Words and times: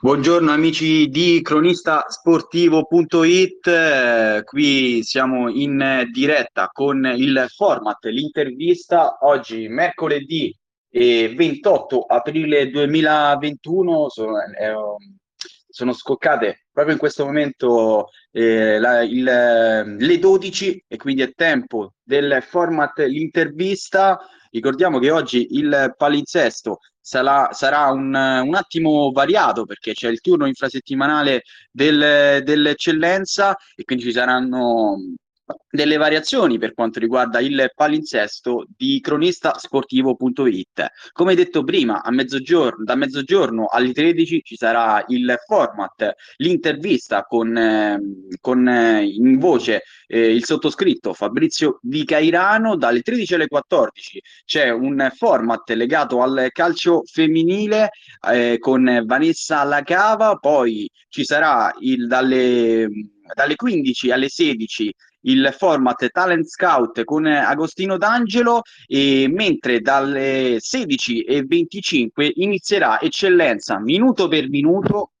Buongiorno 0.00 0.52
amici 0.52 1.08
di 1.08 1.42
cronistasportivo.it, 1.42 3.66
eh, 3.66 4.42
qui 4.44 5.02
siamo 5.02 5.48
in 5.48 6.08
diretta 6.12 6.70
con 6.72 7.04
il 7.16 7.46
format, 7.48 8.04
l'intervista 8.04 9.18
oggi 9.22 9.66
mercoledì 9.66 10.56
eh, 10.88 11.34
28 11.34 12.02
aprile 12.02 12.70
2021, 12.70 14.08
sono, 14.08 14.38
eh, 14.38 14.72
sono 15.68 15.92
scoccate 15.92 16.66
proprio 16.70 16.94
in 16.94 17.00
questo 17.00 17.24
momento 17.24 18.10
eh, 18.30 18.78
la, 18.78 19.02
il, 19.02 19.24
le 19.24 20.18
12 20.20 20.84
e 20.86 20.96
quindi 20.96 21.22
è 21.22 21.32
tempo 21.34 21.94
del 22.04 22.40
format 22.46 23.00
l'intervista. 23.00 24.16
Ricordiamo 24.50 25.00
che 25.00 25.10
oggi 25.10 25.56
il 25.56 25.92
palinsesto 25.96 26.78
sarà, 27.08 27.48
sarà 27.52 27.86
un, 27.86 28.14
un, 28.14 28.54
attimo 28.54 29.10
variato 29.12 29.64
perché 29.64 29.94
c'è 29.94 30.10
il 30.10 30.20
turno 30.20 30.46
infrasettimanale 30.46 31.42
del, 31.70 32.42
dell'eccellenza 32.44 33.56
e 33.74 33.84
quindi 33.84 34.04
ci 34.04 34.12
saranno 34.12 34.96
delle 35.70 35.96
variazioni 35.96 36.58
per 36.58 36.74
quanto 36.74 36.98
riguarda 36.98 37.40
il 37.40 37.72
palinsesto 37.74 38.66
di 38.76 39.00
cronistasportivo.it. 39.00 40.86
Come 41.12 41.34
detto 41.34 41.62
prima, 41.64 42.02
a 42.02 42.10
mezzogiorno, 42.10 42.84
da 42.84 42.94
mezzogiorno 42.94 43.66
alle 43.66 43.92
13 43.92 44.42
ci 44.42 44.56
sarà 44.56 45.04
il 45.08 45.36
format, 45.46 46.14
l'intervista 46.36 47.22
con, 47.24 47.56
eh, 47.56 48.00
con 48.40 48.66
eh, 48.66 49.04
in 49.04 49.38
voce 49.38 49.82
eh, 50.06 50.34
il 50.34 50.44
sottoscritto 50.44 51.12
Fabrizio 51.12 51.78
Di 51.82 52.04
Cairano. 52.04 52.76
Dalle 52.76 53.02
13 53.02 53.34
alle 53.34 53.46
14 53.46 54.22
c'è 54.44 54.70
un 54.70 55.10
format 55.14 55.68
legato 55.70 56.22
al 56.22 56.48
calcio 56.52 57.02
femminile 57.04 57.90
eh, 58.30 58.56
con 58.58 59.02
Vanessa 59.04 59.62
Lacava, 59.64 60.36
poi 60.36 60.88
ci 61.08 61.24
sarà 61.24 61.74
il, 61.80 62.06
dalle 62.06 62.88
dalle 63.34 63.56
15 63.56 64.10
alle 64.10 64.28
16 64.28 64.94
il 65.28 65.54
format 65.56 66.10
Talent 66.10 66.46
Scout 66.46 67.04
con 67.04 67.26
Agostino 67.26 67.96
D'Angelo 67.96 68.62
e 68.86 69.28
mentre 69.30 69.80
dalle 69.80 70.56
16 70.58 71.22
e 71.22 71.44
25 71.46 72.32
inizierà 72.36 73.00
Eccellenza 73.00 73.78
minuto 73.78 74.28
per 74.28 74.48
minuto 74.48 75.12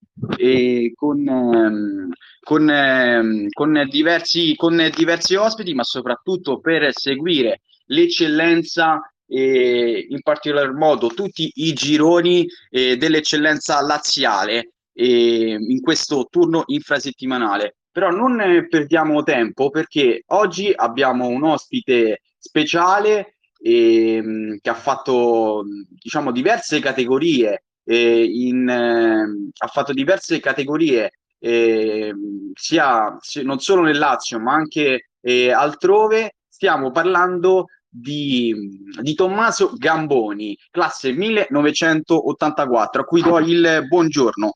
con, 0.94 1.28
ehm, 1.28 2.10
con, 2.42 2.70
ehm, 2.70 3.48
con, 3.50 3.86
diversi, 3.88 4.54
con 4.56 4.90
diversi 4.94 5.34
ospiti 5.34 5.74
ma 5.74 5.84
soprattutto 5.84 6.58
per 6.58 6.90
seguire 6.92 7.60
l'eccellenza 7.86 9.00
e 9.30 10.06
in 10.08 10.22
particolar 10.22 10.72
modo 10.72 11.08
tutti 11.08 11.50
i 11.56 11.72
gironi 11.74 12.46
eh, 12.70 12.96
dell'eccellenza 12.96 13.80
laziale 13.82 14.72
eh, 14.94 15.56
in 15.58 15.80
questo 15.80 16.26
turno 16.30 16.64
infrasettimanale. 16.66 17.77
Però 17.98 18.10
non 18.10 18.40
perdiamo 18.70 19.24
tempo 19.24 19.70
perché 19.70 20.22
oggi 20.26 20.72
abbiamo 20.72 21.26
un 21.26 21.42
ospite 21.42 22.20
speciale 22.38 23.38
eh, 23.60 24.56
che 24.60 24.70
ha 24.70 24.74
fatto 24.74 25.64
diciamo 26.00 26.30
diverse 26.30 26.78
categorie 26.78 27.64
eh, 27.82 28.22
in, 28.22 28.68
eh, 28.68 29.50
ha 29.52 29.66
fatto 29.66 29.92
diverse 29.92 30.38
categorie 30.38 31.14
ehm, 31.40 32.52
sia 32.54 33.18
non 33.42 33.58
solo 33.58 33.82
nel 33.82 33.98
Lazio 33.98 34.38
ma 34.38 34.52
anche 34.52 35.08
eh, 35.20 35.50
altrove 35.50 36.36
stiamo 36.48 36.92
parlando 36.92 37.66
di, 37.88 38.54
di, 39.02 39.14
Tommaso 39.14 39.72
Gamboni, 39.74 40.56
classe 40.70 41.10
1984, 41.10 43.00
a 43.00 43.04
cui 43.04 43.22
do 43.22 43.40
il 43.40 43.86
buongiorno. 43.88 44.52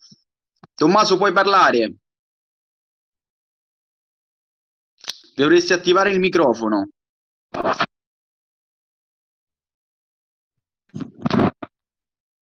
Tommaso, 0.76 1.16
puoi 1.16 1.32
parlare? 1.32 2.01
Dovresti 5.34 5.72
attivare 5.72 6.10
il 6.10 6.18
microfono. 6.18 6.88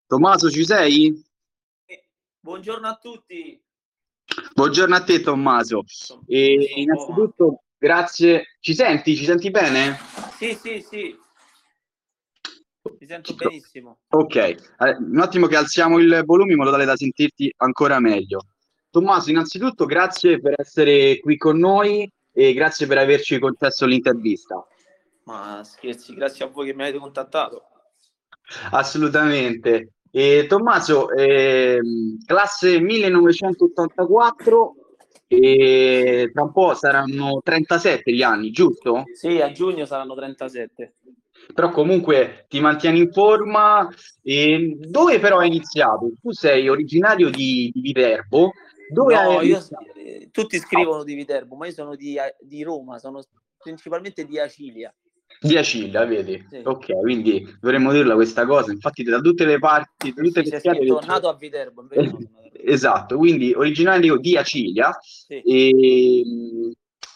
Tommaso, 0.06 0.50
ci 0.50 0.64
sei? 0.64 1.24
Buongiorno 2.40 2.88
a 2.88 2.98
tutti. 3.00 3.62
Buongiorno 4.54 4.96
a 4.96 5.04
te, 5.04 5.20
Tommaso. 5.20 5.84
E 6.26 6.72
innanzitutto, 6.74 7.62
grazie. 7.78 8.56
Ci 8.58 8.74
senti? 8.74 9.14
Ci 9.14 9.24
senti 9.24 9.50
bene? 9.50 9.96
Sì, 10.36 10.54
sì, 10.54 10.82
sì. 10.82 11.16
Mi 12.98 13.06
sento 13.06 13.34
benissimo. 13.34 14.00
Ok, 14.08 14.72
un 14.98 15.20
attimo 15.20 15.46
che 15.46 15.56
alziamo 15.56 15.98
il 15.98 16.22
volume 16.24 16.52
in 16.52 16.58
modo 16.58 16.72
tale 16.72 16.84
da 16.84 16.96
sentirti 16.96 17.52
ancora 17.58 18.00
meglio. 18.00 18.46
Tommaso, 18.90 19.30
innanzitutto 19.30 19.84
grazie 19.84 20.40
per 20.40 20.54
essere 20.56 21.20
qui 21.20 21.36
con 21.36 21.56
noi 21.56 22.10
e 22.32 22.52
grazie 22.52 22.86
per 22.86 22.98
averci 22.98 23.38
concesso 23.38 23.86
l'intervista. 23.86 24.66
Ma 25.24 25.62
scherzi, 25.64 26.14
grazie 26.14 26.44
a 26.44 26.48
voi 26.48 26.66
che 26.66 26.74
mi 26.74 26.82
avete 26.82 26.98
contattato. 26.98 27.64
Assolutamente. 28.70 29.92
E, 30.10 30.46
Tommaso, 30.48 31.10
eh, 31.12 31.78
classe 32.26 32.80
1984 32.80 34.74
e 35.28 36.30
tra 36.32 36.42
un 36.42 36.50
po' 36.50 36.74
saranno 36.74 37.40
37 37.44 38.12
gli 38.12 38.22
anni, 38.22 38.50
giusto? 38.50 39.04
Sì, 39.14 39.40
a 39.40 39.52
giugno 39.52 39.84
saranno 39.84 40.14
37. 40.14 40.94
Però 41.54 41.70
comunque 41.70 42.46
ti 42.48 42.58
mantieni 42.60 42.98
in 42.98 43.12
forma. 43.12 43.88
E 44.22 44.76
dove 44.80 45.20
però 45.20 45.38
hai 45.38 45.46
iniziato? 45.46 46.10
Tu 46.20 46.32
sei 46.32 46.68
originario 46.68 47.30
di, 47.30 47.70
di 47.72 47.80
Viterbo. 47.80 48.50
Dove 48.90 49.14
no, 49.14 49.40
io, 49.40 49.60
tutti 50.30 50.58
scrivono 50.58 51.04
di 51.04 51.14
Viterbo, 51.14 51.56
ma 51.56 51.66
io 51.66 51.72
sono 51.72 51.94
di, 51.94 52.16
di 52.40 52.62
Roma, 52.62 52.98
sono 52.98 53.22
principalmente 53.56 54.24
di 54.24 54.38
Acilia. 54.38 54.94
Di 55.40 55.56
Acilia, 55.56 56.04
vedi? 56.04 56.44
Sì. 56.50 56.60
Ok, 56.64 56.98
quindi 57.00 57.56
dovremmo 57.60 57.92
dirla 57.92 58.14
questa 58.14 58.44
cosa. 58.46 58.72
Infatti, 58.72 59.02
da 59.02 59.20
tutte 59.20 59.44
le 59.44 59.58
parti, 59.58 60.12
da 60.12 60.22
tutte 60.22 60.44
sì, 60.44 60.50
le 60.50 60.58
spiagge. 60.58 60.86
Sono 60.86 61.00
nato 61.06 61.28
a 61.28 61.34
Viterbo. 61.34 61.86
esatto, 62.52 63.16
quindi 63.16 63.52
originario 63.54 64.16
di 64.16 64.36
Acilia. 64.36 64.90
Sì. 65.00 65.40
E, 65.40 66.22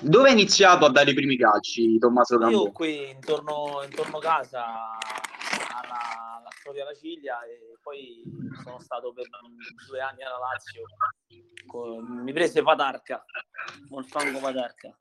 dove 0.01 0.29
hai 0.29 0.33
iniziato 0.33 0.87
a 0.87 0.91
dare 0.91 1.11
i 1.11 1.15
primi 1.15 1.37
calci, 1.37 1.99
Tommaso 1.99 2.37
Gamboni? 2.39 2.65
Io 2.65 2.73
qui 2.73 3.11
intorno, 3.11 3.81
intorno 3.85 4.19
casa 4.19 4.65
alla, 4.65 6.24
alla 6.65 6.73
storia 6.73 6.83
alla 6.83 6.95
Ciglia 6.95 7.45
e 7.45 7.79
poi 7.83 8.23
sono 8.63 8.79
stato 8.79 9.13
per 9.13 9.27
due 9.87 10.01
anni 10.01 10.23
alla 10.23 10.39
Lazio. 10.39 10.85
Mi 12.23 12.33
prese 12.33 12.63
Patarca, 12.63 13.25
Volfango 13.89 14.39
Patarca. 14.39 14.95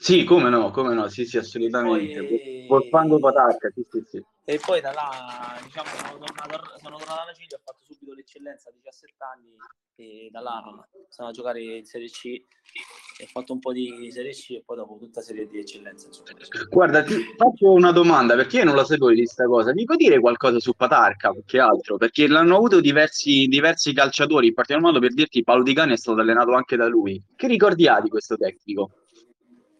Sì, 0.00 0.24
come 0.24 0.48
no, 0.48 0.70
come 0.70 0.94
no, 0.94 1.08
sì, 1.08 1.24
sì, 1.24 1.38
assolutamente. 1.38 2.24
Poi... 2.24 2.40
Volfango 2.66 3.18
Patarca, 3.18 3.70
sì, 3.70 3.86
sì, 3.88 4.02
sì. 4.08 4.24
E 4.48 4.60
poi 4.64 4.80
da 4.80 4.92
là, 4.92 5.58
diciamo, 5.60 5.88
sono 5.88 6.24
tornato, 6.24 6.78
sono 6.78 6.96
tornato 6.98 7.20
alla 7.20 7.32
Ciglia, 7.34 7.56
ho 7.56 7.60
fatto 7.64 7.82
subito 7.82 8.14
l'eccellenza 8.14 8.68
a 8.68 8.72
17 8.72 9.14
anni 9.34 9.56
e 9.96 10.28
da 10.30 10.40
là 10.40 10.62
sono 11.08 11.28
a 11.28 11.32
giocare 11.32 11.60
in 11.60 11.84
Serie 11.84 12.08
C 12.08 12.44
ho 13.22 13.26
fatto 13.26 13.54
un 13.54 13.60
po' 13.60 13.72
di 13.72 14.10
Serie 14.12 14.32
C 14.32 14.50
e 14.50 14.62
poi 14.64 14.76
dopo 14.76 14.98
tutta 14.98 15.20
Serie 15.20 15.46
di 15.46 15.58
eccellenza. 15.58 16.06
Insomma. 16.06 16.28
Guarda, 16.68 17.02
ti 17.02 17.14
faccio 17.36 17.72
una 17.72 17.90
domanda 17.90 18.34
perché 18.34 18.58
io 18.58 18.64
non 18.64 18.76
la 18.76 18.84
sapevo 18.84 19.08
di 19.08 19.16
questa 19.16 19.46
cosa. 19.46 19.72
Mi 19.72 19.84
puoi 19.84 19.96
dire 19.96 20.20
qualcosa 20.20 20.60
su 20.60 20.74
Patarca 20.74 21.34
che 21.44 21.58
altro? 21.58 21.96
Perché 21.96 22.28
l'hanno 22.28 22.56
avuto 22.56 22.80
diversi, 22.80 23.46
diversi 23.46 23.92
calciatori, 23.94 24.48
in 24.48 24.54
particolar 24.54 24.92
modo 24.92 25.00
per 25.00 25.14
dirti 25.14 25.42
Paolo 25.42 25.62
Di 25.62 25.74
Cani 25.74 25.94
è 25.94 25.96
stato 25.96 26.20
allenato 26.20 26.52
anche 26.52 26.76
da 26.76 26.86
lui. 26.86 27.22
Che 27.34 27.46
ricordi 27.46 27.88
ha 27.88 28.00
di 28.00 28.10
questo 28.10 28.36
tecnico? 28.36 28.90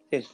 Sì. 0.09 0.27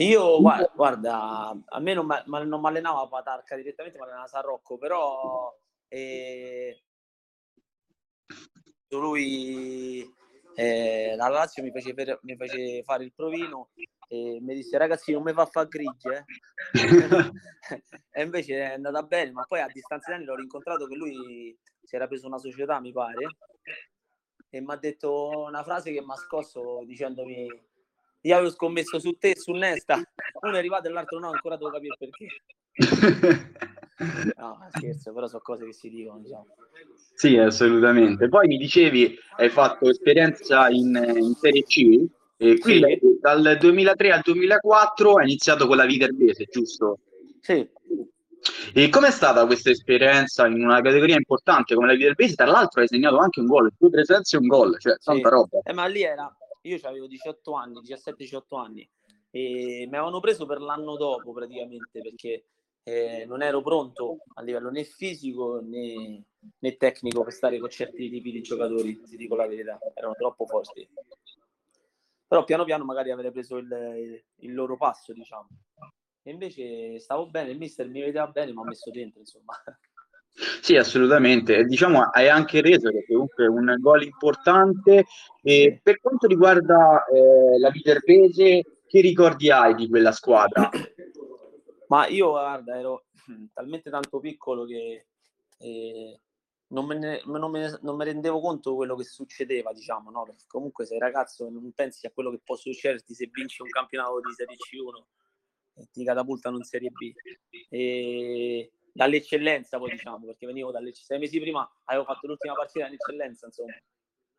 Io 0.00 0.40
guarda, 0.40 1.56
a 1.64 1.80
me 1.80 1.94
non 1.94 2.06
mi 2.06 2.66
allenava 2.68 3.08
Patarca 3.08 3.56
direttamente, 3.56 3.98
ma 3.98 4.04
allenava 4.04 4.28
San 4.28 4.42
Rocco, 4.42 4.78
però 4.78 5.52
eh, 5.88 6.82
lui 8.90 10.08
eh, 10.54 11.14
la 11.16 11.28
Lazio 11.28 11.62
mi 11.64 11.72
fece, 11.72 11.94
per, 11.94 12.18
mi 12.22 12.36
fece, 12.36 12.82
fare 12.84 13.04
il 13.04 13.12
provino 13.12 13.70
e 14.08 14.38
mi 14.40 14.54
disse 14.54 14.78
ragazzi 14.78 15.12
non 15.12 15.22
mi 15.22 15.32
fa 15.32 15.44
fare 15.46 15.68
grigie 15.68 16.24
eh? 16.72 16.72
e 18.10 18.22
invece 18.22 18.54
è 18.54 18.72
andata 18.74 19.02
bene 19.02 19.32
ma 19.32 19.44
poi 19.44 19.60
a 19.60 19.68
distanza 19.70 20.10
di 20.10 20.16
anni 20.16 20.24
l'ho 20.24 20.34
rincontrato 20.34 20.86
che 20.86 20.94
lui 20.94 21.54
si 21.82 21.94
era 21.94 22.06
preso 22.06 22.26
una 22.26 22.38
società 22.38 22.80
mi 22.80 22.90
pare 22.90 23.26
e 24.48 24.60
mi 24.62 24.72
ha 24.72 24.76
detto 24.76 25.44
una 25.46 25.62
frase 25.62 25.92
che 25.92 26.00
mi 26.00 26.10
ha 26.10 26.16
scosso 26.16 26.82
dicendomi 26.86 27.67
io 28.22 28.34
avevo 28.34 28.50
scommesso 28.50 28.98
su 28.98 29.12
te 29.18 29.30
e 29.30 29.36
su 29.36 29.52
Nesta 29.52 29.94
uno 30.42 30.54
è 30.54 30.58
arrivato 30.58 30.88
e 30.88 30.90
l'altro 30.90 31.18
no 31.18 31.30
ancora 31.30 31.56
devo 31.56 31.70
capire 31.70 31.96
perché 31.98 32.26
No, 34.36 34.68
scherzo, 34.76 35.12
però 35.12 35.26
sono 35.26 35.42
cose 35.42 35.64
che 35.64 35.72
si 35.72 35.90
dicono, 35.90 36.20
diciamo. 36.20 36.46
Sì, 37.14 37.36
assolutamente. 37.36 38.28
Poi 38.28 38.46
mi 38.46 38.56
dicevi, 38.56 39.18
hai 39.38 39.48
fatto 39.48 39.88
esperienza 39.88 40.68
in, 40.68 40.94
in 41.16 41.34
Serie 41.34 41.64
C, 41.64 42.06
e 42.36 42.58
qui 42.58 42.74
sì. 42.74 43.18
dal 43.20 43.56
2003 43.58 44.12
al 44.12 44.20
2004 44.22 45.14
hai 45.14 45.24
iniziato 45.24 45.66
con 45.66 45.76
la 45.76 45.84
Viterbese, 45.84 46.44
giusto? 46.44 47.00
Sì. 47.40 47.68
E 48.72 48.88
com'è 48.88 49.10
stata 49.10 49.44
questa 49.46 49.70
esperienza 49.70 50.46
in 50.46 50.62
una 50.62 50.80
categoria 50.80 51.16
importante 51.16 51.74
come 51.74 51.88
la 51.88 51.94
Viterbese? 51.94 52.36
Tra 52.36 52.46
l'altro 52.46 52.80
hai 52.80 52.86
segnato 52.86 53.18
anche 53.18 53.40
un 53.40 53.46
gol, 53.46 53.72
due 53.76 53.90
presenze 53.90 54.36
e 54.36 54.38
un 54.38 54.46
gol, 54.46 54.78
cioè 54.78 54.96
tanta 55.02 55.28
Sì. 55.28 55.34
roba. 55.34 55.58
Eh, 55.64 55.72
ma 55.72 55.86
lì 55.86 56.02
era, 56.02 56.32
io 56.62 56.78
avevo 56.82 57.06
18 57.06 57.52
anni, 57.52 57.80
17-18 57.80 58.58
anni 58.58 58.88
e 59.30 59.86
mi 59.88 59.96
avevano 59.96 60.20
preso 60.20 60.46
per 60.46 60.60
l'anno 60.60 60.96
dopo 60.96 61.32
praticamente 61.32 62.00
perché 62.00 62.44
eh, 62.82 63.24
non 63.26 63.42
ero 63.42 63.60
pronto 63.60 64.20
a 64.34 64.42
livello 64.42 64.70
né 64.70 64.84
fisico 64.84 65.60
né, 65.60 66.24
né 66.58 66.76
tecnico 66.76 67.22
per 67.22 67.32
stare 67.32 67.58
con 67.58 67.68
certi 67.68 68.08
tipi 68.08 68.32
di 68.32 68.40
giocatori, 68.40 69.02
ti 69.02 69.16
dico 69.16 69.36
la 69.36 69.46
verità, 69.46 69.78
erano 69.94 70.14
troppo 70.14 70.46
forti. 70.46 70.88
Però 72.26 72.44
piano 72.44 72.64
piano 72.64 72.84
magari 72.84 73.10
avrei 73.10 73.30
preso 73.30 73.56
il, 73.56 74.22
il 74.36 74.54
loro 74.54 74.76
passo, 74.76 75.12
diciamo. 75.12 75.48
E 76.22 76.30
invece 76.30 76.98
stavo 76.98 77.26
bene, 77.26 77.50
il 77.50 77.58
mister 77.58 77.88
mi 77.88 78.00
vedeva 78.00 78.26
bene, 78.26 78.52
mi 78.52 78.60
ha 78.60 78.64
messo 78.64 78.90
dentro, 78.90 79.20
insomma. 79.20 79.54
Sì, 80.60 80.76
assolutamente. 80.76 81.64
Diciamo, 81.64 82.02
hai 82.02 82.28
anche 82.28 82.60
reso 82.60 82.92
perché 82.92 83.12
comunque 83.12 83.44
è 83.44 83.48
un 83.48 83.76
gol 83.80 84.04
importante. 84.04 85.06
E 85.42 85.80
per 85.82 86.00
quanto 86.00 86.26
riguarda 86.26 87.04
eh, 87.06 87.58
la 87.58 87.70
Viterbese, 87.70 88.62
che 88.86 89.00
ricordi 89.00 89.50
hai 89.50 89.74
di 89.74 89.88
quella 89.88 90.12
squadra? 90.12 90.70
Ma 91.88 92.06
io, 92.06 92.30
guarda, 92.30 92.78
ero 92.78 93.06
talmente 93.52 93.90
tanto 93.90 94.20
piccolo 94.20 94.64
che 94.64 95.06
eh, 95.58 96.20
non, 96.68 96.86
me 96.86 96.98
ne, 96.98 97.22
non, 97.24 97.50
me, 97.50 97.78
non 97.82 97.96
me 97.96 98.04
rendevo 98.04 98.40
conto 98.40 98.70
di 98.70 98.76
quello 98.76 98.94
che 98.94 99.04
succedeva, 99.04 99.72
diciamo, 99.72 100.10
no? 100.10 100.24
Perché 100.24 100.44
comunque 100.46 100.86
sei 100.86 100.98
ragazzo 100.98 101.46
e 101.46 101.50
non 101.50 101.72
pensi 101.72 102.06
a 102.06 102.10
quello 102.12 102.30
che 102.30 102.40
può 102.44 102.54
succederti 102.54 103.14
se 103.14 103.28
vinci 103.32 103.62
un 103.62 103.70
campionato 103.70 104.20
di 104.20 104.32
Serie 104.34 104.56
C1 104.56 105.80
e 105.80 105.88
ti 105.90 106.04
catapultano 106.04 106.58
in 106.58 106.64
Serie 106.64 106.90
B. 106.90 107.12
E 107.70 108.72
dall'eccellenza, 108.98 109.78
poi 109.78 109.90
diciamo, 109.92 110.26
perché 110.26 110.44
venivo 110.44 110.72
dall'eccellenza. 110.72 111.14
Sei 111.14 111.18
mesi 111.20 111.38
prima 111.40 111.68
avevo 111.84 112.04
fatto 112.04 112.26
l'ultima 112.26 112.54
partita 112.54 112.88
in 112.88 112.94
eccellenza, 112.94 113.46
insomma. 113.46 113.72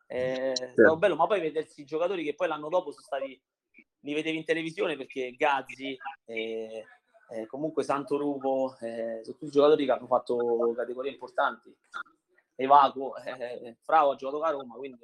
È 0.06 0.52
stato 0.54 0.96
bello, 0.96 1.16
ma 1.16 1.26
poi 1.26 1.40
vedersi 1.40 1.80
i 1.80 1.84
giocatori 1.84 2.24
che 2.24 2.34
poi 2.34 2.48
l'anno 2.48 2.68
dopo 2.68 2.90
sono 2.90 3.04
stati, 3.04 3.40
li 4.00 4.14
vedevi 4.14 4.36
in 4.36 4.44
televisione 4.44 4.96
perché 4.96 5.30
Gazzi, 5.32 5.96
eh, 6.26 6.84
eh, 7.30 7.46
comunque 7.46 7.84
Santo 7.84 8.18
Rupo, 8.18 8.76
eh, 8.80 9.20
sono 9.22 9.36
tutti 9.38 9.50
giocatori 9.50 9.86
che 9.86 9.92
hanno 9.92 10.06
fatto 10.06 10.74
categorie 10.76 11.12
importanti. 11.12 11.74
Evaco, 12.56 13.16
eh, 13.16 13.78
Frau 13.82 14.10
ha 14.10 14.16
giocato 14.16 14.42
a 14.42 14.50
Roma, 14.50 14.74
quindi... 14.74 14.98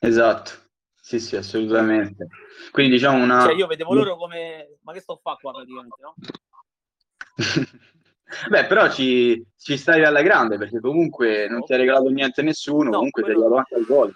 Esatto, 0.00 0.50
sì, 0.94 1.20
sì, 1.20 1.36
assolutamente. 1.36 2.26
Quindi 2.72 2.94
diciamo 2.94 3.22
una... 3.22 3.42
Cioè 3.42 3.54
io 3.54 3.68
vedevo 3.68 3.94
loro 3.94 4.16
come... 4.16 4.78
Ma 4.82 4.92
che 4.92 5.00
sto 5.00 5.12
a 5.12 5.20
fare 5.22 5.38
qua 5.40 5.52
praticamente, 5.52 5.96
no? 6.00 6.14
Beh, 8.48 8.66
però 8.66 8.90
ci, 8.90 9.44
ci 9.56 9.76
stavi 9.76 10.02
alla 10.04 10.22
grande 10.22 10.58
perché 10.58 10.80
comunque 10.80 11.48
non 11.48 11.64
ti 11.64 11.72
ha 11.72 11.76
regalato 11.76 12.08
niente 12.08 12.40
a 12.40 12.44
nessuno, 12.44 12.90
No, 12.90 12.96
comunque 12.96 13.22
sei 13.22 13.34
quello 13.34 13.46
arrivato 13.46 13.70
no. 13.70 13.78
anche 13.78 13.92
al 13.92 13.96
gol. 13.96 14.14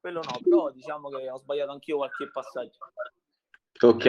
Quello 0.00 0.22
no, 0.22 0.38
però 0.42 0.70
diciamo 0.70 1.08
che 1.08 1.30
ho 1.30 1.38
sbagliato 1.38 1.70
anch'io 1.72 1.96
qualche 1.96 2.30
passaggio. 2.30 2.78
Ok, 3.80 4.06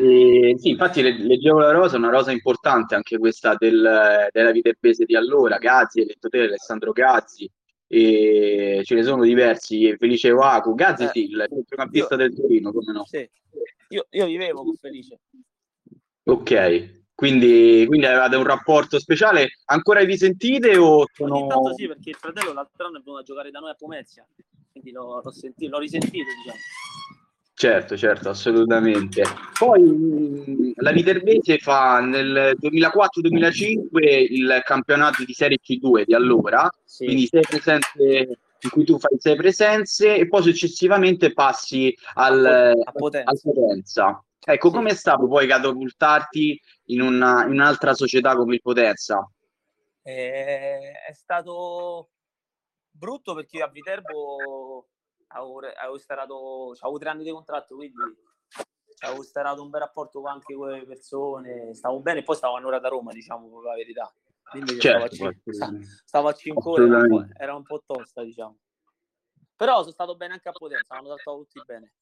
E, 0.00 0.54
sì, 0.56 0.68
infatti 0.70 1.02
le- 1.02 1.18
leggevo 1.18 1.58
la 1.58 1.72
rosa, 1.72 1.96
una 1.96 2.10
rosa 2.10 2.30
importante 2.30 2.94
anche 2.94 3.18
questa 3.18 3.54
del, 3.58 4.28
della 4.30 4.50
Viterbese 4.52 5.04
di 5.04 5.16
allora, 5.16 5.58
Gazzi, 5.58 6.00
hai 6.00 6.16
te, 6.18 6.38
Alessandro 6.42 6.92
Gazzi, 6.92 7.50
e 7.88 8.80
ce 8.84 8.94
ne 8.94 9.02
sono 9.02 9.24
diversi, 9.24 9.96
Felice 9.96 10.30
Vacu, 10.30 10.74
Gazzi 10.74 11.04
Eh, 11.04 11.08
sì, 11.08 11.24
il 11.30 11.46
centrocampista 11.48 12.14
del 12.16 12.34
Torino, 12.34 12.72
come 12.72 12.92
no? 12.92 13.04
Sì. 13.04 13.28
Io, 13.88 14.06
io 14.10 14.26
vivevo 14.26 14.62
con 14.62 14.76
Felice. 14.76 15.18
Ok, 16.24 16.97
quindi, 17.18 17.84
quindi 17.88 18.06
avevate 18.06 18.36
un 18.36 18.44
rapporto 18.44 19.00
speciale, 19.00 19.48
ancora 19.64 20.04
vi 20.04 20.16
sentite 20.16 20.76
o 20.76 20.98
Ogni 20.98 21.06
sono... 21.14 21.46
tanto 21.48 21.74
sì, 21.74 21.88
perché 21.88 22.10
il 22.10 22.14
fratello 22.16 22.52
l'altro 22.52 22.86
anno 22.86 22.98
è 22.98 23.00
venuto 23.00 23.22
a 23.22 23.24
giocare 23.24 23.50
da 23.50 23.58
noi 23.58 23.70
a 23.70 23.74
Pomezia, 23.74 24.24
quindi 24.70 24.92
l'ho, 24.92 25.20
l'ho 25.20 25.32
sentito, 25.32 25.72
l'ho 25.72 25.80
risentito, 25.80 26.26
diciamo. 26.44 26.58
Certo, 27.54 27.96
certo, 27.96 28.28
assolutamente. 28.28 29.24
Poi 29.58 30.72
la 30.76 30.92
Viterbese 30.92 31.58
fa 31.58 31.98
nel 31.98 32.56
2004-2005 32.62 34.26
il 34.30 34.62
campionato 34.64 35.24
di 35.24 35.32
Serie 35.32 35.58
C2 35.60 36.04
di 36.04 36.14
allora, 36.14 36.70
Sì. 36.84 37.06
quindi 37.06 37.26
sei 37.26 37.42
presenze 37.42 38.38
in 38.60 38.70
cui 38.70 38.84
tu 38.84 38.96
fai 38.96 39.16
sei 39.18 39.34
presenze 39.34 40.16
e 40.16 40.28
poi 40.28 40.44
successivamente 40.44 41.32
passi 41.32 41.92
al, 42.14 42.44
A 42.80 42.92
Potenza. 42.92 43.28
al 43.28 43.40
Potenza. 43.42 44.22
Ecco, 44.50 44.68
Sì. 44.70 44.74
com'è 44.76 44.94
stato 44.94 45.26
poi 45.28 45.46
catapultarti 45.46 46.58
in, 46.86 47.02
una- 47.02 47.44
in 47.44 47.50
un'altra 47.50 47.92
società 47.92 48.34
come 48.34 48.54
il 48.54 48.62
Potenza? 48.62 49.30
Eh, 50.00 50.92
è 51.06 51.12
stato 51.12 52.12
brutto 52.90 53.34
perché 53.34 53.60
a 53.60 53.68
Viterbo 53.68 54.88
avevo, 55.28 55.60
avevo 55.78 55.98
starato, 55.98 56.74
avevo 56.80 56.98
tre 56.98 57.10
anni 57.10 57.24
di 57.24 57.30
contratto, 57.30 57.74
quindi 57.74 57.98
avevo 59.00 59.22
starato 59.22 59.62
un 59.62 59.68
bel 59.68 59.82
rapporto 59.82 60.22
con 60.22 60.30
anche 60.30 60.54
quelle 60.54 60.86
persone, 60.86 61.74
stavo 61.74 62.00
bene, 62.00 62.22
poi 62.22 62.36
stavo 62.36 62.56
un'ora 62.56 62.78
da 62.78 62.88
Roma, 62.88 63.12
diciamo 63.12 63.60
la 63.60 63.74
verità. 63.74 64.10
Quindi 64.48 64.80
stavo 64.80 65.04
a, 65.04 65.08
Certo, 65.10 65.52
stavo 66.06 66.28
a 66.28 66.32
5 66.32 66.72
ore, 66.72 66.84
era 66.86 66.96
un, 66.96 67.06
po', 67.06 67.16
Assolutamente. 67.16 67.42
era 67.42 67.54
un 67.54 67.62
po' 67.64 67.82
tosta, 67.84 68.22
diciamo. 68.22 68.56
Però 69.56 69.80
sono 69.80 69.92
stato 69.92 70.16
bene 70.16 70.32
anche 70.32 70.48
a 70.48 70.52
Potenza, 70.52 70.94
hanno 70.94 71.08
trattato 71.08 71.36
tutti 71.36 71.60
bene. 71.66 71.92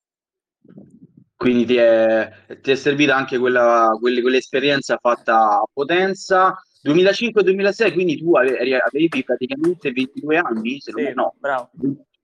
Quindi 1.36 1.66
ti 1.66 1.76
è, 1.76 2.32
ti 2.62 2.70
è 2.70 2.74
servita 2.74 3.14
anche 3.14 3.38
quella, 3.38 3.90
quelle- 4.00 4.22
quell'esperienza 4.22 4.98
fatta 5.00 5.60
a 5.60 5.68
Potenza. 5.72 6.56
2005-2006, 6.82 7.92
quindi 7.92 8.16
tu 8.18 8.34
ave- 8.36 8.58
eri- 8.58 8.74
avevi 8.74 9.22
praticamente 9.24 9.90
22 9.92 10.38
anni, 10.38 10.80
se 10.80 10.92
non 10.92 11.04
Sì, 11.04 11.12
no, 11.14 11.34
bravo. 11.38 11.70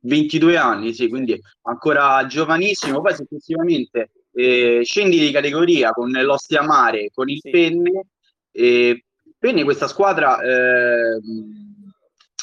22 0.05 0.57
anni, 0.57 0.95
sì, 0.95 1.09
quindi 1.09 1.39
ancora 1.63 2.25
giovanissimo. 2.27 3.01
Poi 3.01 3.15
successivamente 3.15 4.11
eh, 4.35 4.81
scendi 4.85 5.19
di 5.19 5.31
categoria 5.31 5.91
con 5.91 6.11
l'Ostia 6.11 6.63
Mare, 6.63 7.11
con 7.13 7.29
il 7.29 7.39
Sì. 7.41 7.51
Penne. 7.51 8.07
E 8.51 9.05
Penne, 9.39 9.65
questa 9.65 9.89
squadra, 9.89 10.41
ehm, 10.41 11.93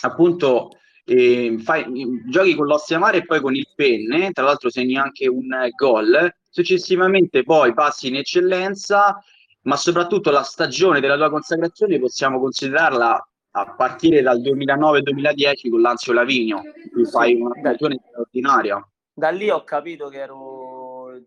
appunto, 0.02 0.72
eh, 1.06 1.56
fai- 1.60 1.86
giochi 2.30 2.54
con 2.56 2.68
l'Ostia 2.68 3.00
Mare 3.00 3.18
e 3.20 3.26
poi 3.26 3.40
con 3.42 3.56
il 3.56 3.68
Penne. 3.76 4.32
Tra 4.32 4.44
l'altro, 4.44 4.70
segni 4.70 4.98
anche 4.98 5.28
un 5.28 5.48
gol. 5.76 6.34
Successivamente, 6.50 7.44
poi 7.44 7.74
passi 7.74 8.08
in 8.08 8.16
eccellenza, 8.16 9.24
ma 9.62 9.76
soprattutto 9.76 10.32
la 10.32 10.44
stagione 10.44 11.00
della 11.00 11.16
tua 11.16 11.30
consacrazione 11.30 12.00
possiamo 12.00 12.40
considerarla 12.40 13.30
a 13.52 13.76
partire 13.76 14.22
dal 14.22 14.40
2009-2010 14.42 15.70
con 15.70 15.82
l'Anzio 15.82 16.14
Lavinio, 16.14 16.58
in 16.58 16.90
cui 16.92 17.06
fai 17.06 17.36
una 17.36 17.56
stagione 17.58 18.00
straordinaria. 18.08 18.88
da 19.14 19.30
lì 19.30 19.50
ho 19.50 19.64
capito 19.64 20.08
che 20.08 20.20
ero 20.20 21.22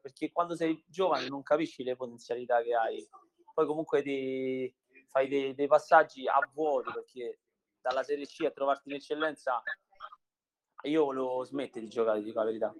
perché 0.00 0.30
quando 0.32 0.54
sei 0.54 0.82
giovane 0.86 1.28
non 1.28 1.42
capisci 1.42 1.82
le 1.82 1.96
potenzialità 1.96 2.62
che 2.62 2.74
hai. 2.74 3.08
Poi 3.54 3.66
comunque 3.66 4.02
ti 4.02 4.72
fai 5.08 5.28
dei, 5.28 5.54
dei 5.54 5.66
passaggi 5.66 6.26
a 6.26 6.38
vuoto 6.52 6.92
perché 6.92 7.40
dalla 7.80 8.02
Serie 8.02 8.26
C 8.26 8.44
a 8.44 8.50
trovarti 8.50 8.88
in 8.88 8.96
eccellenza 8.96 9.62
io 10.82 11.04
volevo 11.04 11.44
smettere 11.44 11.84
di 11.84 11.90
giocare 11.90 12.22
dico 12.22 12.38
la 12.38 12.44
verità 12.44 12.74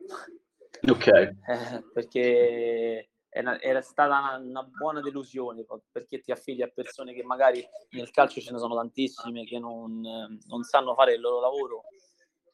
Ok, 0.83 1.07
Eh, 1.07 1.35
perché 1.93 3.11
era, 3.29 3.61
era 3.61 3.81
stata 3.81 4.19
una, 4.19 4.37
una 4.37 4.63
buona 4.63 5.01
delusione 5.01 5.65
perché 5.91 6.21
ti 6.21 6.31
affidi 6.31 6.63
a 6.63 6.69
persone 6.69 7.13
che 7.15 7.23
magari 7.25 7.67
nel 7.91 8.11
calcio 8.11 8.41
ce 8.41 8.53
ne 8.53 8.59
sono 8.59 8.75
tantissime 8.75 9.45
che 9.45 9.59
non, 9.59 10.01
non 10.01 10.63
sanno 10.63 10.95
fare 10.95 11.15
il 11.15 11.21
loro 11.21 11.41
lavoro 11.41 11.83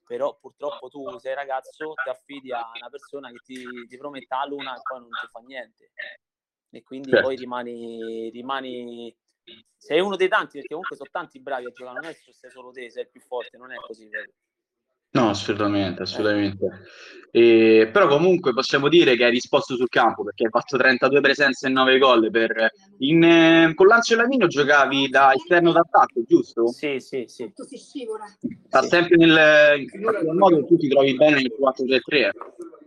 però 0.06 0.38
purtroppo 0.40 0.88
tu 0.88 1.18
sei 1.18 1.34
ragazzo 1.34 1.94
ti 2.02 2.08
affidi 2.08 2.50
a 2.52 2.70
una 2.76 2.88
persona 2.88 3.30
che 3.30 3.40
ti, 3.44 3.86
ti 3.86 3.96
promette 3.96 4.34
la 4.34 4.46
luna 4.46 4.74
e 4.76 4.80
poi 4.82 5.00
non 5.00 5.10
ti 5.10 5.26
fa 5.30 5.40
niente 5.40 5.90
e 6.70 6.82
quindi 6.82 7.10
Certo. 7.10 7.26
poi 7.26 7.36
rimani, 7.36 8.30
rimani 8.30 9.16
sei 9.76 10.00
uno 10.00 10.16
dei 10.16 10.28
tanti 10.28 10.52
perché 10.58 10.68
comunque 10.68 10.96
sono 10.96 11.10
tanti 11.12 11.40
bravi 11.40 11.66
a 11.66 11.72
giocare 11.72 12.00
non 12.00 12.08
è 12.08 12.14
che 12.16 12.32
sei 12.32 12.50
solo 12.50 12.70
te 12.70 12.90
sei 12.90 13.02
il 13.02 13.10
più 13.10 13.20
forte 13.20 13.56
non 13.58 13.72
è 13.72 13.76
così 13.76 14.08
vero? 14.08 14.30
No, 15.12 15.28
assolutamente, 15.30 16.02
assolutamente. 16.02 16.66
E- 17.32 17.88
però 17.92 18.08
comunque 18.08 18.52
possiamo 18.52 18.88
dire 18.88 19.14
che 19.16 19.24
hai 19.24 19.30
risposto 19.30 19.76
sul 19.76 19.88
campo 19.88 20.24
perché 20.24 20.44
hai 20.44 20.50
fatto 20.50 20.76
32 20.76 21.20
presenze 21.20 21.68
e 21.68 21.70
9 21.70 21.98
gol. 21.98 22.28
Per, 22.30 22.72
in, 22.98 23.22
eh, 23.22 23.72
con 23.74 23.86
Lazio 23.86 24.16
e 24.16 24.18
Lavinio 24.18 24.46
giocavi 24.48 25.08
da 25.08 25.32
esterno 25.32 25.70
d'attacco, 25.72 26.22
giusto? 26.26 26.66
sì 26.68 26.98
sì 26.98 27.24
sì 27.28 27.52
scivola. 27.76 28.24
Sta 28.66 28.82
Sì. 28.82 28.88
sempre 28.88 29.16
nel 29.16 29.80
in 29.92 30.36
modo 30.36 30.64
tu 30.66 30.76
ti 30.76 30.88
trovi 30.88 31.14
bene 31.16 31.36
nel 31.36 31.52
4-3-3. 31.56 32.32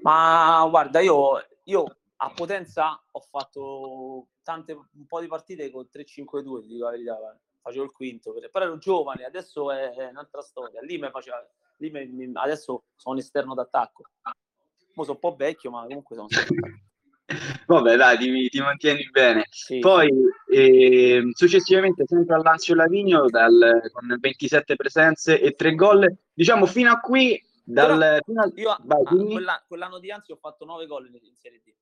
Ma 0.02 0.66
guarda, 0.70 1.00
io, 1.00 1.42
io 1.64 1.84
a 2.18 2.30
Potenza 2.36 3.02
ho 3.12 3.20
fatto 3.30 4.28
tante, 4.44 4.74
un 4.74 5.06
po' 5.08 5.22
di 5.22 5.28
partite 5.28 5.72
con 5.72 5.88
3-5-2, 5.90 6.62
ti 6.62 6.68
dico 6.68 6.86
la 6.86 6.92
verità, 6.92 7.16
guarda. 7.16 7.40
Facevo 7.64 7.86
il 7.86 7.92
quinto, 7.92 8.34
per- 8.34 8.50
però 8.52 8.66
ero 8.66 8.78
giovane, 8.78 9.24
adesso 9.24 9.72
è, 9.72 9.94
è 9.94 10.10
un'altra 10.10 10.42
storia. 10.42 10.82
Lì 10.82 10.98
mi 10.98 11.10
faceva, 11.10 11.38
lì 11.78 11.90
mi- 11.90 12.08
mi- 12.08 12.32
adesso 12.34 12.84
sono 12.96 13.16
un 13.16 13.22
esterno 13.22 13.54
d'attacco. 13.56 14.04
Mo 14.96 15.04
sono 15.04 15.18
un 15.22 15.30
po' 15.30 15.36
vecchio, 15.36 15.72
ma 15.72 15.84
comunque 15.84 16.16
sono 16.16 16.28
Vabbè, 17.66 17.96
dai, 17.96 18.18
ti, 18.18 18.50
ti 18.50 18.60
mantieni 18.60 19.10
bene. 19.10 19.48
Sì, 19.50 19.80
Poi. 19.80 20.12
Eh, 20.52 21.24
successivamente, 21.32 22.04
sempre 22.06 22.36
al 22.36 22.44
Lazio 22.44 22.76
Lavinio, 22.76 23.26
dal, 23.28 23.82
con 23.92 24.16
27 24.20 24.76
presenze 24.76 25.40
e 25.40 25.54
3 25.54 25.74
gol. 25.74 26.16
Diciamo, 26.34 26.66
fino 26.66 26.92
a 26.92 27.00
qui, 27.00 27.42
dal, 27.64 28.20
fino 28.24 28.42
a, 28.42 28.52
io 28.54 28.78
vai, 28.84 29.02
ah, 29.06 29.16
quella, 29.16 29.64
quell'anno 29.68 30.00
di 30.00 30.12
Anzi 30.12 30.32
ho 30.32 30.36
fatto 30.36 30.66
9 30.66 30.86
gol 30.86 31.08
in 31.08 31.36
Serie 31.36 31.62
D. 31.64 31.74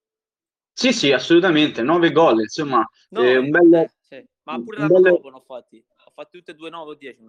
Sì, 0.71 0.93
sì, 0.93 1.11
assolutamente, 1.11 1.81
9 1.81 2.11
gol, 2.11 2.41
insomma, 2.41 2.87
no, 3.09 3.21
eh, 3.21 3.37
un 3.37 3.49
bel... 3.49 3.91
Ma 4.43 4.61
pure 4.61 4.77
l'anno 4.77 4.99
bel... 4.99 5.11
dopo 5.13 5.29
ne 5.29 5.35
ho 5.35 5.43
fatti. 5.45 5.83
Ho 6.05 6.11
fatto 6.13 6.37
tutte 6.37 6.51
e 6.51 6.55
due 6.55 6.69
9 6.69 6.91
o 6.91 6.95
10. 6.95 7.19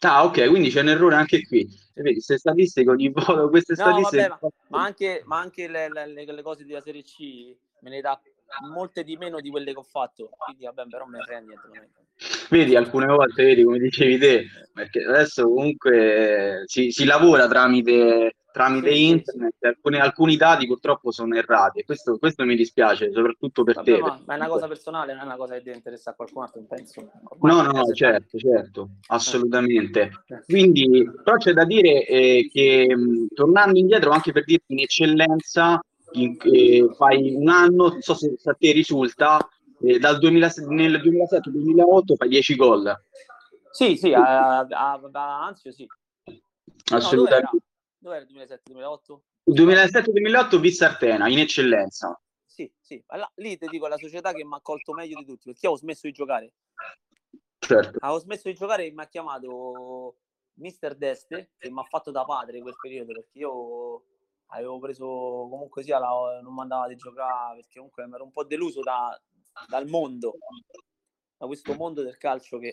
Ah, 0.00 0.24
ok, 0.24 0.48
quindi 0.48 0.70
c'è 0.70 0.80
un 0.80 0.88
errore 0.88 1.14
anche 1.14 1.46
qui. 1.46 1.60
E 1.94 2.02
vedi, 2.02 2.14
queste 2.14 2.38
statistiche 2.38 2.90
ogni 2.90 3.08
volta, 3.14 3.48
queste 3.48 3.74
no, 3.76 3.82
statistiche... 3.82 4.28
Vabbè, 4.28 4.38
ma, 4.40 4.78
ma, 4.78 4.82
anche, 4.84 5.22
ma 5.24 5.38
anche 5.38 5.68
le, 5.68 5.88
le, 5.88 6.24
le, 6.24 6.42
cose 6.42 6.64
della 6.64 6.80
Serie 6.80 7.02
C 7.02 7.54
me 7.80 7.90
ne 7.90 8.00
dà 8.00 8.20
molte 8.72 9.04
di 9.04 9.16
meno 9.16 9.40
di 9.40 9.50
quelle 9.50 9.72
che 9.72 9.78
ho 9.78 9.84
fatto, 9.84 10.30
quindi 10.36 10.64
vabbè, 10.64 10.86
però 10.88 11.06
me 11.06 11.18
ne 11.18 11.24
frega 11.24 11.40
niente. 11.40 11.68
Vedi, 12.50 12.76
alcune 12.76 13.06
volte, 13.06 13.42
vedi, 13.42 13.64
come 13.64 13.78
dicevi 13.78 14.18
te, 14.18 14.46
perché 14.72 15.04
adesso 15.04 15.48
comunque 15.48 16.62
si, 16.66 16.90
si 16.90 17.04
lavora 17.04 17.48
tramite 17.48 18.36
tramite 18.52 18.92
sì, 18.92 19.06
internet, 19.06 19.54
sì. 19.58 19.66
Alcuni, 19.66 19.98
alcuni, 19.98 20.36
dati 20.36 20.66
purtroppo 20.66 21.10
sono 21.10 21.34
errati 21.34 21.80
e 21.80 21.84
questo, 21.84 22.18
questo 22.18 22.44
mi 22.44 22.54
dispiace, 22.54 23.10
soprattutto 23.12 23.64
per 23.64 23.76
Vabbè, 23.76 23.92
te. 23.92 24.00
Ma, 24.00 24.20
ma, 24.24 24.34
è 24.34 24.36
una 24.36 24.48
cosa 24.48 24.68
personale, 24.68 25.12
non 25.14 25.22
è 25.22 25.26
una 25.26 25.36
cosa 25.36 25.54
che 25.54 25.62
deve 25.62 25.76
interessare 25.76 26.10
a 26.12 26.16
qualcun 26.16 26.42
altro, 26.42 26.62
penso. 26.68 27.10
Ormai 27.24 27.64
no, 27.64 27.72
no, 27.72 27.92
certo, 27.92 28.38
certo, 28.38 28.88
assolutamente. 29.08 30.10
Eh. 30.26 30.42
Quindi, 30.46 31.10
però 31.24 31.36
c'è 31.36 31.52
da 31.52 31.64
dire 31.64 32.06
eh, 32.06 32.48
che 32.52 32.94
mh, 32.94 33.28
tornando 33.34 33.78
indietro, 33.78 34.10
anche 34.10 34.32
per 34.32 34.44
dirti 34.44 34.72
in 34.72 34.80
eccellenza, 34.80 35.80
in, 36.12 36.36
eh, 36.42 36.88
fai 36.94 37.34
un 37.34 37.48
anno, 37.48 37.88
non 37.88 38.00
so 38.00 38.14
se, 38.14 38.34
se 38.36 38.50
a 38.50 38.54
te 38.54 38.72
risulta, 38.72 39.38
eh, 39.80 39.98
dal 39.98 40.18
2000, 40.18 40.52
nel 40.68 41.00
2007-2008 41.00 42.16
fai 42.16 42.28
10 42.28 42.56
gol. 42.56 43.02
Sì, 43.70 43.96
sì, 43.96 44.12
a, 44.12 44.58
a, 44.58 45.00
a 45.12 45.44
Anzio 45.46 45.72
sì. 45.72 45.86
Assolutamente. 46.92 47.48
No, 47.52 47.60
dove 48.02 48.16
era 48.16 48.24
il 48.24 48.34
2007-2008? 48.34 49.20
2007-2008 49.50 50.60
Vista 50.60 50.86
Artena, 50.86 51.28
in 51.28 51.38
eccellenza. 51.38 52.20
Sì, 52.44 52.70
sì, 52.80 53.02
allora, 53.06 53.30
lì 53.36 53.56
ti 53.56 53.66
dico, 53.68 53.86
la 53.86 53.96
società 53.96 54.32
che 54.32 54.44
mi 54.44 54.54
ha 54.54 54.60
colto 54.60 54.92
meglio 54.92 55.18
di 55.18 55.24
tutti, 55.24 55.46
perché 55.46 55.66
io 55.66 55.72
ho 55.72 55.76
smesso 55.76 56.06
di 56.06 56.12
giocare. 56.12 56.52
Certo. 57.58 57.98
Avevo 58.00 58.18
smesso 58.18 58.48
di 58.48 58.54
giocare 58.54 58.86
e 58.86 58.92
mi 58.92 59.02
ha 59.02 59.06
chiamato 59.06 60.16
Mister 60.54 60.96
Deste, 60.96 61.52
che 61.56 61.70
mi 61.70 61.78
ha 61.78 61.84
fatto 61.84 62.10
da 62.10 62.24
padre 62.24 62.60
quel 62.60 62.74
periodo, 62.80 63.12
perché 63.12 63.38
io 63.38 64.04
avevo 64.46 64.78
preso 64.80 65.06
comunque 65.06 65.82
sia, 65.82 65.98
la, 65.98 66.40
non 66.42 66.52
mandava 66.52 66.88
di 66.88 66.96
giocare, 66.96 67.60
perché 67.60 67.76
comunque 67.76 68.06
mi 68.06 68.14
ero 68.14 68.24
un 68.24 68.32
po' 68.32 68.44
deluso 68.44 68.80
da, 68.80 69.18
dal 69.68 69.86
mondo 69.86 70.34
da 71.42 71.48
questo 71.48 71.74
mondo 71.74 72.04
del 72.04 72.16
calcio 72.18 72.58
che 72.58 72.70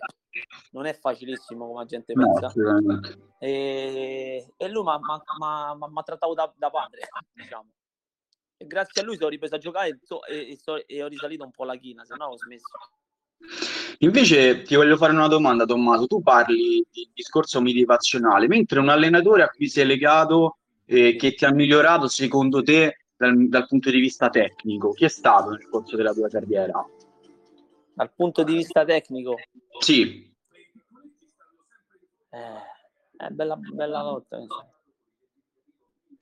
non 0.73 0.85
è 0.85 0.93
facilissimo 0.93 1.65
come 1.65 1.79
la 1.79 1.85
gente 1.85 2.13
pensa. 2.13 2.51
No, 2.53 2.99
e, 3.39 4.53
e, 4.55 4.69
lui 4.69 4.83
mi 4.83 4.91
ha 4.91 6.03
trattato 6.03 6.35
da, 6.35 6.53
da, 6.55 6.69
padre, 6.69 7.01
diciamo. 7.33 7.67
E 8.57 8.67
grazie 8.67 9.01
a 9.01 9.05
lui 9.05 9.15
sono 9.15 9.29
ripreso 9.29 9.55
a 9.55 9.57
giocare 9.57 9.89
e, 10.29 10.51
e, 10.51 10.57
so, 10.57 10.85
e 10.85 11.01
ho 11.01 11.07
risalito 11.07 11.43
un 11.43 11.49
po' 11.49 11.63
la 11.63 11.77
china, 11.77 12.05
se 12.05 12.15
no 12.15 12.25
ho 12.25 12.38
smesso. 12.38 12.77
Invece 13.99 14.61
ti 14.61 14.75
voglio 14.75 14.97
fare 14.97 15.13
una 15.13 15.27
domanda, 15.27 15.65
Tommaso. 15.65 16.05
Tu 16.05 16.21
parli 16.21 16.85
di 16.91 17.09
discorso 17.11 17.59
motivazionale, 17.61 18.47
mentre 18.47 18.79
un 18.79 18.89
allenatore 18.89 19.41
a 19.41 19.49
cui 19.49 19.67
sei 19.67 19.88
legato, 19.88 20.59
eh, 20.85 21.15
che 21.15 21.33
ti 21.33 21.43
ha 21.43 21.51
migliorato 21.51 22.07
secondo 22.07 22.61
te 22.61 23.05
dal, 23.17 23.47
dal 23.47 23.65
punto 23.65 23.89
di 23.89 23.99
vista 23.99 24.29
tecnico, 24.29 24.91
chi 24.91 25.05
è 25.05 25.09
stato 25.09 25.49
nel 25.49 25.67
corso 25.67 25.95
della 25.95 26.13
tua 26.13 26.29
carriera? 26.29 26.85
Dal 27.99 28.13
punto 28.13 28.43
di 28.43 28.53
vista 28.53 28.85
tecnico? 28.85 29.35
Sì. 29.79 30.33
Eh, 32.29 33.17
è 33.17 33.27
bella, 33.29 33.57
bella 33.57 34.01
lotta. 34.01 34.37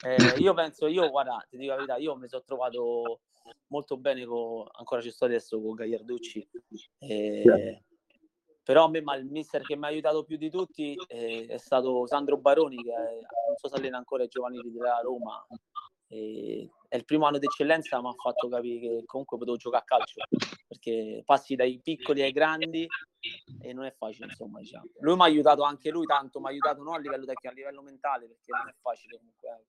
Eh, 0.03 0.15
io 0.41 0.55
penso, 0.55 0.87
io 0.87 1.07
guarda, 1.11 1.45
ti 1.47 1.55
dico 1.57 1.69
la 1.69 1.75
verità, 1.75 1.97
io 1.97 2.15
mi 2.15 2.27
sono 2.27 2.41
trovato 2.43 3.19
molto 3.67 3.95
bene 3.95 4.25
con, 4.25 4.65
ancora 4.71 5.01
ci 5.01 5.11
sto 5.11 5.25
adesso 5.25 5.61
con 5.61 5.75
Gagliarducci. 5.75 6.49
Eh, 6.97 7.83
però 8.63 8.85
a 8.85 8.89
me 8.89 9.01
ma 9.01 9.15
il 9.15 9.25
mister 9.25 9.61
che 9.61 9.75
mi 9.75 9.85
ha 9.85 9.89
aiutato 9.89 10.23
più 10.23 10.37
di 10.37 10.49
tutti 10.49 10.95
eh, 11.07 11.45
è 11.47 11.57
stato 11.57 12.07
Sandro 12.07 12.37
Baroni, 12.37 12.81
che 12.81 12.91
è, 12.91 13.19
non 13.19 13.55
so 13.55 13.67
se 13.67 13.75
allena 13.75 13.97
ancora 13.97 14.23
i 14.23 14.27
giovanili 14.27 14.71
della 14.71 14.99
Roma, 15.03 15.45
e 16.07 16.69
è 16.87 16.95
il 16.95 17.05
primo 17.05 17.25
anno 17.25 17.37
d'eccellenza 17.37 18.01
mi 18.01 18.07
ha 18.07 18.13
fatto 18.13 18.47
capire 18.47 18.79
che 18.79 19.03
comunque 19.05 19.37
potevo 19.37 19.57
giocare 19.57 19.83
a 19.83 19.85
calcio 19.85 20.21
perché 20.67 21.21
passi 21.25 21.55
dai 21.55 21.79
piccoli 21.83 22.21
ai 22.21 22.31
grandi 22.31 22.87
e 23.61 23.73
non 23.73 23.85
è 23.85 23.93
facile 23.97 24.27
insomma 24.27 24.59
diciamo. 24.59 24.85
lui 24.99 25.15
mi 25.15 25.21
ha 25.21 25.25
aiutato 25.25 25.63
anche 25.63 25.89
lui 25.89 26.05
tanto 26.05 26.39
mi 26.39 26.45
ha 26.45 26.49
aiutato 26.49 26.81
non 26.81 26.93
a 26.93 26.99
livello 26.99 27.25
tecnico 27.25 27.49
a 27.49 27.57
livello 27.57 27.81
mentale 27.81 28.27
perché 28.27 28.51
non 28.57 28.69
è 28.69 28.75
facile 28.81 29.17
comunque 29.17 29.49
eh. 29.49 29.65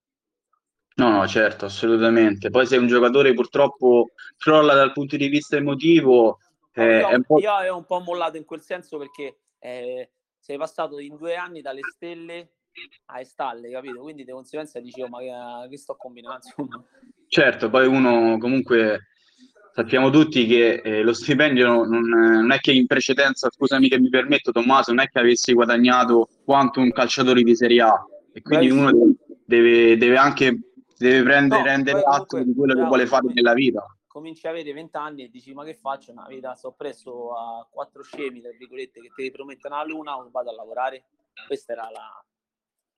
No, 0.98 1.10
no, 1.10 1.28
certo, 1.28 1.66
assolutamente. 1.66 2.50
Poi 2.50 2.66
se 2.66 2.76
un 2.76 2.88
giocatore 2.88 3.32
purtroppo 3.32 4.10
crolla 4.36 4.74
dal 4.74 4.90
punto 4.90 5.16
di 5.16 5.28
vista 5.28 5.54
emotivo, 5.54 6.40
eh, 6.72 7.06
io, 7.28 7.38
io 7.38 7.52
avevo 7.52 7.76
un 7.76 7.84
po' 7.84 8.00
mollato 8.00 8.36
in 8.36 8.44
quel 8.44 8.62
senso 8.62 8.98
perché 8.98 9.38
eh, 9.60 10.10
sei 10.40 10.56
passato 10.56 10.98
in 10.98 11.16
due 11.16 11.36
anni 11.36 11.60
dalle 11.60 11.82
stelle 11.82 12.54
a 13.06 13.24
stalle, 13.24 13.70
capito? 13.70 14.00
Quindi 14.00 14.24
di 14.24 14.32
conseguenza 14.32 14.80
dicevo, 14.80 15.08
ma 15.08 15.18
che, 15.18 15.68
che 15.70 15.78
sto 15.78 15.96
combinando? 15.96 16.40
Insomma. 16.56 16.84
Certo, 17.26 17.68
poi 17.68 17.86
uno 17.86 18.38
comunque 18.38 19.08
sappiamo 19.78 20.10
tutti 20.10 20.46
che 20.46 20.80
eh, 20.82 21.02
lo 21.02 21.12
stipendio 21.12 21.84
non, 21.84 22.02
non, 22.08 22.50
è 22.50 22.58
che 22.58 22.72
in 22.72 22.86
precedenza, 22.86 23.48
scusami 23.48 23.88
che 23.88 24.00
mi 24.00 24.08
permetto 24.08 24.50
Tommaso, 24.50 24.92
non 24.92 25.04
è 25.04 25.08
che 25.08 25.20
avessi 25.20 25.52
guadagnato 25.52 26.28
quanto 26.44 26.80
un 26.80 26.90
calciatore 26.90 27.42
di 27.42 27.54
Serie 27.54 27.82
A 27.82 28.06
e 28.32 28.42
quindi 28.42 28.68
Beh, 28.68 28.72
uno 28.72 28.90
deve, 29.44 29.96
deve, 29.96 30.16
anche 30.16 30.58
deve 30.96 31.22
prendere, 31.22 31.60
no, 31.60 31.66
rendere 31.66 32.02
atto 32.04 32.42
di 32.42 32.54
quello 32.54 32.72
bravo, 32.72 32.80
che 32.80 32.86
vuole 32.88 33.06
fare 33.06 33.32
nella 33.32 33.52
vita. 33.52 33.86
Cominci 34.06 34.46
a 34.46 34.50
avere 34.50 34.72
vent'anni 34.72 35.24
e 35.24 35.28
dici 35.28 35.52
ma 35.54 35.64
che 35.64 35.74
faccio? 35.74 36.10
Una 36.10 36.26
vita 36.26 36.54
sto 36.54 36.72
presso 36.76 37.34
a 37.34 37.66
quattro 37.70 38.02
scemi, 38.02 38.40
tra 38.40 38.50
virgolette, 38.50 39.00
che 39.00 39.10
ti 39.14 39.30
promettono 39.30 39.76
la 39.76 39.84
luna 39.84 40.16
o 40.16 40.28
vado 40.30 40.50
a 40.50 40.54
lavorare? 40.54 41.04
Questa 41.46 41.72
era 41.72 41.88
la, 41.90 42.24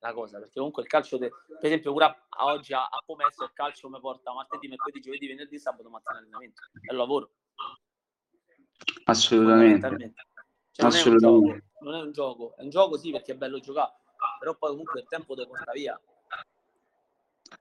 la 0.00 0.12
cosa, 0.12 0.38
perché 0.38 0.54
comunque 0.54 0.82
il 0.82 0.88
calcio, 0.88 1.18
de... 1.18 1.28
per 1.28 1.66
esempio, 1.66 1.92
pure 1.92 2.04
a, 2.04 2.44
oggi 2.46 2.72
a, 2.72 2.84
a 2.84 3.02
il 3.06 3.50
calcio 3.52 3.88
mi 3.88 4.00
porta 4.00 4.32
martedì, 4.32 4.68
mercoledì, 4.68 5.00
giovedì, 5.00 5.26
venerdì, 5.26 5.58
sabato, 5.58 5.88
mattina 5.90 6.18
allenamento, 6.18 6.62
è 6.80 6.92
lavoro. 6.92 7.30
Assolutamente. 9.04 10.14
Cioè, 10.72 10.86
Assolutamente. 10.86 11.64
Non, 11.80 11.94
è 11.94 11.96
non, 11.96 12.00
è 12.00 12.04
un 12.06 12.12
gioco, 12.12 12.56
è 12.56 12.62
un 12.62 12.70
gioco 12.70 12.96
sì 12.96 13.10
perché 13.10 13.32
è 13.32 13.36
bello 13.36 13.60
giocare, 13.60 13.92
però 14.38 14.56
poi 14.56 14.70
comunque 14.70 15.00
il 15.00 15.06
tempo 15.06 15.34
ti 15.34 15.46
porta 15.46 15.72
via. 15.72 16.00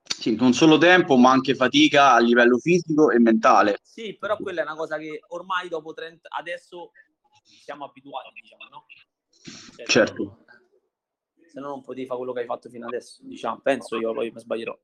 Sì, 0.04 0.36
non 0.36 0.54
solo 0.54 0.78
tempo, 0.78 1.18
ma 1.18 1.32
anche 1.32 1.56
fatica 1.56 2.14
a 2.14 2.20
livello 2.20 2.58
fisico 2.58 3.10
e 3.10 3.20
mentale. 3.20 3.80
Sì, 3.82 4.18
però 4.18 4.38
quella 4.38 4.62
è 4.62 4.64
una 4.64 4.76
cosa 4.76 4.98
che 4.98 5.24
ormai 5.30 5.70
dopo 5.70 5.94
30, 5.94 6.30
adesso 6.38 6.92
siamo 7.44 7.86
abituati, 7.86 8.32
diciamo, 8.34 8.64
no? 8.70 8.86
Cioè, 9.76 9.86
certo 9.86 10.44
se 11.50 11.60
no 11.60 11.68
non 11.68 11.82
potevi 11.82 12.06
fare 12.06 12.18
quello 12.18 12.34
che 12.34 12.42
hai 12.42 12.46
fatto 12.46 12.70
fino 12.70 12.88
adesso, 12.88 13.22
diciamo, 13.24 13.60
penso 13.62 13.98
io, 13.98 14.14
poi 14.14 14.32
mi 14.32 14.40
sbaglierò. 14.40 14.78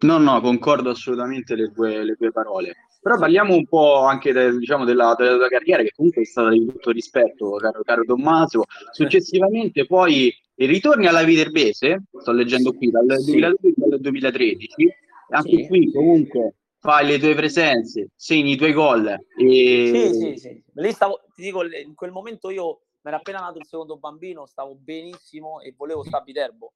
No, 0.00 0.18
no, 0.18 0.40
concordo 0.40 0.90
assolutamente 0.90 1.54
le 1.54 1.72
tue, 1.72 2.04
le 2.04 2.14
tue 2.14 2.30
parole. 2.30 2.74
Però 3.00 3.18
parliamo 3.18 3.54
un 3.54 3.66
po' 3.66 4.04
anche 4.04 4.32
de, 4.32 4.56
diciamo, 4.56 4.84
della, 4.84 5.14
della, 5.16 5.36
tua 5.36 5.48
carriera, 5.48 5.82
che 5.82 5.92
comunque 5.94 6.22
è 6.22 6.24
stata 6.24 6.50
di 6.50 6.64
tutto 6.66 6.90
rispetto, 6.90 7.52
caro, 7.56 7.82
caro 7.82 8.04
Tommaso. 8.04 8.64
Successivamente 8.92 9.86
poi 9.86 10.32
ritorni 10.54 11.06
alla 11.06 11.24
Viterbese, 11.24 12.04
sto 12.20 12.32
leggendo 12.32 12.72
qui, 12.74 12.90
dal 12.90 13.18
sì. 13.18 13.32
2012 13.32 13.92
al 13.92 14.00
2013, 14.00 14.94
anche 15.30 15.56
sì. 15.56 15.66
qui 15.66 15.90
comunque 15.90 16.54
fai 16.78 17.06
le 17.06 17.18
tue 17.18 17.34
presenze, 17.34 18.10
segni 18.14 18.52
i 18.52 18.56
tuoi 18.56 18.72
gol. 18.72 19.08
E... 19.08 19.90
Sì, 19.92 20.14
sì, 20.14 20.36
sì. 20.36 20.62
Lì 20.74 20.92
stavo, 20.92 21.22
ti 21.34 21.42
dico, 21.42 21.62
in 21.64 21.94
quel 21.94 22.12
momento 22.12 22.50
io 22.50 22.82
era 23.08 23.16
appena 23.18 23.40
nato 23.40 23.58
il 23.58 23.66
secondo 23.66 23.96
bambino, 23.96 24.46
stavo 24.46 24.74
benissimo 24.74 25.60
e 25.60 25.74
volevo 25.76 26.02
stare 26.04 26.22
a 26.22 26.24
Viterbo. 26.24 26.74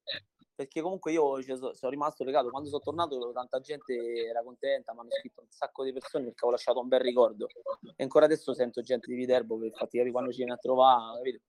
Perché 0.53 0.81
comunque 0.81 1.11
io 1.11 1.41
cioè, 1.43 1.55
sono 1.55 1.91
rimasto 1.91 2.23
legato. 2.23 2.49
Quando 2.49 2.67
sono 2.67 2.81
tornato, 2.81 3.31
tanta 3.31 3.59
gente 3.59 3.93
era 4.27 4.41
contenta, 4.41 4.91
mi 4.93 5.01
hanno 5.01 5.11
scritto 5.11 5.41
un 5.41 5.49
sacco 5.49 5.83
di 5.83 5.93
persone 5.93 6.25
perché 6.25 6.45
ho 6.45 6.49
lasciato 6.49 6.79
un 6.79 6.87
bel 6.87 6.99
ricordo. 6.99 7.47
E 7.95 8.03
ancora 8.03 8.25
adesso 8.25 8.53
sento 8.53 8.81
gente 8.81 9.07
di 9.07 9.15
Viterbo 9.15 9.59
che 9.59 9.67
infatti 9.67 10.11
quando 10.11 10.31
ci 10.31 10.37
viene 10.37 10.53
a 10.53 10.57
trovare, 10.57 11.19
capito? 11.19 11.43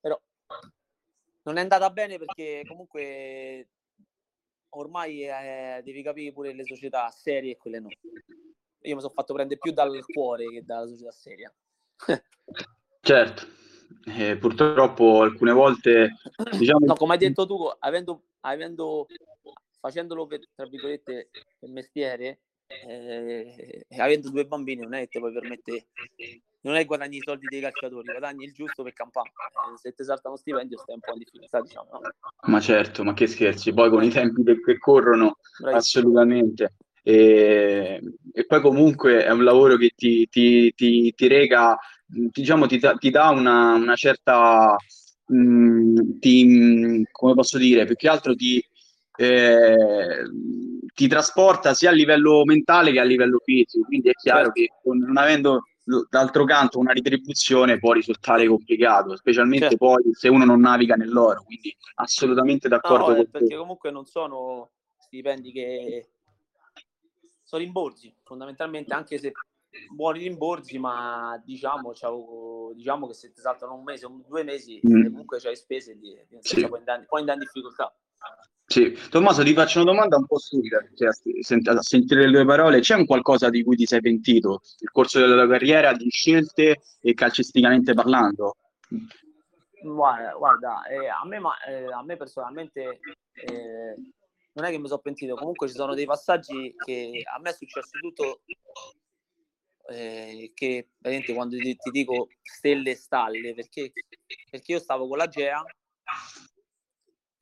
Però 0.00 0.20
non 1.42 1.56
è 1.56 1.60
andata 1.60 1.90
bene 1.90 2.18
perché 2.18 2.62
comunque 2.66 3.68
ormai 4.70 5.24
eh, 5.24 5.80
devi 5.82 6.02
capire 6.02 6.32
pure 6.32 6.52
le 6.52 6.64
società 6.64 7.10
serie 7.10 7.52
e 7.52 7.56
quelle 7.56 7.80
no. 7.80 7.88
Io 7.88 8.94
mi 8.94 9.00
sono 9.00 9.12
fatto 9.12 9.34
prendere 9.34 9.58
più 9.58 9.72
dal 9.72 10.04
cuore 10.06 10.46
che 10.46 10.64
dalla 10.64 10.86
società 10.86 11.10
seria. 11.10 11.52
certo 13.00 13.64
eh, 14.06 14.36
purtroppo 14.36 15.22
alcune 15.22 15.52
volte 15.52 16.16
diciamo... 16.56 16.86
no, 16.86 16.94
come 16.94 17.12
hai 17.14 17.18
detto 17.18 17.46
tu 17.46 17.68
avendo, 17.80 18.22
avendo 18.40 19.06
facendolo 19.80 20.26
per, 20.26 20.40
tra 20.54 20.66
virgolette 20.66 21.30
per 21.58 21.68
mestiere 21.70 22.40
eh, 22.66 23.86
avendo 23.98 24.30
due 24.30 24.46
bambini 24.46 24.82
non 24.82 24.94
è 24.94 25.00
che 25.00 25.08
ti 25.08 25.18
puoi 25.18 25.32
permettere 25.32 25.86
non 26.66 26.74
è 26.74 26.84
guadagni 26.84 27.18
i 27.18 27.22
soldi 27.24 27.46
dei 27.48 27.60
calciatori, 27.60 28.10
guadagni 28.10 28.44
il 28.44 28.52
giusto 28.52 28.82
per 28.82 28.92
campare. 28.92 29.28
Eh, 29.28 29.78
se 29.78 29.94
ti 29.94 30.02
salta 30.02 30.28
uno 30.28 30.36
stipendio 30.36 30.78
stai 30.78 30.96
un 30.96 31.00
po' 31.00 31.12
in 31.12 31.18
difficoltà, 31.18 31.60
diciamo. 31.60 31.88
No? 31.92 32.00
Ma 32.48 32.60
certo, 32.60 33.04
ma 33.04 33.14
che 33.14 33.28
scherzi, 33.28 33.72
poi 33.72 33.88
con 33.88 34.02
i 34.02 34.10
tempi 34.10 34.42
che 34.42 34.76
corrono, 34.78 35.38
Bravissimo. 35.60 35.76
assolutamente. 35.76 36.74
E, 37.04 38.00
e, 38.32 38.46
poi 38.46 38.60
comunque 38.60 39.24
è 39.24 39.30
un 39.30 39.44
lavoro 39.44 39.76
che 39.76 39.92
ti, 39.94 40.28
ti, 40.28 40.74
ti, 40.74 41.14
ti 41.14 41.28
rega, 41.28 41.78
diciamo, 42.06 42.66
ti, 42.66 42.80
ti 42.98 43.10
dà 43.10 43.30
una, 43.30 43.74
una 43.74 43.94
certa, 43.96 44.76
mh, 45.26 45.36
mm, 45.36 46.18
ti, 46.18 47.06
come 47.10 47.34
posso 47.34 47.58
dire, 47.58 47.84
più 47.84 47.96
che 47.96 48.08
altro 48.08 48.34
ti, 48.34 48.64
eh, 49.16 50.22
ti 50.94 51.08
trasporta 51.08 51.74
sia 51.74 51.90
a 51.90 51.92
livello 51.92 52.44
mentale 52.44 52.92
che 52.92 53.00
a 53.00 53.04
livello 53.04 53.40
fisico, 53.44 53.84
quindi 53.86 54.10
è 54.10 54.12
chiaro 54.12 54.52
certo. 54.52 54.52
che 54.52 54.70
non 54.94 55.16
avendo 55.16 55.62
d'altro 56.08 56.44
canto 56.44 56.80
una 56.80 56.92
ritribuzione 56.92 57.78
può 57.78 57.92
risultare 57.92 58.46
complicato, 58.48 59.16
specialmente 59.16 59.68
certo. 59.68 59.86
poi 59.86 60.02
se 60.12 60.28
uno 60.28 60.44
non 60.44 60.60
naviga 60.60 60.96
nell'oro, 60.96 61.44
quindi 61.44 61.74
assolutamente 61.96 62.68
d'accordo 62.68 63.10
no, 63.10 63.14
con 63.14 63.30
perché 63.30 63.48
te. 63.48 63.56
comunque 63.56 63.90
non 63.92 64.04
sono 64.04 64.70
stipendi 64.98 65.52
che 65.52 66.08
sono 67.44 67.62
rimborsi, 67.62 68.12
fondamentalmente 68.24 68.92
anche 68.92 69.18
se 69.18 69.32
buoni 69.94 70.20
rimborsi, 70.20 70.78
ma 70.78 71.40
diciamo, 71.44 71.92
diciamo 72.74 73.06
che 73.06 73.14
se 73.14 73.32
ti 73.32 73.40
saltano 73.40 73.74
un 73.74 73.82
mese 73.82 74.06
o 74.06 74.20
due 74.26 74.42
mesi 74.42 74.80
mm. 74.86 75.04
comunque 75.04 75.38
c'hai 75.38 75.56
spese 75.56 75.92
e 75.92 76.26
sì. 76.40 76.66
poi 76.66 76.78
andare 76.78 77.38
in 77.38 77.38
difficoltà. 77.38 77.94
Sì, 78.68 78.98
Tommaso 79.10 79.44
ti 79.44 79.54
faccio 79.54 79.80
una 79.80 79.92
domanda 79.92 80.16
un 80.16 80.26
po' 80.26 80.38
stupida, 80.38 80.84
cioè, 80.96 81.08
a, 81.08 81.82
sentire 81.82 82.26
le 82.26 82.32
tue 82.32 82.44
parole, 82.44 82.80
c'è 82.80 82.96
un 82.96 83.06
qualcosa 83.06 83.48
di 83.48 83.62
cui 83.62 83.76
ti 83.76 83.86
sei 83.86 84.00
pentito 84.00 84.60
nel 84.80 84.90
corso 84.90 85.20
della 85.20 85.44
tua 85.44 85.48
carriera 85.48 85.92
di 85.92 86.10
scelte 86.10 86.82
e 87.00 87.14
calcisticamente 87.14 87.94
parlando? 87.94 88.56
Guarda, 89.82 90.32
guarda 90.32 90.82
eh, 90.86 91.06
a, 91.06 91.24
me, 91.24 91.38
ma, 91.38 91.52
eh, 91.64 91.92
a, 91.92 92.02
me, 92.02 92.16
personalmente 92.16 92.98
eh, 93.34 93.94
non 94.54 94.64
è 94.64 94.70
che 94.70 94.78
mi 94.78 94.88
sono 94.88 95.00
pentito, 95.00 95.36
comunque 95.36 95.68
ci 95.68 95.74
sono 95.74 95.94
dei 95.94 96.06
passaggi 96.06 96.74
che 96.76 97.22
a 97.24 97.38
me 97.38 97.50
è 97.50 97.54
successo 97.54 97.98
tutto 98.00 98.40
eh, 99.88 100.52
che 100.54 100.88
veramente 100.98 101.34
quando 101.34 101.56
ti, 101.56 101.76
ti, 101.76 101.90
dico 101.90 102.28
stelle 102.42 102.92
e 102.92 102.96
stalle, 102.96 103.54
perché, 103.54 103.92
perché 104.50 104.72
io 104.72 104.78
stavo 104.78 105.06
con 105.08 105.18
la 105.18 105.28
GEA 105.28 105.64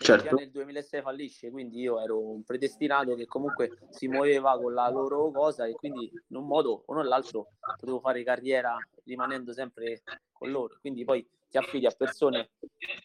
certo. 0.04 0.34
nel 0.36 0.50
2006 0.50 1.02
fallisce, 1.02 1.50
quindi 1.50 1.80
io 1.80 2.00
ero 2.00 2.20
un 2.20 2.44
predestinato 2.44 3.14
che 3.14 3.26
comunque 3.26 3.78
si 3.90 4.08
muoveva 4.08 4.58
con 4.58 4.74
la 4.74 4.88
loro 4.88 5.30
cosa 5.30 5.66
e 5.66 5.72
quindi 5.72 6.10
in 6.28 6.36
un 6.36 6.46
modo 6.46 6.82
o 6.86 6.94
nell'altro 6.94 7.48
potevo 7.76 8.00
fare 8.00 8.22
carriera 8.22 8.76
rimanendo 9.04 9.52
sempre 9.52 10.02
con 10.32 10.50
loro. 10.50 10.76
Quindi 10.80 11.04
poi 11.04 11.26
ti 11.48 11.56
affidi 11.56 11.86
a 11.86 11.94
persone 11.96 12.50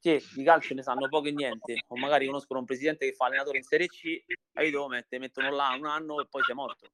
che 0.02 0.22
di 0.34 0.44
calcio 0.44 0.74
ne 0.74 0.82
sanno 0.82 1.08
poco 1.08 1.28
e 1.28 1.32
niente, 1.32 1.84
o 1.88 1.96
magari 1.98 2.26
conoscono 2.26 2.60
un 2.60 2.66
presidente 2.66 3.06
che 3.06 3.14
fa 3.14 3.28
allenatore 3.28 3.58
in 3.58 3.64
Serie 3.64 3.88
C, 3.88 4.06
e 4.06 4.66
io 4.66 4.72
devo 4.72 4.88
mettere, 4.88 5.22
mettono 5.22 5.52
là 5.52 5.76
un 5.78 5.86
anno 5.86 6.20
e 6.20 6.28
poi 6.28 6.44
sei 6.44 6.56
morto. 6.56 6.90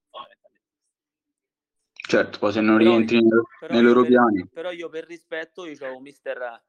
Certo, 2.08 2.38
poi 2.38 2.52
se 2.52 2.62
non 2.62 2.78
però 2.78 2.90
rientri 2.90 3.18
io, 3.18 3.48
nei 3.70 3.82
loro 3.82 4.02
per, 4.02 4.10
piani. 4.10 4.48
Però 4.52 4.72
io 4.72 4.90
per 4.90 5.06
rispetto, 5.06 5.66
io 5.66 5.96
un 5.96 6.02
mister 6.02 6.64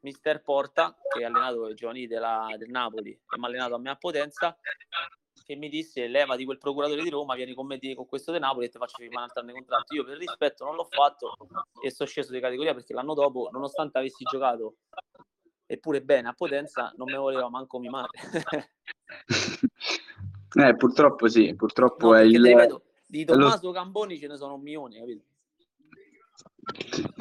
mister 0.00 0.42
Porta, 0.42 0.96
che 1.14 1.24
ha 1.24 1.28
allenato 1.28 1.68
i 1.68 1.74
giovani 1.74 2.06
della, 2.06 2.54
del 2.56 2.70
Napoli 2.70 3.10
e 3.10 3.38
mi 3.38 3.44
ha 3.44 3.46
allenato 3.46 3.74
a 3.74 3.78
me 3.78 3.90
a 3.90 3.96
Potenza, 3.96 4.58
che 5.44 5.56
mi 5.56 5.68
disse 5.68 6.06
leva 6.08 6.36
di 6.36 6.44
quel 6.44 6.58
procuratore 6.58 7.02
di 7.02 7.10
Roma, 7.10 7.34
vieni 7.34 7.54
con 7.54 7.66
me 7.66 7.78
con 7.94 8.06
questo 8.06 8.32
di 8.32 8.38
Napoli 8.38 8.66
e 8.66 8.68
ti 8.70 8.78
faccio 8.78 8.96
firmare 8.98 9.30
un 9.34 9.42
altro 9.42 9.52
contratto. 9.54 9.94
Io 9.94 10.04
per 10.04 10.16
rispetto 10.16 10.64
non 10.64 10.74
l'ho 10.74 10.88
fatto 10.90 11.36
e 11.82 11.90
sono 11.90 12.08
sceso 12.08 12.32
di 12.32 12.40
categoria 12.40 12.74
perché 12.74 12.92
l'anno 12.92 13.14
dopo, 13.14 13.48
nonostante 13.52 13.98
avessi 13.98 14.24
giocato 14.24 14.76
eppure 15.70 16.02
bene 16.02 16.28
a 16.28 16.32
Potenza, 16.32 16.92
non 16.96 17.10
mi 17.10 17.16
voleva 17.16 17.50
manco 17.50 17.78
mimare. 17.78 18.08
eh, 20.54 20.76
purtroppo 20.76 21.28
sì, 21.28 21.54
purtroppo 21.54 22.08
no, 22.08 22.16
è 22.16 22.22
il... 22.22 22.42
Ripeto, 22.42 22.82
di 23.08 23.24
Tommaso 23.24 23.66
lo... 23.66 23.72
Camboni 23.72 24.18
ce 24.18 24.26
ne 24.26 24.36
sono 24.36 24.54
un 24.54 24.62
milione, 24.62 24.98
capito? 24.98 25.24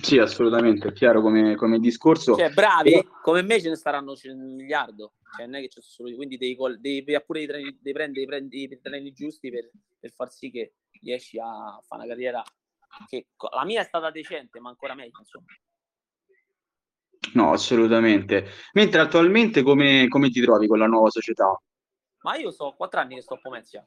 Sì, 0.01 0.17
assolutamente, 0.17 0.89
è 0.89 0.91
chiaro 0.91 1.21
come, 1.21 1.55
come 1.55 1.79
discorso. 1.79 2.35
Cioè, 2.35 2.51
bravi, 2.51 3.07
come 3.21 3.41
me 3.41 3.61
ce 3.61 3.69
ne 3.69 3.75
staranno 3.75 4.13
un 4.23 4.55
miliardo. 4.55 5.13
Cioè, 5.35 5.45
non 5.45 5.55
è 5.55 5.61
che 5.61 5.69
c'è 5.69 5.81
solo 5.81 6.13
quindi 6.15 6.37
devi, 6.37 6.57
devi, 6.79 7.03
devi 7.03 7.23
pure 7.25 7.39
dei 7.39 7.47
treni, 7.47 7.77
devi 7.79 7.93
prendere, 7.93 8.25
prendi, 8.25 8.63
i 8.63 8.79
treni 8.81 9.13
giusti 9.13 9.49
per, 9.49 9.71
per, 9.97 10.11
far 10.11 10.29
sì 10.29 10.51
che 10.51 10.73
riesci 11.01 11.39
a 11.39 11.81
fare 11.87 12.03
una 12.03 12.07
carriera 12.07 12.43
che 13.07 13.27
la 13.53 13.63
mia 13.63 13.81
è 13.81 13.85
stata 13.85 14.11
decente, 14.11 14.59
ma 14.59 14.69
ancora 14.69 14.93
meglio, 14.93 15.19
insomma. 15.19 15.45
No, 17.33 17.51
assolutamente. 17.53 18.47
Mentre 18.73 19.01
attualmente 19.01 19.61
come, 19.61 20.07
come 20.09 20.29
ti 20.29 20.41
trovi 20.41 20.67
con 20.67 20.79
la 20.79 20.87
nuova 20.87 21.09
società? 21.09 21.59
Ma 22.23 22.35
io 22.35 22.51
so 22.51 22.73
quattro 22.75 22.99
anni 22.99 23.15
che 23.15 23.21
sto 23.21 23.35
a 23.35 23.39
Pomezia. 23.39 23.85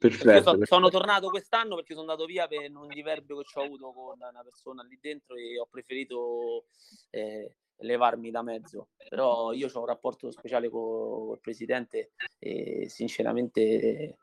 Perfetto. 0.00 0.56
So, 0.56 0.64
sono 0.64 0.88
tornato 0.88 1.28
quest'anno 1.28 1.74
perché 1.74 1.92
sono 1.92 2.10
andato 2.10 2.24
via 2.24 2.48
per 2.48 2.70
un 2.74 2.88
diverbio 2.88 3.36
che 3.42 3.60
ho 3.60 3.64
avuto 3.64 3.92
con 3.92 4.16
una 4.18 4.42
persona 4.42 4.82
lì 4.82 4.98
dentro 4.98 5.34
e 5.36 5.58
ho 5.58 5.66
preferito 5.70 6.64
eh, 7.10 7.56
levarmi 7.80 8.30
da 8.30 8.40
mezzo. 8.40 8.88
Però 9.10 9.52
io 9.52 9.68
ho 9.70 9.78
un 9.78 9.84
rapporto 9.84 10.30
speciale 10.30 10.70
con 10.70 11.32
il 11.32 11.40
presidente 11.40 12.12
e 12.38 12.86
sinceramente 12.88 14.16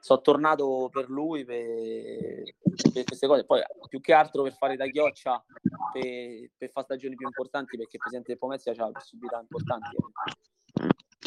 sono 0.00 0.22
tornato 0.22 0.88
per 0.90 1.10
lui 1.10 1.44
per, 1.44 2.54
per, 2.90 3.04
queste 3.04 3.26
cose. 3.26 3.44
Poi 3.44 3.60
più 3.86 4.00
che 4.00 4.14
altro 4.14 4.44
per 4.44 4.54
fare 4.54 4.76
da 4.76 4.86
chioccia 4.86 5.44
per, 5.92 6.48
per 6.56 6.70
fare 6.70 6.86
stagioni 6.86 7.16
più 7.16 7.26
importanti 7.26 7.76
perché 7.76 7.96
il 7.96 8.00
presidente 8.00 8.30
del 8.30 8.38
Pomezia 8.38 8.72
ha 8.72 8.90
possibilità 8.90 9.38
importanti. 9.40 9.96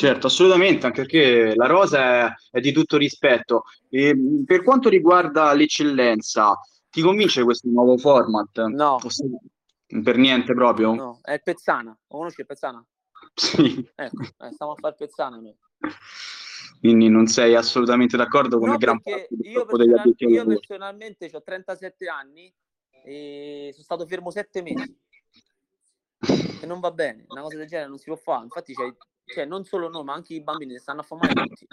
Certo, 0.02 0.26
assolutamente, 0.26 0.88
anche 0.88 1.02
perché 1.02 1.54
la 1.56 1.68
rosa 1.68 2.26
è, 2.26 2.34
è 2.54 2.60
di 2.60 2.72
tutto 2.72 2.98
rispetto. 2.98 3.66
E, 3.88 4.18
per 4.44 4.64
quanto 4.64 4.90
riguarda 4.90 5.54
l'eccellenza, 5.54 6.60
ti 6.90 7.04
convince 7.04 7.44
questo 7.44 7.70
nuovo 7.70 7.96
format? 8.00 8.66
No. 8.66 8.98
Per 10.04 10.18
niente 10.18 10.56
proprio? 10.56 10.96
No, 10.96 11.20
è 11.22 11.34
il 11.34 11.44
Pezzana. 11.44 11.92
Lo 11.92 12.18
conosci 12.18 12.40
il 12.40 12.48
Pezzana? 12.48 12.84
Sì. 13.36 13.88
Ecco, 13.94 14.24
eh, 14.24 14.52
stiamo 14.54 14.72
a 14.72 14.76
fare 14.76 14.96
Pezzana 14.98 15.36
noi. 15.36 15.56
Quindi 16.80 17.08
non 17.08 17.28
sei 17.28 17.54
assolutamente 17.54 18.18
d'accordo 18.18 18.58
con 18.58 18.70
no, 18.70 18.74
il 18.74 18.80
gran 18.80 19.00
parte 19.00 19.28
io, 19.44 19.66
personal- 19.66 20.16
io 20.18 20.46
personalmente 20.48 21.30
ho 21.32 21.44
37 21.44 22.08
anni 22.08 22.52
e 23.06 23.70
sono 23.72 23.84
stato 23.84 24.08
fermo 24.08 24.32
7 24.32 24.64
mesi 24.64 25.00
e 26.60 26.66
non 26.66 26.80
va 26.80 26.90
bene, 26.90 27.26
una 27.28 27.42
cosa 27.42 27.58
del 27.58 27.68
genere 27.68 27.90
non 27.90 28.00
si 28.00 28.06
può 28.06 28.16
fare. 28.16 28.46
Infatti 28.46 28.74
c'è 28.74 28.92
cioè 29.26 29.46
non 29.46 29.64
solo 29.64 29.90
noi, 29.90 30.04
ma 30.04 30.14
anche 30.14 30.34
i 30.34 30.42
bambini 30.42 30.78
stanno 30.78 31.02
a 31.02 31.04
fare 31.04 31.34
tutti. 31.34 31.68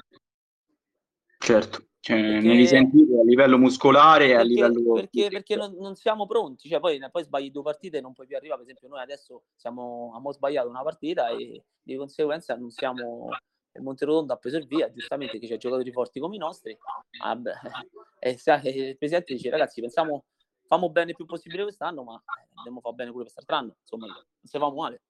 Certo, 1.39 1.87
cioè, 2.01 2.21
perché... 2.21 2.47
ne 2.47 2.55
risentite 2.55 3.19
a 3.19 3.23
livello 3.23 3.59
muscolare 3.59 4.29
e 4.29 4.35
a 4.35 4.43
livello... 4.43 4.95
Perché, 4.95 5.29
perché 5.29 5.57
non, 5.57 5.75
non, 5.79 5.95
siamo 5.95 6.27
pronti, 6.27 6.69
cioè 6.69 6.81
poi, 6.81 6.99
poi, 7.11 7.23
sbagli 7.23 7.51
due 7.51 7.63
partite 7.63 7.99
e 7.99 8.01
non 8.01 8.13
puoi 8.13 8.27
più 8.27 8.37
arrivare, 8.37 8.61
per 8.61 8.69
esempio 8.69 8.89
noi 8.89 9.03
adesso 9.03 9.45
siamo, 9.55 10.09
abbiamo 10.09 10.33
sbagliato 10.33 10.69
una 10.69 10.83
partita 10.83 11.29
e 11.29 11.65
di 11.83 11.97
conseguenza 11.97 12.57
non 12.57 12.71
siamo... 12.71 13.29
Il 13.73 13.85
Monterotondo 13.85 14.33
ha 14.33 14.37
preso 14.37 14.57
il 14.57 14.67
via, 14.67 14.91
giustamente 14.91 15.39
che 15.39 15.47
c'è 15.47 15.57
giocatori 15.57 15.93
forti 15.93 16.19
come 16.19 16.35
i 16.35 16.39
nostri. 16.39 16.77
Vabbè. 17.19 17.53
E, 18.21 18.31
il 18.31 18.97
presidente 18.99 19.33
dice 19.33 19.49
ragazzi 19.49 19.81
pensiamo, 19.81 20.25
famo 20.67 20.91
bene 20.91 21.11
il 21.11 21.17
più 21.17 21.25
possibile 21.25 21.63
quest'anno, 21.63 22.03
ma 22.03 22.21
dobbiamo 22.53 22.81
fare 22.81 22.97
bene 22.97 23.13
pure 23.13 23.31
quest'altro 23.31 23.77
insomma 23.81 24.07
non 24.07 24.25
si 24.43 24.59
fa 24.59 24.73
male. 24.73 25.03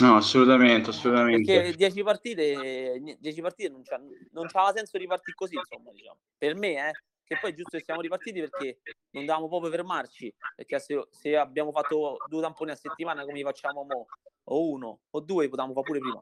No, 0.00 0.16
assolutamente, 0.16 0.90
assolutamente. 0.90 1.52
Perché 1.52 1.76
10 1.76 2.02
partite, 2.02 3.16
10 3.18 3.40
partite 3.40 3.68
non, 3.68 3.82
c'ha, 3.82 4.00
non 4.32 4.46
c'aveva 4.46 4.72
senso 4.72 4.96
ripartire 4.96 5.34
così, 5.34 5.56
insomma, 5.56 5.90
diciamo. 5.92 6.18
Per 6.38 6.54
me, 6.54 6.88
eh, 6.88 6.92
che 7.24 7.38
poi 7.40 7.50
è 7.50 7.54
giusto 7.54 7.76
che 7.76 7.84
siamo 7.84 8.00
ripartiti 8.00 8.40
perché 8.40 8.80
non 9.10 9.24
dovevamo 9.24 9.48
proprio 9.48 9.70
fermarci, 9.70 10.34
perché 10.56 10.78
se, 10.78 11.06
se 11.10 11.36
abbiamo 11.36 11.70
fatto 11.70 12.16
due 12.28 12.40
tamponi 12.40 12.70
a 12.70 12.76
settimana 12.76 13.24
come 13.24 13.36
li 13.36 13.42
facciamo 13.42 13.84
mo, 13.84 14.06
o 14.44 14.68
uno 14.70 15.00
o 15.10 15.20
due, 15.20 15.48
potevamo 15.48 15.74
fare 15.74 15.86
pure 15.86 15.98
prima. 15.98 16.20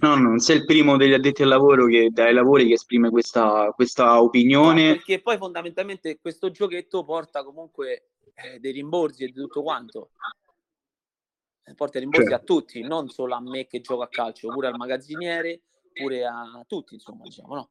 No, 0.00 0.16
non 0.16 0.38
sei 0.38 0.58
il 0.58 0.64
primo 0.66 0.96
degli 0.98 1.14
addetti 1.14 1.42
al 1.42 1.48
lavoro 1.48 1.86
che 1.86 2.10
dai 2.10 2.34
lavori 2.34 2.66
che 2.66 2.74
esprime 2.74 3.08
questa, 3.08 3.70
questa 3.74 4.20
opinione. 4.20 4.88
No, 4.88 4.94
perché 4.94 5.22
poi 5.22 5.38
fondamentalmente 5.38 6.18
questo 6.20 6.50
giochetto 6.50 7.04
porta 7.04 7.42
comunque 7.42 8.10
eh, 8.34 8.58
dei 8.58 8.72
rimborsi 8.72 9.24
e 9.24 9.26
di 9.28 9.32
tutto 9.32 9.62
quanto 9.62 10.10
porta 11.74 11.98
rimborsi 11.98 12.28
certo. 12.28 12.42
a 12.42 12.44
tutti, 12.44 12.80
non 12.82 13.08
solo 13.08 13.34
a 13.34 13.40
me 13.40 13.66
che 13.66 13.80
gioco 13.80 14.02
a 14.02 14.08
calcio, 14.08 14.48
pure 14.48 14.66
al 14.66 14.76
magazziniere, 14.76 15.62
pure 15.92 16.26
a 16.26 16.62
tutti, 16.66 16.94
insomma, 16.94 17.22
diciamo, 17.22 17.54
no? 17.54 17.70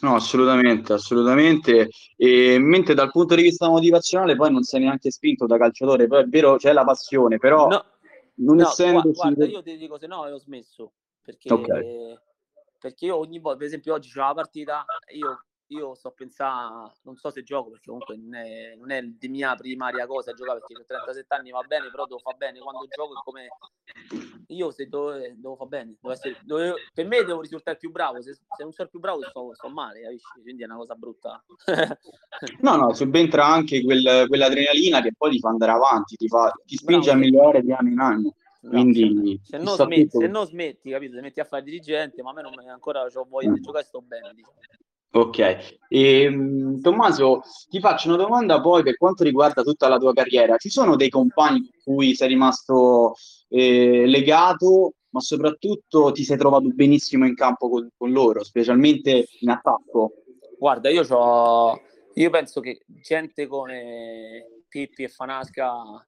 No, 0.00 0.14
assolutamente, 0.14 0.94
assolutamente. 0.94 1.90
E 2.16 2.58
mentre 2.58 2.94
dal 2.94 3.10
punto 3.10 3.34
di 3.34 3.42
vista 3.42 3.68
motivazionale 3.68 4.36
poi 4.36 4.50
non 4.50 4.62
sei 4.62 4.80
neanche 4.80 5.10
spinto 5.10 5.46
da 5.46 5.58
calciatore, 5.58 6.06
poi 6.06 6.22
è 6.22 6.26
vero, 6.26 6.56
c'è 6.56 6.72
la 6.72 6.84
passione, 6.84 7.36
però 7.36 7.68
no, 7.68 7.84
non 8.36 8.56
no, 8.56 8.62
essendo... 8.62 9.10
Guarda, 9.10 9.44
io 9.44 9.62
ti 9.62 9.76
dico, 9.76 9.98
se 9.98 10.06
no 10.06 10.20
ho 10.20 10.38
smesso, 10.38 10.92
perché 11.20 11.52
okay. 11.52 12.18
perché 12.78 13.06
io 13.06 13.16
ogni 13.16 13.38
volta, 13.38 13.58
per 13.58 13.66
esempio 13.66 13.94
oggi 13.94 14.10
c'è 14.10 14.20
la 14.20 14.32
partita, 14.32 14.84
io 15.12 15.44
io 15.70 15.94
sto 15.94 16.10
pensando, 16.10 16.92
non 17.02 17.16
so 17.16 17.30
se 17.30 17.42
gioco 17.42 17.70
perché 17.70 17.86
comunque 17.86 18.16
non 18.16 18.34
è, 18.34 18.74
non 18.76 18.90
è 18.90 19.02
di 19.02 19.28
mia 19.28 19.54
primaria 19.54 20.06
cosa 20.06 20.32
giocare 20.32 20.58
perché 20.58 20.82
ho 20.82 20.84
37 20.84 21.34
anni 21.34 21.50
va 21.50 21.62
bene, 21.62 21.90
però 21.90 22.06
devo 22.06 22.18
fare 22.18 22.36
bene 22.36 22.58
quando 22.58 22.86
gioco 22.88 23.12
è 23.12 23.22
come 23.22 23.48
io 24.48 24.70
se 24.72 24.88
devo, 24.88 25.12
devo 25.12 25.54
fare 25.56 25.68
bene, 25.68 25.96
devo 26.00 26.12
essere, 26.12 26.36
devo, 26.42 26.74
per 26.92 27.06
me 27.06 27.24
devo 27.24 27.40
risultare 27.40 27.76
più 27.76 27.90
bravo, 27.90 28.20
se, 28.20 28.34
se 28.34 28.62
non 28.62 28.72
sono 28.72 28.88
più 28.88 28.98
bravo 28.98 29.22
sto, 29.22 29.54
sto 29.54 29.68
male, 29.68 30.00
capisci? 30.00 30.40
quindi 30.42 30.62
è 30.62 30.66
una 30.66 30.76
cosa 30.76 30.94
brutta. 30.94 31.44
no, 32.60 32.76
no, 32.76 32.92
subentra 32.92 33.46
anche 33.46 33.82
quel, 33.82 34.24
quell'adrenalina 34.26 35.00
che 35.02 35.12
poi 35.16 35.32
ti 35.32 35.38
fa 35.38 35.50
andare 35.50 35.72
avanti, 35.72 36.16
ti, 36.16 36.26
fa, 36.26 36.52
ti 36.64 36.76
spinge 36.76 37.10
bravo. 37.10 37.18
a 37.18 37.22
migliorare 37.22 37.62
di 37.62 37.72
anno 37.72 37.88
in 37.88 37.98
anno. 37.98 38.34
Quindi, 38.60 39.40
se, 39.42 39.56
non 39.56 39.74
smetti, 39.74 40.18
se 40.18 40.26
non 40.26 40.46
smetti, 40.46 40.90
capito? 40.90 41.14
Se 41.14 41.22
metti 41.22 41.40
a 41.40 41.44
fare 41.44 41.62
dirigente, 41.62 42.22
ma 42.22 42.30
a 42.30 42.34
me 42.34 42.42
non 42.42 42.52
ancora 42.68 43.02
ho 43.02 43.26
voglia 43.26 43.52
di 43.52 43.60
giocare, 43.60 43.84
sto 43.84 44.02
bene. 44.02 44.32
Diciamo. 44.34 44.54
Ok, 45.12 45.78
e, 45.88 46.28
um, 46.28 46.80
Tommaso, 46.80 47.42
ti 47.68 47.80
faccio 47.80 48.06
una 48.06 48.16
domanda 48.16 48.60
poi 48.60 48.84
per 48.84 48.96
quanto 48.96 49.24
riguarda 49.24 49.62
tutta 49.62 49.88
la 49.88 49.98
tua 49.98 50.12
carriera. 50.12 50.56
Ci 50.56 50.70
sono 50.70 50.94
dei 50.94 51.08
compagni 51.08 51.68
con 51.82 51.96
cui 51.96 52.14
sei 52.14 52.28
rimasto 52.28 53.14
eh, 53.48 54.06
legato, 54.06 54.94
ma 55.10 55.18
soprattutto 55.18 56.12
ti 56.12 56.22
sei 56.22 56.38
trovato 56.38 56.68
benissimo 56.68 57.26
in 57.26 57.34
campo 57.34 57.68
con, 57.68 57.90
con 57.96 58.12
loro, 58.12 58.44
specialmente 58.44 59.26
in 59.40 59.50
attacco? 59.50 60.12
Guarda, 60.56 60.90
io, 60.90 61.02
io 62.14 62.30
penso 62.30 62.60
che 62.60 62.84
gente 62.86 63.48
come 63.48 64.62
Pippi 64.68 65.02
e 65.02 65.08
Fanasca 65.08 66.06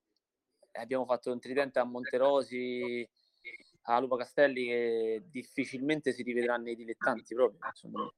abbiamo 0.72 1.04
fatto 1.06 1.32
un 1.32 1.40
tridente 1.40 1.80
a 1.80 1.84
Monterosi, 1.84 3.04
a 3.86 3.98
Lupa 3.98 4.18
Castelli 4.18 4.66
che 4.66 5.22
difficilmente 5.28 6.12
si 6.12 6.22
rivedrà 6.22 6.56
nei 6.56 6.76
dilettanti 6.76 7.34
proprio, 7.34 7.58
insomma. 7.66 8.08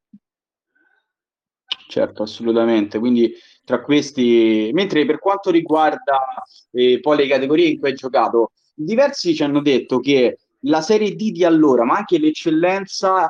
Certo, 1.94 2.24
assolutamente. 2.24 2.98
Quindi 2.98 3.32
tra 3.64 3.80
questi, 3.80 4.68
mentre 4.72 5.06
per 5.06 5.20
quanto 5.20 5.52
riguarda 5.52 6.42
eh, 6.72 6.98
poi 6.98 7.18
le 7.18 7.28
categorie 7.28 7.68
in 7.68 7.78
cui 7.78 7.90
hai 7.90 7.94
giocato, 7.94 8.50
diversi 8.74 9.32
ci 9.32 9.44
hanno 9.44 9.62
detto 9.62 10.00
che 10.00 10.38
la 10.62 10.80
Serie 10.80 11.14
D 11.14 11.30
di 11.30 11.44
allora, 11.44 11.84
ma 11.84 11.94
anche 11.94 12.18
l'eccellenza, 12.18 13.28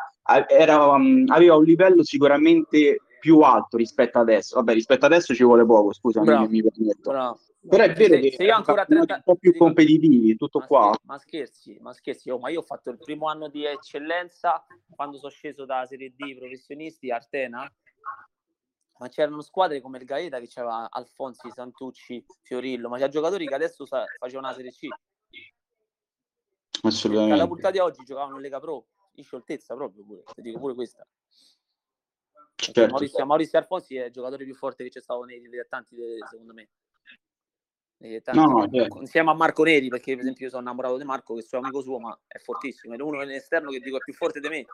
era, 0.48 0.86
um, 0.86 1.26
aveva 1.28 1.56
un 1.56 1.64
livello 1.64 2.02
sicuramente 2.04 3.00
più 3.20 3.40
alto 3.40 3.76
rispetto 3.76 4.18
adesso. 4.18 4.56
Vabbè, 4.56 4.72
rispetto 4.72 5.04
adesso 5.04 5.34
ci 5.34 5.44
vuole 5.44 5.66
poco, 5.66 5.92
scusa, 5.92 6.22
mi, 6.22 6.48
mi 6.48 6.62
permetto. 6.62 7.10
Bravo. 7.10 7.40
Però 7.68 7.84
è 7.84 7.92
vero 7.92 8.14
se, 8.14 8.20
che 8.20 8.32
se 8.32 8.44
io 8.44 8.54
ancora 8.54 8.86
30... 8.86 9.14
un 9.14 9.22
po' 9.22 9.36
più 9.36 9.54
competitivi, 9.54 10.36
tutto 10.36 10.60
ma 10.60 10.66
qua. 10.66 10.92
Scherzi, 10.94 11.04
ma 11.04 11.18
scherzi, 11.18 11.78
ma 11.82 11.92
scherzi, 11.92 12.30
oh, 12.30 12.38
ma 12.38 12.48
io 12.48 12.60
ho 12.60 12.62
fatto 12.62 12.88
il 12.88 12.96
primo 12.96 13.28
anno 13.28 13.48
di 13.48 13.66
eccellenza 13.66 14.64
quando 14.88 15.18
sono 15.18 15.30
sceso 15.30 15.66
da 15.66 15.84
Serie 15.86 16.14
D 16.16 16.34
professionisti 16.34 17.10
a 17.10 17.16
Artena 17.16 17.70
ma 18.98 19.08
c'erano 19.08 19.42
squadre 19.42 19.80
come 19.80 19.98
il 19.98 20.04
Gaeta 20.04 20.38
che 20.38 20.46
c'era 20.46 20.90
Alfonsi, 20.90 21.50
Santucci, 21.50 22.24
Fiorillo, 22.42 22.88
ma 22.88 22.98
c'è 22.98 23.08
giocatori 23.08 23.46
che 23.46 23.54
adesso 23.54 23.84
sa, 23.84 24.04
facevano 24.18 24.48
la 24.48 24.54
Serie 24.54 24.70
C. 24.70 24.86
Assolutamente. 26.82 27.36
La 27.36 27.46
puntata 27.46 27.70
di 27.70 27.78
oggi 27.78 28.04
giocavano 28.04 28.36
in 28.36 28.42
Lega 28.42 28.60
Pro, 28.60 28.86
in 29.14 29.24
scioltezza 29.24 29.74
proprio 29.74 30.04
pure, 30.04 30.22
ti 30.34 30.42
dico 30.42 30.58
pure 30.58 30.74
questa. 30.74 31.06
Certo. 32.56 32.86
Maurizio, 32.86 33.26
Maurizio, 33.26 33.58
Alfonsi 33.58 33.96
è 33.96 34.06
il 34.06 34.12
giocatore 34.12 34.44
più 34.44 34.54
forte 34.54 34.84
che 34.84 34.90
c'è 34.90 35.00
stato 35.00 35.24
nei 35.24 35.40
dilettanti, 35.40 35.96
secondo 36.30 36.52
me. 36.52 36.68
No, 38.32 38.46
no, 38.46 38.68
certo. 38.70 39.00
Insieme 39.00 39.30
a 39.30 39.34
Marco 39.34 39.62
Neri, 39.64 39.88
perché 39.88 40.12
per 40.12 40.20
esempio 40.20 40.44
io 40.44 40.50
sono 40.50 40.62
innamorato 40.62 40.98
di 40.98 41.04
Marco, 41.04 41.34
che 41.34 41.40
è 41.40 41.42
suo 41.42 41.58
amico 41.58 41.80
suo, 41.80 41.98
ma 41.98 42.18
è 42.26 42.38
fortissimo. 42.38 42.94
È 42.94 43.00
uno 43.00 43.22
esterno 43.22 43.70
che 43.70 43.80
dico 43.80 43.96
è 43.96 44.00
più 44.00 44.12
forte 44.12 44.40
di 44.40 44.48
me. 44.48 44.66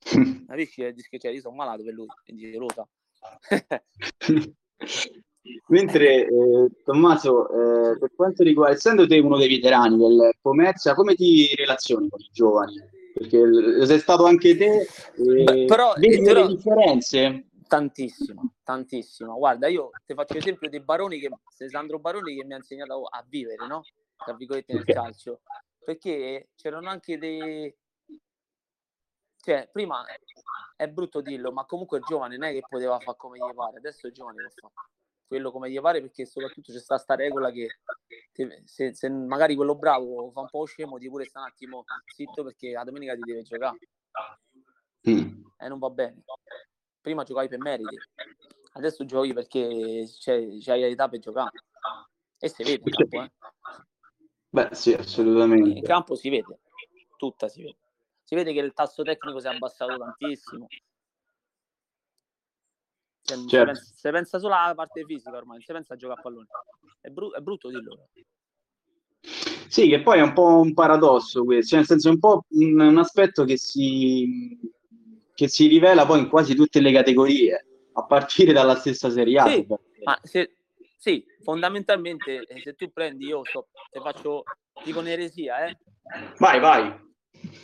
Capisci? 0.46 0.94
Cioè, 1.18 1.30
io 1.30 1.40
sono 1.40 1.54
malato 1.54 1.82
per 1.82 1.94
lui, 1.94 2.06
quindi 2.24 2.52
lo 2.52 2.68
sa. 2.72 2.86
Mentre 5.68 6.26
eh, 6.26 6.68
Tommaso, 6.84 7.48
eh, 7.48 7.98
per 7.98 8.12
quanto 8.14 8.42
riguarda, 8.42 8.74
essendo 8.74 9.06
te 9.06 9.18
uno 9.18 9.36
dei 9.36 9.48
veterani 9.48 9.96
del 9.96 10.32
commercio, 10.40 10.94
come 10.94 11.14
ti 11.14 11.54
relazioni 11.54 12.08
con 12.08 12.20
i 12.20 12.28
giovani? 12.32 12.74
Perché 13.14 13.86
sei 13.86 13.98
stato 13.98 14.26
anche 14.26 14.56
te, 14.56 14.80
eh, 14.82 15.44
Beh, 15.44 15.64
però, 15.64 15.94
vedi 15.96 16.22
però, 16.22 16.42
le 16.42 16.54
differenze? 16.54 17.46
Tantissimo, 17.66 18.54
tantissimo. 18.62 19.36
Guarda, 19.38 19.68
io 19.68 19.90
ti 20.04 20.14
faccio 20.14 20.34
l'esempio 20.34 20.68
dei 20.68 20.80
Baroni, 20.80 21.18
che, 21.18 21.30
Sandro 21.68 21.98
Baroni 21.98 22.36
che 22.36 22.44
mi 22.44 22.52
ha 22.52 22.56
insegnato 22.56 23.04
a 23.04 23.24
vivere, 23.26 23.66
no? 23.66 23.82
Tra 24.16 24.34
virgolette 24.34 24.72
nel 24.72 24.82
okay. 24.82 24.94
calcio. 24.94 25.40
Perché 25.84 26.48
c'erano 26.56 26.88
anche 26.90 27.18
dei, 27.18 27.74
cioè, 29.46 29.68
prima 29.70 30.04
è 30.74 30.88
brutto 30.88 31.20
dirlo, 31.20 31.52
ma 31.52 31.64
comunque 31.66 31.98
il 31.98 32.04
giovane 32.04 32.36
non 32.36 32.48
è 32.48 32.52
che 32.52 32.62
poteva 32.68 32.98
fare 32.98 33.16
come 33.16 33.38
gli 33.38 33.54
pare, 33.54 33.76
adesso 33.76 34.08
il 34.08 34.12
giovane 34.12 34.42
lo 34.42 34.50
fa 34.52 34.68
quello 35.24 35.52
come 35.52 35.70
gli 35.70 35.80
pare 35.80 36.00
perché 36.00 36.24
soprattutto 36.24 36.72
c'è 36.72 36.78
sta 36.78 36.98
sta 36.98 37.14
regola 37.14 37.50
che 37.50 37.78
se, 38.64 38.92
se, 38.94 39.08
magari 39.08 39.54
quello 39.54 39.76
bravo 39.76 40.30
fa 40.32 40.40
un 40.40 40.48
po' 40.48 40.64
scemo 40.64 40.98
ti 40.98 41.08
pure 41.08 41.24
sta 41.26 41.40
un 41.40 41.46
attimo 41.46 41.84
zitto 42.12 42.42
perché 42.42 42.72
la 42.72 42.82
domenica 42.82 43.14
ti 43.14 43.22
deve 43.22 43.42
giocare. 43.42 43.78
Mm. 45.08 45.44
e 45.58 45.68
non 45.68 45.78
va 45.78 45.90
bene. 45.90 46.24
Prima 47.00 47.22
giocavi 47.22 47.46
per 47.46 47.60
meriti. 47.60 47.96
Adesso 48.72 49.04
giochi 49.04 49.32
perché 49.32 50.08
c'è, 50.08 50.44
c'hai 50.58 50.80
l'età 50.80 51.08
per 51.08 51.20
giocare. 51.20 51.62
E 52.38 52.48
si 52.48 52.64
vede 52.64 52.82
in 52.84 53.08
campo 53.08 53.22
eh. 53.22 53.32
beh 54.48 54.74
sì 54.74 54.92
assolutamente. 54.92 55.78
In 55.78 55.84
campo 55.84 56.16
si 56.16 56.30
vede. 56.30 56.58
Tutta 57.16 57.48
si 57.48 57.62
vede 57.62 57.85
si 58.26 58.34
vede 58.34 58.52
che 58.52 58.58
il 58.58 58.72
tasso 58.72 59.04
tecnico 59.04 59.38
si 59.38 59.46
è 59.46 59.50
abbassato 59.50 59.96
tantissimo. 59.96 60.66
Cioè, 63.22 63.36
certo. 63.46 63.48
se, 63.48 63.64
pensa, 63.64 63.94
se, 63.94 64.10
pensa, 64.10 64.38
solo 64.40 64.54
alla 64.54 64.74
parte 64.74 65.04
fisica 65.04 65.36
ormai, 65.36 65.62
se 65.62 65.72
pensa 65.72 65.94
a 65.94 65.96
giocare 65.96 66.18
a 66.18 66.22
pallone. 66.22 66.46
È, 67.00 67.08
bru- 67.08 67.32
è 67.36 67.40
brutto 67.40 67.68
dirlo. 67.68 68.08
Sì, 69.68 69.88
che 69.88 70.02
poi 70.02 70.18
è 70.18 70.22
un 70.22 70.32
po' 70.32 70.58
un 70.58 70.74
paradosso 70.74 71.44
questo, 71.44 71.70
cioè 71.70 71.78
nel 71.78 71.86
senso 71.86 72.08
è 72.08 72.12
un 72.12 72.18
po' 72.18 72.44
un, 72.48 72.80
un 72.80 72.98
aspetto 72.98 73.44
che 73.44 73.56
si, 73.56 74.58
che 75.32 75.46
si 75.46 75.68
rivela 75.68 76.04
poi 76.04 76.20
in 76.20 76.28
quasi 76.28 76.56
tutte 76.56 76.80
le 76.80 76.92
categorie, 76.92 77.64
a 77.92 78.04
partire 78.06 78.52
dalla 78.52 78.74
stessa 78.74 79.08
Serie 79.08 79.38
A. 79.38 79.46
Sì, 79.46 79.66
ma 80.02 80.18
se, 80.22 80.56
sì, 80.96 81.24
fondamentalmente 81.42 82.44
eh, 82.44 82.60
se 82.60 82.74
tu 82.74 82.90
prendi, 82.90 83.26
io 83.26 83.44
so, 83.44 83.68
te 83.88 84.00
faccio 84.00 84.42
tipo 84.82 84.98
un'eresia, 84.98 85.66
eh? 85.66 85.78
Vai, 86.38 86.58
vai 86.58 87.05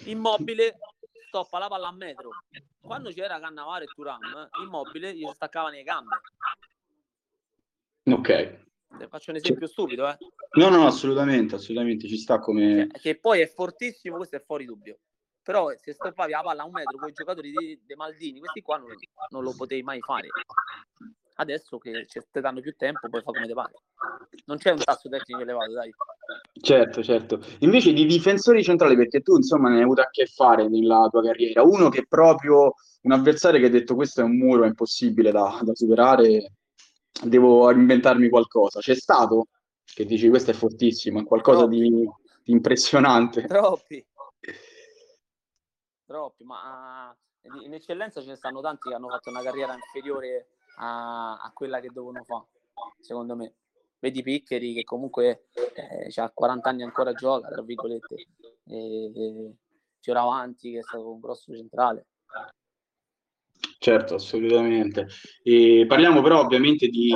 immobile 0.04 0.78
stoppa 1.28 1.58
la 1.58 1.68
palla 1.68 1.88
a 1.88 1.92
metro. 1.92 2.30
Quando 2.80 3.10
c'era 3.10 3.40
Cannavaro 3.40 3.84
e 3.84 3.86
Turam, 3.86 4.48
immobile 4.62 5.14
gli 5.14 5.26
staccava 5.32 5.70
le 5.70 5.82
gambe. 5.82 6.20
Ok. 8.04 8.60
Faccio 9.08 9.30
un 9.30 9.36
esempio 9.36 9.66
stupido, 9.66 10.08
eh? 10.08 10.16
No, 10.58 10.68
no, 10.68 10.86
assolutamente, 10.86 11.54
assolutamente 11.54 12.08
ci 12.08 12.18
sta 12.18 12.38
come... 12.38 12.88
Che, 12.92 12.98
che 13.00 13.18
poi 13.18 13.40
è 13.40 13.46
fortissimo, 13.46 14.16
questo 14.16 14.36
è 14.36 14.42
fuori 14.44 14.66
dubbio. 14.66 14.98
Però 15.42 15.72
se 15.76 15.92
stoppavi 15.92 16.32
la 16.32 16.42
palla 16.42 16.62
a 16.62 16.66
un 16.66 16.72
metro 16.72 16.98
con 16.98 17.08
i 17.08 17.12
giocatori 17.12 17.52
dei 17.52 17.96
Maldini, 17.96 18.38
questi 18.38 18.60
qua 18.60 18.76
non, 18.76 18.88
non 19.30 19.42
lo 19.42 19.54
potevi 19.56 19.82
mai 19.82 20.00
fare. 20.00 20.28
Adesso 21.34 21.78
che 21.78 22.06
ci 22.06 22.20
danno 22.30 22.60
più 22.60 22.74
tempo, 22.76 23.08
puoi 23.08 23.22
fare 23.22 23.36
come 23.38 23.46
te 23.46 23.54
pare. 23.54 23.72
Non 24.44 24.58
c'è 24.58 24.70
un 24.70 24.78
tasso 24.78 25.08
tecnico 25.08 25.40
elevato, 25.40 25.72
dai. 25.72 25.90
Certo, 26.60 27.02
certo. 27.02 27.40
Invece 27.60 27.92
di 27.92 28.04
difensori 28.04 28.62
centrali, 28.62 28.96
perché 28.96 29.20
tu 29.20 29.36
insomma 29.36 29.68
ne 29.68 29.76
hai 29.76 29.82
avuto 29.82 30.02
a 30.02 30.08
che 30.10 30.26
fare 30.26 30.68
nella 30.68 31.08
tua 31.10 31.22
carriera, 31.22 31.62
uno 31.62 31.88
che 31.88 32.00
è 32.00 32.06
proprio 32.06 32.74
un 33.02 33.12
avversario 33.12 33.60
che 33.60 33.66
ha 33.66 33.70
detto 33.70 33.94
questo 33.94 34.20
è 34.20 34.24
un 34.24 34.36
muro, 34.36 34.64
è 34.64 34.68
impossibile 34.68 35.30
da, 35.30 35.58
da 35.62 35.74
superare, 35.74 36.52
devo 37.24 37.70
inventarmi 37.70 38.28
qualcosa. 38.28 38.80
C'è 38.80 38.94
stato 38.94 39.48
che 39.84 40.04
dici 40.04 40.28
questo 40.28 40.50
è 40.50 40.54
fortissimo, 40.54 41.24
qualcosa 41.24 41.66
di, 41.66 41.80
di, 41.80 42.08
impressionante. 42.52 43.44
Troppi. 43.46 44.04
Troppi, 46.06 46.44
ma 46.44 47.16
in 47.64 47.74
eccellenza 47.74 48.20
ce 48.20 48.28
ne 48.28 48.36
stanno 48.36 48.60
tanti 48.60 48.88
che 48.88 48.94
hanno 48.94 49.08
fatto 49.08 49.30
una 49.30 49.42
carriera 49.42 49.74
inferiore 49.74 50.48
a, 50.76 51.38
a 51.38 51.50
quella 51.52 51.80
che 51.80 51.90
devono 51.92 52.22
fare, 52.24 52.46
secondo 53.00 53.36
me. 53.36 53.54
Vedi 53.98 54.22
Piccheri 54.22 54.74
che 54.74 54.82
comunque 54.82 55.46
eh, 55.74 56.20
ha 56.20 56.30
40 56.30 56.68
anni 56.68 56.82
ancora 56.82 57.12
gioca, 57.12 57.48
tra 57.48 57.62
virgolette, 57.62 58.14
e, 58.64 59.12
e 59.14 59.54
Fioravanti 60.00 60.72
che 60.72 60.80
è 60.80 60.82
stato 60.82 61.12
un 61.12 61.20
grosso 61.20 61.54
centrale. 61.54 62.06
Certo, 63.78 64.14
assolutamente. 64.14 65.06
E 65.42 65.84
parliamo 65.86 66.20
però 66.20 66.40
ovviamente 66.40 66.88
di, 66.88 67.12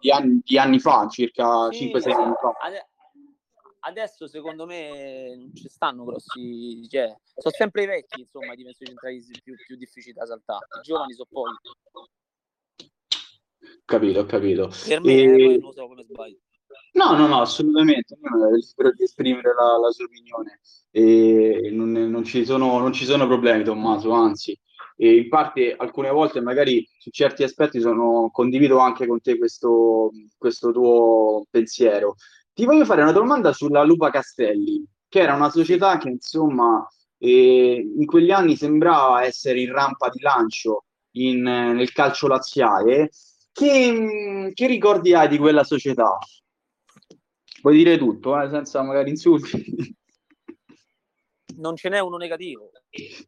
di, 0.00 0.10
anni, 0.10 0.40
di 0.44 0.58
anni, 0.58 0.80
fa, 0.80 1.08
circa 1.08 1.70
sì, 1.70 1.92
5-6 1.92 2.10
anni 2.10 2.34
fa. 2.40 2.52
adesso 3.80 4.26
secondo 4.26 4.66
me 4.66 5.36
non 5.36 5.54
ci 5.54 5.68
stanno 5.68 6.04
grossi, 6.04 6.88
cioè, 6.88 7.16
sono 7.34 7.54
sempre 7.54 7.84
i 7.84 7.86
vecchi, 7.86 8.20
insomma, 8.20 8.52
i 8.52 8.56
difensori 8.56 8.86
centrali 8.86 9.24
più, 9.42 9.54
più 9.54 9.76
difficili 9.76 10.12
da 10.12 10.26
saltare. 10.26 10.66
I 10.78 10.82
giovani 10.82 11.12
sono 11.12 11.28
pochi. 11.30 11.70
Capito, 13.84 14.20
ho 14.20 14.26
capito. 14.26 14.70
Per 14.86 15.00
me, 15.00 15.12
e... 15.12 15.54
eh, 15.54 15.58
non 15.58 15.72
so 15.72 15.86
come 15.86 16.04
sbaglio. 16.08 16.38
No, 16.92 17.16
no, 17.16 17.26
no, 17.26 17.40
assolutamente, 17.40 18.16
ognuno 18.20 18.48
è 18.48 18.52
libero 18.52 18.92
di 18.92 19.04
esprimere 19.04 19.54
la, 19.54 19.78
la 19.78 19.90
sua 19.90 20.04
opinione 20.04 20.60
e 20.90 21.70
non, 21.72 21.92
non 21.92 22.24
ci 22.24 22.44
sono, 22.44 22.78
non 22.78 22.92
ci 22.92 23.04
sono 23.04 23.26
problemi, 23.26 23.62
Tommaso, 23.62 24.10
anzi, 24.10 24.58
e 24.96 25.16
in 25.16 25.28
parte 25.28 25.74
alcune 25.76 26.10
volte 26.10 26.40
magari 26.40 26.86
su 26.98 27.10
certi 27.10 27.42
aspetti 27.42 27.80
sono, 27.80 28.30
condivido 28.32 28.78
anche 28.78 29.06
con 29.06 29.20
te 29.20 29.38
questo, 29.38 30.10
questo 30.36 30.72
tuo 30.72 31.46
pensiero. 31.48 32.16
Ti 32.52 32.64
voglio 32.64 32.84
fare 32.84 33.02
una 33.02 33.12
domanda 33.12 33.52
sulla 33.52 33.84
Lupa 33.84 34.10
Castelli, 34.10 34.84
che 35.08 35.20
era 35.20 35.34
una 35.34 35.50
società 35.50 35.96
che 35.96 36.08
insomma 36.08 36.86
eh, 37.18 37.92
in 37.96 38.04
quegli 38.06 38.30
anni 38.30 38.56
sembrava 38.56 39.24
essere 39.24 39.60
in 39.60 39.72
rampa 39.72 40.08
di 40.08 40.20
lancio 40.20 40.86
in, 41.12 41.42
nel 41.42 41.92
calcio 41.92 42.26
laziale. 42.26 43.10
Che, 43.60 44.52
che 44.54 44.66
ricordi 44.66 45.12
hai 45.12 45.28
di 45.28 45.36
quella 45.36 45.64
società? 45.64 46.16
Puoi 47.60 47.76
dire 47.76 47.98
tutto, 47.98 48.40
eh, 48.40 48.48
senza 48.48 48.80
magari 48.80 49.10
insulti. 49.10 49.94
Non 51.56 51.76
ce 51.76 51.90
n'è 51.90 51.98
uno 51.98 52.16
negativo. 52.16 52.70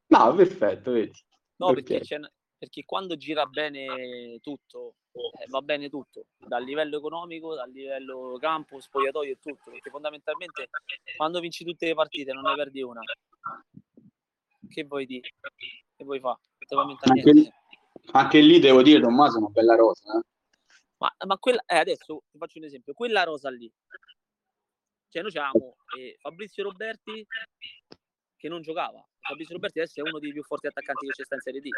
No, 0.06 0.34
perfetto, 0.34 0.92
vedi. 0.92 1.12
No, 1.56 1.66
okay. 1.66 1.82
perché, 1.82 2.18
perché, 2.56 2.84
quando 2.86 3.18
gira 3.18 3.44
bene 3.44 4.38
tutto, 4.40 4.94
eh, 5.12 5.44
va 5.50 5.60
bene 5.60 5.90
tutto, 5.90 6.24
dal 6.38 6.64
livello 6.64 6.96
economico, 6.96 7.54
dal 7.54 7.70
livello 7.70 8.38
campo, 8.40 8.80
spogliatoio 8.80 9.32
e 9.32 9.38
tutto, 9.38 9.70
perché 9.70 9.90
fondamentalmente 9.90 10.70
quando 11.14 11.40
vinci 11.40 11.62
tutte 11.62 11.88
le 11.88 11.94
partite 11.94 12.32
non 12.32 12.44
ne 12.44 12.54
perdi 12.54 12.80
una. 12.80 13.02
Che 14.66 14.84
vuoi 14.84 15.04
dire? 15.04 15.34
Che 15.94 16.04
vuoi 16.04 16.20
fare? 16.20 16.40
Anche 17.00 17.52
anche 18.10 18.40
lì 18.40 18.58
devo 18.58 18.82
dire, 18.82 19.00
Tommaso, 19.00 19.38
una 19.38 19.48
bella 19.48 19.74
rosa. 19.76 20.18
Eh? 20.18 20.22
Ma, 20.98 21.14
ma 21.26 21.38
quella, 21.38 21.62
eh, 21.66 21.76
adesso 21.76 22.22
ti 22.30 22.38
faccio 22.38 22.58
un 22.58 22.64
esempio, 22.64 22.92
quella 22.92 23.24
rosa 23.24 23.50
lì, 23.50 23.72
cioè 25.12 25.22
noi 25.22 25.30
abbiamo 25.34 25.76
eh, 25.98 26.16
Fabrizio 26.20 26.62
Roberti 26.62 27.26
che 28.36 28.48
non 28.48 28.62
giocava. 28.62 29.06
Fabrizio 29.20 29.54
Roberti 29.54 29.80
adesso 29.80 30.02
è 30.02 30.08
uno 30.08 30.18
dei 30.18 30.32
più 30.32 30.42
forti 30.42 30.68
attaccanti 30.68 31.06
che 31.06 31.12
c'è 31.12 31.24
sta 31.24 31.34
in 31.34 31.40
Serie 31.42 31.60
D. 31.60 31.68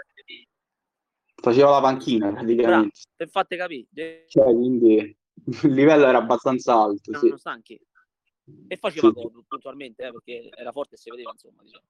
Faceva 1.35 1.71
la 1.71 1.81
panchina 1.81 2.33
praticamente. 2.33 3.01
Per 3.17 3.29
fatte 3.29 3.57
capire. 3.57 4.25
Cioè, 4.29 4.45
quindi 4.45 5.17
il 5.45 5.73
livello 5.75 6.07
era 6.07 6.19
abbastanza 6.19 6.75
alto. 6.75 7.11
Erano 7.11 7.27
sì. 7.27 7.39
stanchi. 7.39 7.81
E 8.69 8.77
faceva 8.77 9.13
sì. 9.15 9.29
puntualmente, 9.49 10.07
eh, 10.07 10.13
perché 10.13 10.51
era 10.51 10.71
forte 10.71 10.95
e 10.95 10.99
si 10.99 11.11
vedeva, 11.11 11.33
insomma. 11.33 11.63
Diciamo. 11.63 11.85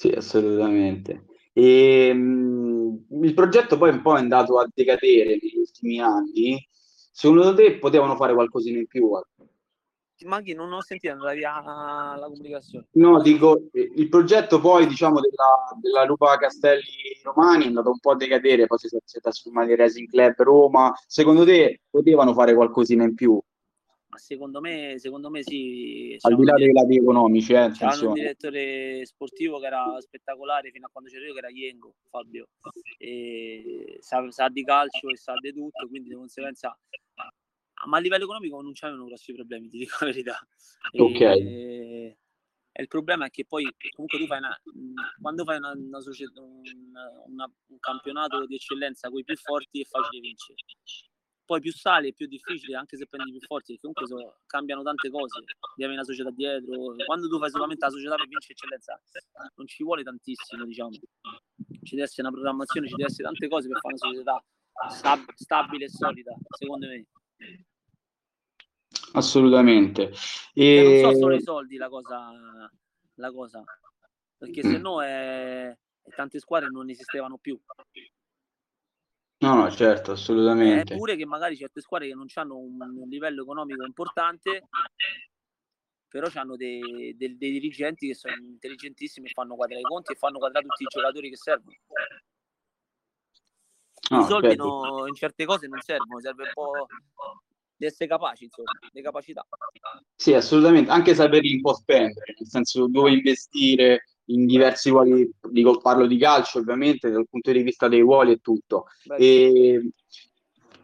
Sì, 0.00 0.10
assolutamente. 0.10 1.24
E, 1.52 2.14
mh, 2.14 3.06
il 3.22 3.34
progetto 3.34 3.76
poi 3.76 3.90
un 3.90 4.00
po' 4.00 4.14
è 4.14 4.20
andato 4.20 4.60
a 4.60 4.68
decadere 4.72 5.30
negli 5.30 5.58
ultimi 5.58 6.00
anni. 6.00 6.64
Secondo 6.70 7.52
te 7.52 7.78
potevano 7.78 8.14
fare 8.14 8.32
qualcosina 8.32 8.78
in 8.78 8.86
più? 8.86 9.10
Maghi 10.24 10.54
non 10.54 10.72
ho 10.72 10.80
sentito 10.82 11.12
andare 11.12 11.34
via 11.34 11.60
la 11.64 12.26
comunicazione. 12.28 12.86
No, 12.92 13.20
dico, 13.20 13.70
il 13.72 14.08
progetto 14.08 14.60
poi 14.60 14.86
diciamo 14.86 15.18
della, 15.20 15.76
della 15.80 16.04
Lupa 16.04 16.36
Castelli 16.36 17.18
Romani 17.24 17.64
è 17.64 17.66
andato 17.66 17.90
un 17.90 17.98
po' 17.98 18.12
a 18.12 18.16
decadere, 18.16 18.66
poi 18.68 18.78
si 18.78 18.86
è 19.16 19.20
trasformato 19.20 19.70
in 19.70 19.76
Racing 19.76 20.08
Club 20.08 20.34
Roma. 20.36 20.94
Secondo 21.08 21.44
te 21.44 21.80
potevano 21.90 22.34
fare 22.34 22.54
qualcosina 22.54 23.02
in 23.02 23.14
più? 23.14 23.40
Ma 24.10 24.16
secondo 24.16 24.60
me, 24.60 24.94
secondo 24.98 25.28
me 25.28 25.42
sì. 25.42 26.16
Al 26.20 26.34
di 26.34 26.44
là 26.44 26.54
dei 26.54 26.72
lati 26.72 26.96
economici, 26.96 27.52
eh, 27.52 27.70
c'era 27.72 28.06
un 28.06 28.14
direttore 28.14 29.04
sportivo 29.04 29.58
che 29.58 29.66
era 29.66 30.00
spettacolare 30.00 30.70
fino 30.70 30.86
a 30.86 30.90
quando 30.90 31.10
c'era 31.10 31.26
io, 31.26 31.32
che 31.32 31.38
era 31.38 31.50
Yengo, 31.50 31.94
Fabio. 32.08 32.48
E 32.96 33.98
sa, 34.00 34.30
sa 34.30 34.48
di 34.48 34.64
calcio 34.64 35.08
e 35.08 35.16
sa 35.16 35.34
di 35.40 35.52
tutto, 35.52 35.86
quindi 35.88 36.08
di 36.08 36.14
conseguenza 36.14 36.76
ma 37.86 37.98
a 37.98 38.00
livello 38.00 38.24
economico 38.24 38.60
non 38.60 38.72
c'erano 38.72 39.04
grossi 39.04 39.32
problemi, 39.32 39.68
ti 39.68 39.78
dico 39.78 39.96
la 40.00 40.06
verità. 40.06 40.48
Ok. 40.98 41.20
E, 41.20 42.18
e 42.72 42.82
il 42.82 42.88
problema 42.88 43.26
è 43.26 43.30
che 43.30 43.44
poi 43.46 43.64
comunque 43.94 44.18
tu 44.18 44.26
fai 44.26 44.38
una, 44.38 44.60
quando 45.20 45.44
fai 45.44 45.58
una, 45.58 45.72
una 45.72 46.00
società, 46.00 46.40
un, 46.40 46.60
una, 47.26 47.44
un, 47.66 47.78
campionato 47.78 48.46
di 48.46 48.56
eccellenza 48.56 49.08
con 49.08 49.20
i 49.20 49.24
più 49.24 49.36
forti 49.36 49.80
è 49.80 49.84
facile 49.84 50.20
vincere. 50.20 50.56
Poi 51.48 51.60
più 51.60 51.72
sali 51.72 52.10
è 52.10 52.12
più 52.12 52.26
difficile, 52.26 52.76
anche 52.76 52.98
se 52.98 53.06
prendi 53.06 53.30
più 53.30 53.40
forti, 53.40 53.72
perché 53.72 53.88
comunque 53.88 54.06
so, 54.06 54.40
cambiano 54.44 54.82
tante 54.82 55.08
cose, 55.08 55.40
devi 55.40 55.84
avere 55.84 55.94
una 55.94 56.04
società 56.04 56.30
dietro. 56.30 56.94
Quando 57.06 57.26
tu 57.26 57.38
fai 57.38 57.48
solamente 57.48 57.86
la 57.86 57.90
società 57.90 58.16
per 58.16 58.28
vincere 58.28 58.52
eccellenza, 58.52 59.00
non 59.54 59.66
ci 59.66 59.82
vuole 59.82 60.02
tantissimo, 60.02 60.66
diciamo. 60.66 60.90
Ci 60.90 61.94
deve 61.94 62.02
essere 62.02 62.28
una 62.28 62.32
programmazione, 62.32 62.86
ci 62.86 62.96
deve 62.96 63.08
essere 63.08 63.28
tante 63.28 63.48
cose 63.48 63.66
per 63.66 63.78
fare 63.80 63.94
una 63.94 64.12
società 64.12 64.44
stab- 64.90 65.32
stabile 65.32 65.86
e 65.86 65.88
solida, 65.88 66.36
secondo 66.50 66.86
me. 66.86 67.06
Assolutamente. 69.12 70.12
E... 70.52 71.00
Non 71.02 71.12
so 71.12 71.18
solo 71.18 71.34
i 71.34 71.40
soldi 71.40 71.76
la 71.78 71.88
cosa, 71.88 72.70
la 73.14 73.32
cosa. 73.32 73.64
perché 74.36 74.62
se 74.62 74.76
no 74.76 75.02
è... 75.02 75.74
tante 76.14 76.38
squadre 76.40 76.68
non 76.68 76.88
esistevano 76.90 77.38
più. 77.38 77.58
No, 79.40 79.54
no, 79.54 79.70
certo, 79.70 80.12
assolutamente. 80.12 80.94
Eppure 80.94 81.16
che 81.16 81.24
magari 81.24 81.56
certe 81.56 81.80
squadre 81.80 82.08
che 82.08 82.14
non 82.14 82.26
hanno 82.34 82.56
un 82.56 83.08
livello 83.08 83.42
economico 83.42 83.84
importante, 83.84 84.68
però 86.08 86.28
hanno 86.34 86.56
dei, 86.56 87.14
dei, 87.16 87.36
dei, 87.36 87.52
dirigenti 87.52 88.08
che 88.08 88.14
sono 88.14 88.34
intelligentissimi 88.34 89.28
e 89.28 89.32
fanno 89.32 89.54
quadrare 89.54 89.80
i 89.80 89.84
conti 89.84 90.12
e 90.12 90.16
fanno 90.16 90.38
quadrare 90.38 90.66
tutti 90.66 90.82
i 90.82 90.86
giocatori 90.86 91.28
che 91.30 91.36
servono. 91.36 91.76
No, 94.10 94.20
I 94.20 94.24
soldi 94.24 94.56
no, 94.56 95.06
in 95.06 95.14
certe 95.14 95.44
cose 95.44 95.68
non 95.68 95.80
servono, 95.80 96.20
serve 96.20 96.44
un 96.44 96.50
po' 96.54 96.86
di 97.76 97.86
essere 97.86 98.08
capaci, 98.08 98.44
insomma, 98.44 98.72
le 98.90 99.02
capacità. 99.02 99.46
Sì, 100.16 100.32
assolutamente, 100.34 100.90
anche 100.90 101.14
sapere 101.14 101.48
un 101.48 101.60
po' 101.60 101.74
spendere, 101.74 102.34
nel 102.36 102.48
senso 102.48 102.88
dove 102.88 103.12
investire 103.12 104.04
in 104.28 104.46
diversi 104.46 104.90
ruoli, 104.90 105.30
dico, 105.50 105.80
parlo 105.80 106.06
di 106.06 106.18
calcio 106.18 106.58
ovviamente 106.58 107.10
dal 107.10 107.26
punto 107.28 107.52
di 107.52 107.62
vista 107.62 107.88
dei 107.88 108.00
ruoli 108.00 108.32
e 108.32 108.38
tutto. 108.38 108.86
E, 109.16 109.90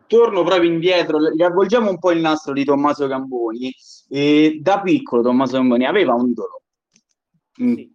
torno 0.06 0.44
proprio 0.44 0.70
indietro, 0.70 1.18
riavvolgiamo 1.34 1.90
un 1.90 1.98
po' 1.98 2.12
il 2.12 2.20
nastro 2.20 2.52
di 2.52 2.64
Tommaso 2.64 3.06
Gamboni. 3.06 3.74
E 4.08 4.58
da 4.60 4.80
piccolo 4.80 5.22
Tommaso 5.22 5.56
Gamboni 5.56 5.86
aveva 5.86 6.14
un 6.14 6.28
idolo. 6.28 6.62
Mm. 7.62 7.74
Sì. 7.74 7.92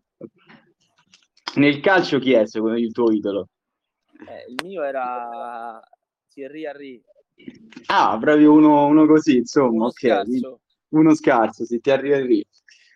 Nel 1.56 1.80
calcio 1.80 2.20
chi 2.20 2.34
è 2.34 2.46
secondo 2.46 2.78
il 2.78 2.92
tuo 2.92 3.12
idolo? 3.12 3.48
Eh, 4.28 4.52
il 4.52 4.56
mio 4.64 4.84
era 4.84 5.82
Thierry 6.32 6.66
Henry. 6.66 7.02
Ah, 7.88 8.18
proprio 8.20 8.54
uno, 8.54 8.86
uno 8.86 9.06
così, 9.08 9.38
insomma, 9.38 9.70
uno 9.70 9.86
ok. 9.86 10.00
Scarso. 10.00 10.60
Uno 10.90 11.16
scarso, 11.16 11.66
ti 11.66 11.92
arriva 11.92 12.18
lì. 12.18 12.46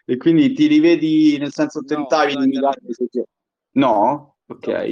E 0.05 0.17
quindi 0.17 0.53
ti 0.53 0.67
rivedi, 0.67 1.37
nel 1.37 1.51
senso, 1.51 1.83
tentavi 1.83 2.33
no, 2.33 2.39
di 2.39 2.45
imitarli? 2.45 2.95
No? 3.71 4.35
Ok. 4.47 4.89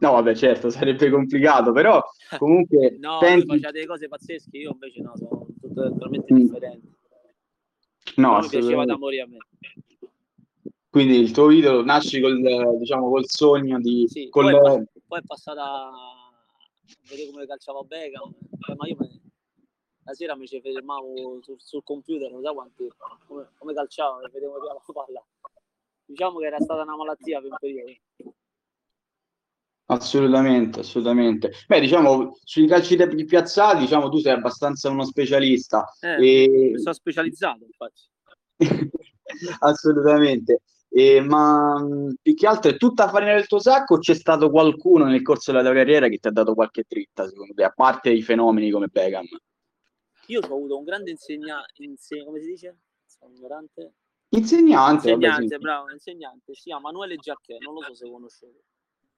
No, 0.00 0.12
vabbè, 0.12 0.34
certo, 0.34 0.70
sarebbe 0.70 1.10
complicato, 1.10 1.72
però 1.72 2.02
comunque... 2.38 2.96
no, 2.98 3.18
pensi... 3.18 3.46
faceva 3.46 3.70
delle 3.70 3.86
cose 3.86 4.08
pazzesche, 4.08 4.56
io 4.56 4.70
invece 4.72 5.02
no, 5.02 5.12
sono 5.16 5.46
totalmente 5.74 6.32
mm. 6.32 6.36
differenti. 6.36 6.96
No, 8.16 8.38
mi 8.40 8.48
piaceva 8.48 8.84
da 8.84 8.96
morire 8.96 9.22
a 9.22 9.26
me. 9.26 9.38
Quindi 10.88 11.18
il 11.18 11.32
tuo 11.32 11.50
idolo 11.50 11.84
nasce 11.84 12.20
col, 12.20 12.40
diciamo, 12.78 13.10
col 13.10 13.28
sogno 13.28 13.78
di... 13.78 14.06
Sì, 14.08 14.28
col... 14.30 14.50
poi, 14.50 14.82
è 14.82 14.84
poi 15.06 15.18
è 15.18 15.22
passata 15.24 15.90
vedere 17.08 17.30
come 17.30 17.46
calciava 17.46 17.82
Beckham, 17.82 18.32
cioè, 18.60 18.76
ma 18.76 18.88
io 18.88 18.96
me, 18.98 19.20
la 20.08 20.14
sera 20.14 20.34
mi 20.36 20.46
ci 20.46 20.60
fermavo 20.60 21.38
sul, 21.42 21.56
sul 21.58 21.82
computer, 21.84 22.30
non 22.32 22.42
so 22.42 22.54
quanti, 22.54 22.88
come, 23.26 23.50
come 23.58 23.74
calciava, 23.74 24.20
e 24.22 24.30
vedevo 24.32 24.56
la 24.56 24.80
palla. 24.92 25.22
Diciamo 26.06 26.38
che 26.38 26.46
era 26.46 26.58
stata 26.58 26.82
una 26.82 26.96
malattia 26.96 27.40
per 27.40 27.50
un 27.50 27.56
periodo. 27.60 27.92
Assolutamente, 29.90 30.80
assolutamente. 30.80 31.52
Beh, 31.66 31.80
diciamo, 31.80 32.38
sui 32.42 32.66
calci 32.66 32.96
piazzati, 33.26 33.80
diciamo, 33.80 34.08
tu 34.08 34.18
sei 34.18 34.32
abbastanza 34.32 34.88
uno 34.88 35.04
specialista. 35.04 35.84
Eh, 36.00 36.72
e... 36.72 36.78
Sono 36.78 36.94
specializzato, 36.94 37.64
infatti. 37.64 38.02
assolutamente. 39.60 40.62
Eh, 40.90 41.20
ma 41.20 41.86
più 42.20 42.34
che 42.34 42.46
altro 42.46 42.70
è 42.70 42.76
tutta 42.78 43.08
farina 43.08 43.34
del 43.34 43.46
tuo 43.46 43.60
sacco 43.60 43.94
o 43.96 43.98
c'è 43.98 44.14
stato 44.14 44.50
qualcuno 44.50 45.04
nel 45.04 45.20
corso 45.20 45.52
della 45.52 45.62
tua 45.62 45.74
carriera 45.74 46.08
che 46.08 46.16
ti 46.16 46.28
ha 46.28 46.32
dato 46.32 46.54
qualche 46.54 46.84
dritta, 46.88 47.28
secondo 47.28 47.52
te, 47.52 47.62
a 47.62 47.72
parte 47.74 48.08
i 48.08 48.22
fenomeni 48.22 48.70
come 48.70 48.86
Beckham? 48.86 49.26
Io 50.28 50.40
ho 50.40 50.44
avuto 50.44 50.76
un 50.76 50.84
grande 50.84 51.10
insegnante, 51.10 51.82
inse- 51.82 52.24
come 52.24 52.40
si 52.40 52.48
dice? 52.48 52.78
Sono 53.06 53.32
ignorante. 53.34 53.94
Insegnante, 54.30 55.10
insegnante 55.10 55.36
vabbè, 55.36 55.48
sì. 55.48 55.58
bravo, 55.58 55.90
insegnante, 55.90 56.54
si 56.54 56.62
chiama 56.64 56.82
Manuele 56.82 57.16
Giacchè, 57.16 57.56
non 57.60 57.74
lo 57.74 57.82
so 57.82 57.94
se 57.94 58.10
conoscete. 58.10 58.64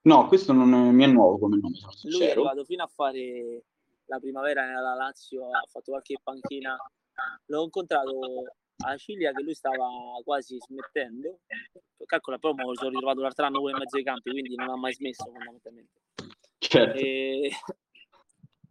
No, 0.02 0.28
questo 0.28 0.52
non 0.52 0.72
è, 0.72 0.90
mi 0.90 1.02
è 1.02 1.06
nuovo 1.08 1.38
come 1.38 1.56
nome. 1.56 1.76
Lui 2.04 2.22
è 2.22 2.30
arrivato 2.30 2.64
fino 2.64 2.84
a 2.84 2.86
fare 2.86 3.64
la 4.04 4.20
primavera 4.20 4.64
nella 4.64 4.94
Lazio, 4.94 5.50
ha 5.50 5.64
fatto 5.68 5.90
qualche 5.90 6.16
panchina. 6.22 6.76
L'ho 7.46 7.64
incontrato 7.64 8.54
a 8.84 8.96
Ciglia 8.96 9.32
che 9.32 9.42
lui 9.42 9.54
stava 9.54 9.88
quasi 10.24 10.56
smettendo. 10.58 11.40
Calcola, 12.06 12.38
però 12.38 12.54
mi 12.54 12.74
sono 12.76 12.90
ritrovato 12.90 13.20
l'altro 13.20 13.46
anno 13.46 13.58
pure 13.58 13.72
in 13.72 13.78
mezzo 13.78 13.96
ai 13.96 14.04
campi, 14.04 14.30
quindi 14.30 14.54
non 14.54 14.70
ha 14.70 14.76
mai 14.76 14.94
smesso 14.94 15.24
fondamentalmente. 15.24 16.00
Certo. 16.58 16.98
E... 16.98 17.50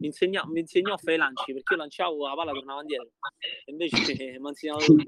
mi, 0.00 0.06
insegna, 0.06 0.44
mi 0.46 0.60
insegnò 0.60 0.94
a 0.94 0.98
fare 0.98 1.14
i 1.14 1.18
lanci 1.18 1.52
perché 1.52 1.74
io 1.74 1.80
lanciavo 1.80 2.26
la 2.26 2.34
palla 2.34 2.52
tornava 2.52 2.80
indietro. 2.80 3.10
E 3.64 3.70
invece 3.70 3.94
mi 4.40 4.48
insegnava 4.48 4.84
lui, 4.86 5.04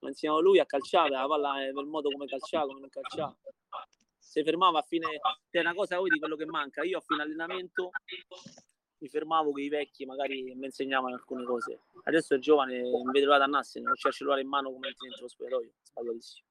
insegnava 0.00 0.40
lui 0.40 0.58
a 0.58 0.66
calciare 0.66 1.10
la 1.10 1.26
palla 1.26 1.54
per 1.72 1.84
modo 1.84 2.10
come 2.10 2.26
calciava 2.26 2.66
come 2.66 2.80
non 2.80 2.88
calciava 2.88 3.36
si 4.32 4.42
fermava 4.42 4.78
a 4.78 4.82
fine 4.82 5.20
è 5.50 5.60
una 5.60 5.74
cosa 5.74 6.00
di 6.00 6.18
quello 6.18 6.36
che 6.36 6.46
manca. 6.46 6.82
Io 6.84 6.96
a 6.96 7.02
fine 7.06 7.22
allenamento 7.22 7.90
mi 8.98 9.08
fermavo 9.08 9.50
con 9.50 9.60
i 9.60 9.68
vecchi 9.68 10.06
magari 10.06 10.54
mi 10.54 10.64
insegnavano 10.64 11.14
alcune 11.14 11.44
cose. 11.44 11.80
Adesso 12.04 12.36
è 12.36 12.38
giovane 12.38 12.80
mi 12.80 13.12
vedo 13.12 13.28
la 13.28 13.36
dannarsene 13.36 13.84
non 13.84 13.94
c'è 13.94 14.08
il 14.08 14.14
cellulare 14.14 14.40
in 14.40 14.48
mano 14.48 14.72
come 14.72 14.94
dentro 14.98 15.20
lo 15.20 15.28
spogliatoio 15.28 15.72
sbagliatissimo. 15.82 16.46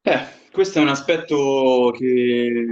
Eh, 0.00 0.50
questo 0.52 0.78
è 0.78 0.82
un 0.82 0.88
aspetto 0.88 1.92
che 1.94 2.64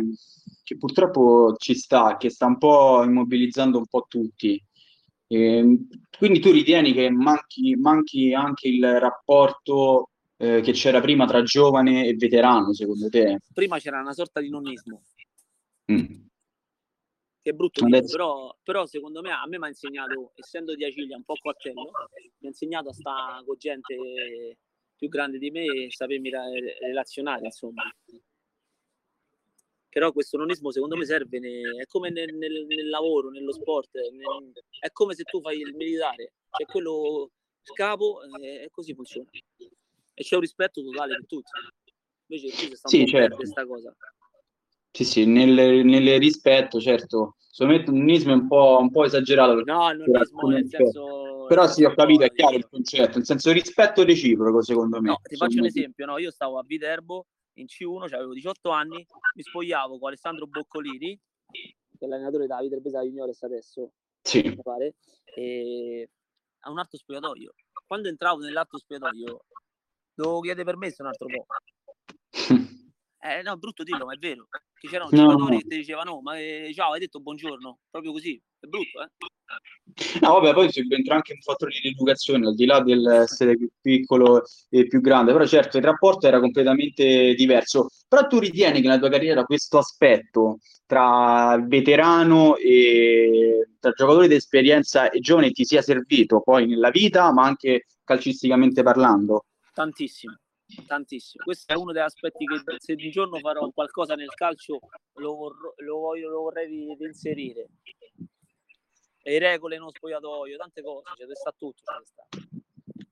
che 0.64 0.76
purtroppo 0.76 1.54
ci 1.58 1.74
sta, 1.74 2.16
che 2.16 2.30
sta 2.30 2.46
un 2.46 2.58
po' 2.58 3.04
immobilizzando 3.04 3.78
un 3.78 3.86
po' 3.86 4.06
tutti. 4.08 4.60
E, 5.26 5.78
quindi 6.18 6.40
tu 6.40 6.50
ritieni 6.50 6.92
che 6.92 7.10
manchi, 7.10 7.76
manchi 7.76 8.32
anche 8.32 8.68
il 8.68 8.98
rapporto 8.98 10.10
eh, 10.38 10.60
che 10.62 10.72
c'era 10.72 11.00
prima 11.00 11.26
tra 11.26 11.42
giovane 11.42 12.06
e 12.06 12.14
veterano, 12.14 12.72
secondo 12.72 13.08
te? 13.08 13.38
Prima 13.52 13.78
c'era 13.78 14.00
una 14.00 14.14
sorta 14.14 14.40
di 14.40 14.48
nonnismo. 14.48 15.02
Mm. 15.92 16.22
Che 17.42 17.50
è 17.50 17.52
brutto 17.52 17.84
dire, 17.84 18.02
però, 18.04 18.56
però, 18.62 18.86
secondo 18.86 19.20
me 19.20 19.30
a 19.30 19.46
me 19.46 19.58
mi 19.58 19.66
ha 19.66 19.68
insegnato, 19.68 20.32
essendo 20.34 20.74
di 20.74 20.82
Acilia 20.82 21.16
un 21.16 21.24
po' 21.24 21.34
quartello, 21.38 21.90
mi 22.38 22.46
ha 22.46 22.48
insegnato 22.48 22.88
a 22.88 22.94
stare 22.94 23.44
con 23.44 23.54
gente 23.58 24.56
più 24.96 25.08
grande 25.08 25.36
di 25.36 25.50
me 25.50 25.64
e 25.64 25.90
sapermi 25.90 26.30
relazionare, 26.80 27.44
insomma 27.44 27.82
però 29.94 30.10
questo 30.10 30.36
nonismo 30.36 30.72
secondo 30.72 30.96
me 30.96 31.04
serve, 31.04 31.38
ne, 31.38 31.60
è 31.80 31.86
come 31.86 32.10
nel, 32.10 32.34
nel, 32.34 32.66
nel, 32.66 32.88
lavoro, 32.88 33.30
nello 33.30 33.52
sport, 33.52 33.90
nel, 33.94 34.52
è 34.80 34.90
come 34.90 35.14
se 35.14 35.22
tu 35.22 35.40
fai 35.40 35.60
il 35.60 35.72
militare, 35.72 36.32
c'è 36.50 36.64
quello 36.64 37.30
il 37.62 37.72
capo 37.74 38.18
e 38.42 38.68
così 38.72 38.92
funziona. 38.92 39.28
E 40.16 40.22
c'è 40.24 40.34
un 40.34 40.40
rispetto 40.40 40.82
totale 40.82 41.14
per 41.14 41.26
tutti. 41.28 41.50
Invece 42.26 42.56
qui 42.56 42.66
si 42.66 42.74
sta 42.74 42.88
sì, 42.88 43.06
certo. 43.06 43.36
questa 43.36 43.64
cosa. 43.64 43.94
Sì, 44.90 45.04
sì, 45.04 45.26
nel, 45.26 45.84
nel 45.86 46.18
rispetto, 46.18 46.80
certo. 46.80 47.36
Me 47.60 47.76
il 47.76 47.84
nonismo 47.86 48.32
è 48.32 48.34
un 48.34 48.48
po', 48.48 48.78
un 48.80 48.90
po 48.90 49.04
esagerato. 49.04 49.62
No, 49.62 49.90
il 49.92 49.98
nonismo 49.98 50.48
nel 50.48 50.68
senso... 50.68 51.46
Però 51.46 51.68
sì, 51.68 51.84
ho 51.84 51.94
capito, 51.94 52.24
è 52.24 52.32
chiaro 52.32 52.56
il 52.56 52.66
concetto, 52.68 53.18
nel 53.18 53.26
senso 53.26 53.52
rispetto 53.52 54.02
reciproco, 54.02 54.60
secondo 54.60 55.00
me. 55.00 55.10
No, 55.10 55.20
ti 55.22 55.36
faccio 55.36 55.60
un 55.60 55.66
esempio, 55.66 56.04
no? 56.04 56.18
Io 56.18 56.32
stavo 56.32 56.58
a 56.58 56.64
Viterbo 56.66 57.26
in 57.54 57.66
C1, 57.66 58.08
cioè 58.08 58.18
avevo 58.18 58.34
18 58.34 58.70
anni, 58.70 59.06
mi 59.34 59.42
spogliavo 59.42 59.98
con 59.98 60.08
Alessandro 60.08 60.46
Boccolini, 60.46 61.18
che 61.50 62.04
è 62.04 62.06
l'allenatore 62.06 62.46
da 62.46 62.60
Viterbo 62.60 62.90
Juniores 62.90 63.42
adesso, 63.42 63.92
sì. 64.22 64.56
pare, 64.62 64.94
e 65.24 66.08
a 66.60 66.70
un 66.70 66.78
altro 66.78 66.98
spogliatoio. 66.98 67.54
Quando 67.86 68.08
entravo 68.08 68.40
nell'altro 68.40 68.78
spogliatoio, 68.78 69.44
dovevo 70.14 70.40
chiedere 70.40 70.64
permesso 70.64 71.02
un 71.02 71.08
altro 71.08 71.26
po'. 71.26 71.46
Eh, 73.24 73.40
no, 73.40 73.56
brutto 73.56 73.84
dirlo, 73.84 74.04
ma 74.04 74.12
è 74.12 74.18
vero. 74.18 74.48
Che 74.78 74.86
c'erano 74.86 75.08
no, 75.10 75.16
giocatori 75.16 75.56
che 75.56 75.66
ti 75.66 75.76
dicevano, 75.78 76.20
ma 76.20 76.38
eh, 76.38 76.70
ciao, 76.74 76.92
hai 76.92 77.00
detto 77.00 77.20
buongiorno, 77.20 77.78
proprio 77.88 78.12
così. 78.12 78.38
È 78.60 78.66
brutto, 78.66 79.00
eh? 79.00 79.08
No, 80.20 80.32
vabbè, 80.34 80.52
poi 80.52 80.70
subentra 80.70 81.14
anche 81.14 81.32
un 81.32 81.40
fattore 81.40 81.72
di 81.80 81.88
educazione, 81.88 82.48
al 82.48 82.54
di 82.54 82.66
là 82.66 82.82
dell'essere 82.82 83.56
più 83.56 83.70
piccolo 83.80 84.42
e 84.68 84.86
più 84.86 85.00
grande, 85.00 85.32
però 85.32 85.46
certo 85.46 85.78
il 85.78 85.84
rapporto 85.84 86.26
era 86.26 86.38
completamente 86.38 87.32
diverso. 87.32 87.88
Però 88.06 88.26
tu 88.26 88.38
ritieni 88.38 88.82
che 88.82 88.88
nella 88.88 88.98
tua 88.98 89.08
carriera 89.08 89.44
questo 89.44 89.78
aspetto 89.78 90.58
tra 90.84 91.58
veterano 91.66 92.56
e 92.56 93.68
tra 93.80 93.92
giocatori 93.92 94.28
di 94.28 94.34
esperienza 94.34 95.08
e 95.08 95.20
giovane 95.20 95.50
ti 95.50 95.64
sia 95.64 95.80
servito 95.80 96.42
poi 96.42 96.66
nella 96.66 96.90
vita, 96.90 97.32
ma 97.32 97.44
anche 97.44 97.86
calcisticamente 98.04 98.82
parlando? 98.82 99.46
Tantissimo 99.72 100.36
tantissimo. 100.86 101.44
Questo 101.44 101.72
è 101.72 101.76
uno 101.76 101.92
degli 101.92 102.02
aspetti 102.02 102.44
che 102.44 102.62
se 102.78 102.92
un 102.92 103.10
giorno 103.10 103.38
farò 103.38 103.68
qualcosa 103.70 104.14
nel 104.14 104.32
calcio 104.34 104.78
lo, 105.14 105.34
vorrò, 105.34 105.72
lo, 105.76 105.98
voglio, 105.98 106.28
lo 106.30 106.40
vorrei 106.42 106.96
inserire. 106.98 107.68
Le 109.22 109.38
regole 109.38 109.78
non 109.78 109.90
spogliatoio, 109.90 110.56
tante 110.56 110.82
cose, 110.82 111.04
cioè, 111.16 111.34
sta 111.34 111.54
tutto. 111.56 111.82
Cioè, 111.82 112.42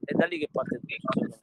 È 0.05 0.12
da 0.12 0.27
lì 0.27 0.38
che 0.38 0.49
parte 0.51 0.81
tutto. 0.81 1.41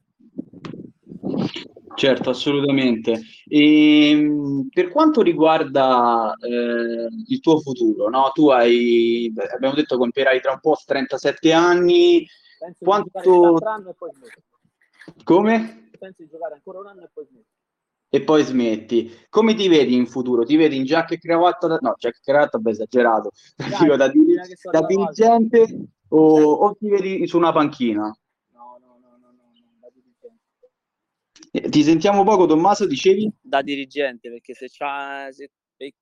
Certo, 1.96 2.30
assolutamente. 2.30 3.22
E, 3.48 4.10
ehm, 4.10 4.70
per 4.72 4.90
quanto 4.90 5.22
riguarda 5.22 6.34
eh, 6.40 7.08
il 7.28 7.40
tuo 7.42 7.60
futuro, 7.60 8.10
no? 8.10 8.32
tu 8.34 8.50
hai, 8.50 9.34
abbiamo 9.54 9.76
detto, 9.76 9.98
compierai 9.98 10.40
tra 10.40 10.52
un 10.52 10.60
po' 10.60 10.78
37 10.86 11.52
anni. 11.52 12.26
Penso 12.58 12.86
quanto... 12.86 13.58
Come? 15.24 15.89
Penso 16.00 16.24
di 16.24 16.30
giocare 16.30 16.56
ancora 16.56 16.80
un 16.80 16.88
anno 16.88 17.04
e 17.04 17.10
poi 17.14 17.26
smetti. 17.26 17.58
E 18.12 18.22
poi 18.24 18.44
smetti. 18.44 19.26
Come 19.30 19.54
ti 19.54 19.68
vedi 19.68 19.94
in 19.94 20.08
futuro? 20.08 20.44
Ti 20.44 20.56
vedi 20.56 20.76
in 20.76 20.84
giacca 20.84 21.14
e 21.14 21.20
cravatta? 21.20 21.68
Da... 21.68 21.78
No, 21.80 21.94
giacca 21.96 22.18
e 22.18 22.22
cravatta, 22.24 22.58
beh, 22.58 22.72
esagerato. 22.72 23.32
Dai, 23.56 23.70
Dico, 23.78 23.96
da, 23.96 24.08
dir- 24.08 24.72
da 24.72 24.86
dirigente 24.88 25.90
o, 26.08 26.54
o, 26.54 26.76
ti 26.76 26.90
vedi 26.90 27.28
su 27.28 27.38
una 27.38 27.52
panchina? 27.52 28.12
No, 28.52 28.78
no, 28.80 28.98
no, 29.00 29.18
no, 29.20 29.32
no, 29.32 29.52
da 29.80 29.90
dirigente. 29.94 30.72
Eh, 31.52 31.70
ti 31.70 31.84
sentiamo 31.84 32.24
poco, 32.24 32.48
Tommaso, 32.48 32.88
dicevi? 32.88 33.32
Da 33.40 33.62
dirigente, 33.62 34.30
perché 34.32 34.56
se, 34.56 34.68
se, 34.70 35.52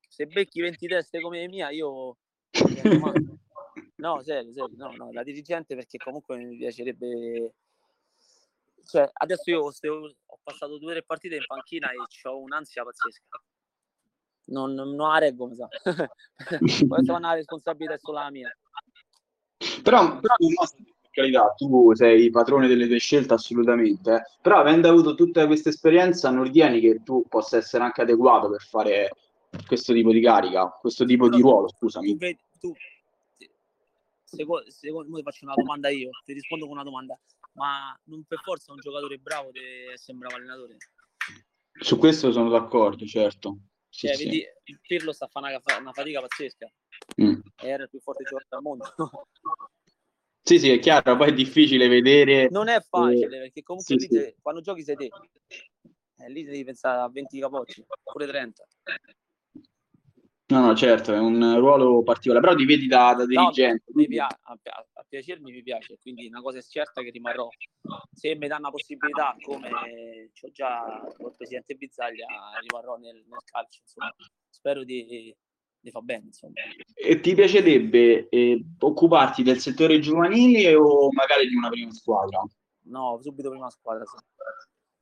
se 0.08 0.26
becchi 0.28 0.62
20 0.62 0.88
teste 0.88 1.20
come 1.20 1.40
le 1.40 1.48
mia, 1.50 1.72
io... 1.72 2.16
no, 3.96 4.22
serio, 4.24 4.54
serio, 4.54 4.70
no, 4.78 4.94
no, 4.96 5.12
da 5.12 5.24
dirigente 5.24 5.76
perché 5.76 5.98
comunque 5.98 6.38
mi 6.38 6.56
piacerebbe 6.56 7.54
cioè, 8.88 9.10
adesso 9.14 9.50
io 9.50 9.64
ho 9.64 10.40
passato 10.42 10.78
due 10.78 10.90
o 10.90 10.92
tre 10.92 11.04
partite 11.04 11.36
in 11.36 11.46
panchina 11.46 11.92
e 11.92 11.98
ho 12.28 12.40
un'ansia 12.40 12.84
pazzesca. 12.84 13.42
Non, 14.46 14.74
non 14.74 14.96
la 14.96 15.18
reggo, 15.18 15.48
mi 15.48 15.56
sa. 15.56 15.68
Questa 16.88 17.14
è 17.14 17.16
una 17.16 17.34
responsabilità 17.34 17.98
solo 17.98 18.20
la 18.20 18.32
mia. 18.32 18.58
Però, 19.84 20.20
però 20.20 20.36
carità, 21.12 21.54
tu 21.58 21.94
sei 21.96 22.30
padrone 22.30 22.68
delle 22.68 22.88
tue 22.88 23.00
scelte 23.00 23.34
assolutamente, 23.34 24.14
eh. 24.14 24.22
però 24.42 24.60
avendo 24.60 24.88
avuto 24.88 25.16
tutta 25.16 25.48
questa 25.48 25.70
esperienza 25.70 26.30
non 26.30 26.44
ritieni 26.44 26.80
che 26.80 27.02
tu 27.04 27.26
possa 27.28 27.58
essere 27.58 27.84
anche 27.84 28.04
adeguato 28.04 28.50
per 28.50 28.62
fare 28.62 29.10
questo 29.66 29.94
tipo 29.94 30.12
di 30.12 30.22
carica, 30.22 30.68
questo 30.80 31.06
tipo 31.06 31.28
di 31.28 31.42
ruolo, 31.42 31.68
scusami. 31.70 32.16
Tu, 32.60 32.72
secondo, 34.28 34.70
secondo 34.70 35.16
me 35.16 35.22
faccio 35.22 35.46
una 35.46 35.56
domanda 35.56 35.90
io, 35.90 36.10
ti 36.26 36.34
rispondo 36.34 36.66
con 36.66 36.76
una 36.76 36.84
domanda 36.84 37.18
ma 37.58 38.00
non 38.06 38.24
per 38.24 38.40
forza 38.44 38.72
un 38.72 38.80
giocatore 38.80 39.18
bravo 39.18 39.52
deve 39.52 39.94
essere 39.94 40.14
un 40.14 40.20
bravo 40.20 40.36
allenatore. 40.36 40.78
Su 41.80 41.98
questo 41.98 42.32
sono 42.32 42.50
d'accordo, 42.50 43.06
certo. 43.06 43.58
Sì, 43.90 44.08
cioè, 44.08 44.16
sì. 44.16 44.24
vedi, 44.26 44.46
il 44.66 44.80
Pirlo 44.82 45.12
sta 45.12 45.28
fare 45.28 45.56
una, 45.56 45.80
una 45.80 45.92
fatica 45.92 46.22
pazzesca. 46.22 46.72
Mm. 47.22 47.40
Era 47.56 47.84
il 47.84 47.90
più 47.90 48.00
forte 48.00 48.24
giocatore 48.24 48.56
al 48.56 48.62
mondo. 48.62 49.28
sì, 50.42 50.60
sì, 50.60 50.70
è 50.70 50.80
chiaro, 50.80 51.16
poi 51.18 51.30
è 51.30 51.34
difficile 51.34 51.88
vedere. 51.88 52.48
Non 52.50 52.68
è 52.68 52.80
facile, 52.82 53.38
eh, 53.38 53.42
perché 53.42 53.64
comunque 53.64 54.00
sì, 54.00 54.08
te, 54.08 54.36
quando 54.42 54.62
giochi 54.62 54.84
sei 54.84 54.96
te. 54.96 55.10
Eh, 56.20 56.30
lì 56.30 56.44
devi 56.44 56.64
pensare 56.64 57.02
a 57.02 57.10
20 57.10 57.40
capocci, 57.40 57.86
pure 58.04 58.28
30. 58.28 58.68
No, 60.50 60.62
no, 60.62 60.74
certo, 60.76 61.14
è 61.14 61.20
un 61.20 61.58
ruolo 61.60 62.04
particolare, 62.04 62.46
però 62.46 62.58
ti 62.58 62.64
vedi 62.64 62.88
da, 62.88 63.14
da 63.14 63.26
dirigente. 63.26 63.84
No, 63.94 64.06
piace, 64.06 64.38
a, 64.44 64.58
a 64.94 65.06
piacermi 65.06 65.52
mi 65.52 65.62
piace, 65.62 65.98
quindi 66.02 66.28
una 66.28 66.42
cosa 66.42 66.60
è 66.60 66.62
certa 66.62 67.02
che 67.02 67.10
rimarrò. 67.10 67.50
Se 68.14 68.34
mi 68.36 68.48
danno 68.48 68.68
la 68.68 68.72
possibilità, 68.72 69.36
come 69.42 69.70
ho 69.70 70.52
già 70.52 71.06
col 71.18 71.36
presidente 71.36 71.76
Bizzaglia, 71.76 72.28
rimarrò 72.62 72.96
nel, 72.96 73.16
nel 73.28 73.40
calcio, 73.44 73.82
insomma. 73.82 74.16
Spero 74.50 74.86
di, 74.86 75.36
di 75.82 75.92
far 75.92 76.04
bene, 76.04 76.28
insomma. 76.28 76.54
E 76.94 77.20
ti 77.20 77.36
piacerebbe 77.36 78.30
eh, 78.30 78.66
occuparti 78.80 79.44
del 79.44 79.60
settore 79.60 80.00
giovanile 80.00 80.76
o 80.76 81.12
magari 81.12 81.50
di 81.50 81.56
una 81.56 81.70
prima 81.70 81.92
squadra? 81.92 82.42
No, 82.84 83.20
subito 83.22 83.50
prima 83.50 83.70
squadra, 83.70 84.06
sì. 84.06 84.16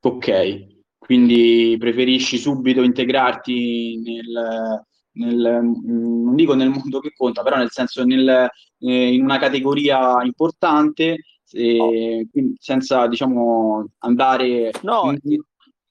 Ok, 0.07 0.81
quindi 0.97 1.75
preferisci 1.79 2.39
subito 2.39 2.81
integrarti 2.81 4.01
nel 4.01 4.83
nel, 5.15 5.59
mm, 5.61 6.23
non 6.25 6.35
dico 6.35 6.55
nel 6.55 6.69
mondo 6.69 6.99
che 6.99 7.13
conta, 7.13 7.43
però 7.43 7.57
nel 7.57 7.71
senso 7.71 8.03
nel, 8.03 8.49
eh, 8.79 9.13
in 9.13 9.23
una 9.23 9.37
categoria 9.37 10.21
importante, 10.23 11.17
eh, 11.51 12.27
senza 12.57 13.07
diciamo 13.07 13.87
andare... 13.99 14.71
No, 14.81 15.13
in... 15.23 15.41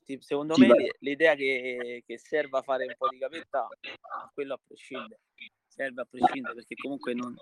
ti, 0.04 0.18
secondo 0.20 0.56
me 0.56 0.66
beh. 0.68 0.96
l'idea 1.00 1.34
che, 1.34 2.02
che 2.06 2.18
serva 2.18 2.62
fare 2.62 2.84
un 2.84 2.94
po' 2.96 3.08
di 3.08 3.18
capetta, 3.18 3.66
quello 4.32 4.54
a 4.54 4.60
prescindere, 4.64 5.20
serve 5.66 6.02
a 6.02 6.06
prescindere 6.08 6.54
perché 6.54 6.74
comunque 6.74 7.14
non... 7.14 7.34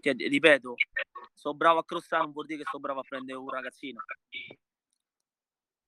Cioè, 0.00 0.14
ripeto, 0.14 0.74
sono 1.34 1.54
bravo 1.54 1.80
a 1.80 1.84
crossare, 1.84 2.22
non 2.22 2.32
vuol 2.32 2.46
dire 2.46 2.62
che 2.62 2.68
sono 2.70 2.82
bravo 2.82 3.00
a 3.00 3.04
prendere 3.06 3.38
un 3.38 3.48
ragazzino. 3.48 4.00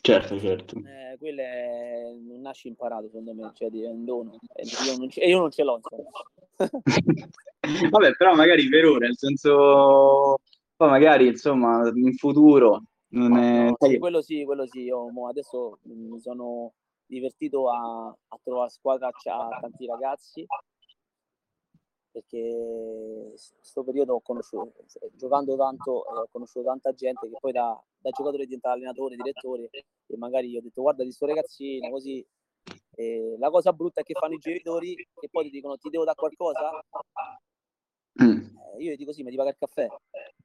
Certo, 0.04 0.36
certo. 0.40 0.78
Eh, 0.78 1.16
quello 1.16 1.42
è... 1.42 2.12
non 2.26 2.40
nasce 2.40 2.66
imparato, 2.66 3.06
secondo 3.06 3.32
me, 3.34 3.52
cioè 3.54 3.70
è 3.70 3.88
un 3.88 4.04
dono. 4.04 4.36
E 4.52 4.64
io 4.64 4.96
non, 4.96 5.08
ce... 5.08 5.20
io 5.20 5.38
non 5.38 5.50
ce 5.52 5.62
l'ho. 5.62 5.80
Vabbè, 7.90 8.16
però 8.16 8.34
magari 8.34 8.68
per 8.68 8.84
ora, 8.84 9.06
nel 9.06 9.16
senso, 9.16 10.40
poi 10.74 10.88
magari 10.88 11.28
insomma 11.28 11.88
in 11.94 12.14
futuro 12.14 12.82
non 13.10 13.36
è... 13.36 13.68
No, 13.68 13.76
sì, 13.78 13.98
quello 13.98 14.22
sì, 14.22 14.44
quello 14.44 14.66
sì. 14.66 14.80
Io 14.80 15.08
adesso 15.28 15.78
mi 15.82 16.20
sono 16.20 16.72
divertito 17.06 17.70
a, 17.70 18.08
a 18.08 18.40
trovare 18.42 18.70
squadra 18.70 19.06
a 19.06 19.60
tanti 19.60 19.86
ragazzi 19.86 20.44
perché 22.12 22.36
in 22.36 23.32
questo 23.32 23.82
periodo 23.82 24.14
ho 24.14 24.20
conosciuto, 24.20 24.84
giocando 25.14 25.56
tanto, 25.56 26.06
eh, 26.06 26.18
ho 26.20 26.28
conosciuto 26.30 26.66
tanta 26.66 26.92
gente 26.92 27.28
che 27.28 27.36
poi 27.40 27.52
da, 27.52 27.82
da 27.98 28.10
giocatore 28.10 28.44
diventa 28.44 28.72
allenatore, 28.72 29.16
direttore 29.16 29.70
e 30.06 30.16
magari 30.16 30.50
io 30.50 30.58
ho 30.58 30.62
detto 30.62 30.82
guarda 30.82 31.02
di 31.02 31.10
sto 31.10 31.26
ragazzino 31.26 31.88
così 31.90 32.24
e 32.94 33.36
la 33.38 33.50
cosa 33.50 33.72
brutta 33.72 34.02
è 34.02 34.04
che 34.04 34.12
fanno 34.12 34.34
i 34.34 34.38
genitori 34.38 34.94
e 34.94 35.28
poi 35.30 35.44
ti 35.44 35.50
dicono 35.50 35.78
ti 35.78 35.88
devo 35.88 36.04
dare 36.04 36.16
qualcosa? 36.16 36.84
Mm. 38.22 38.40
eh, 38.76 38.82
io 38.82 38.92
gli 38.92 38.96
dico 38.96 39.12
sì, 39.12 39.22
mi 39.22 39.30
ti 39.30 39.36
paga 39.36 39.48
il 39.48 39.56
caffè 39.58 39.88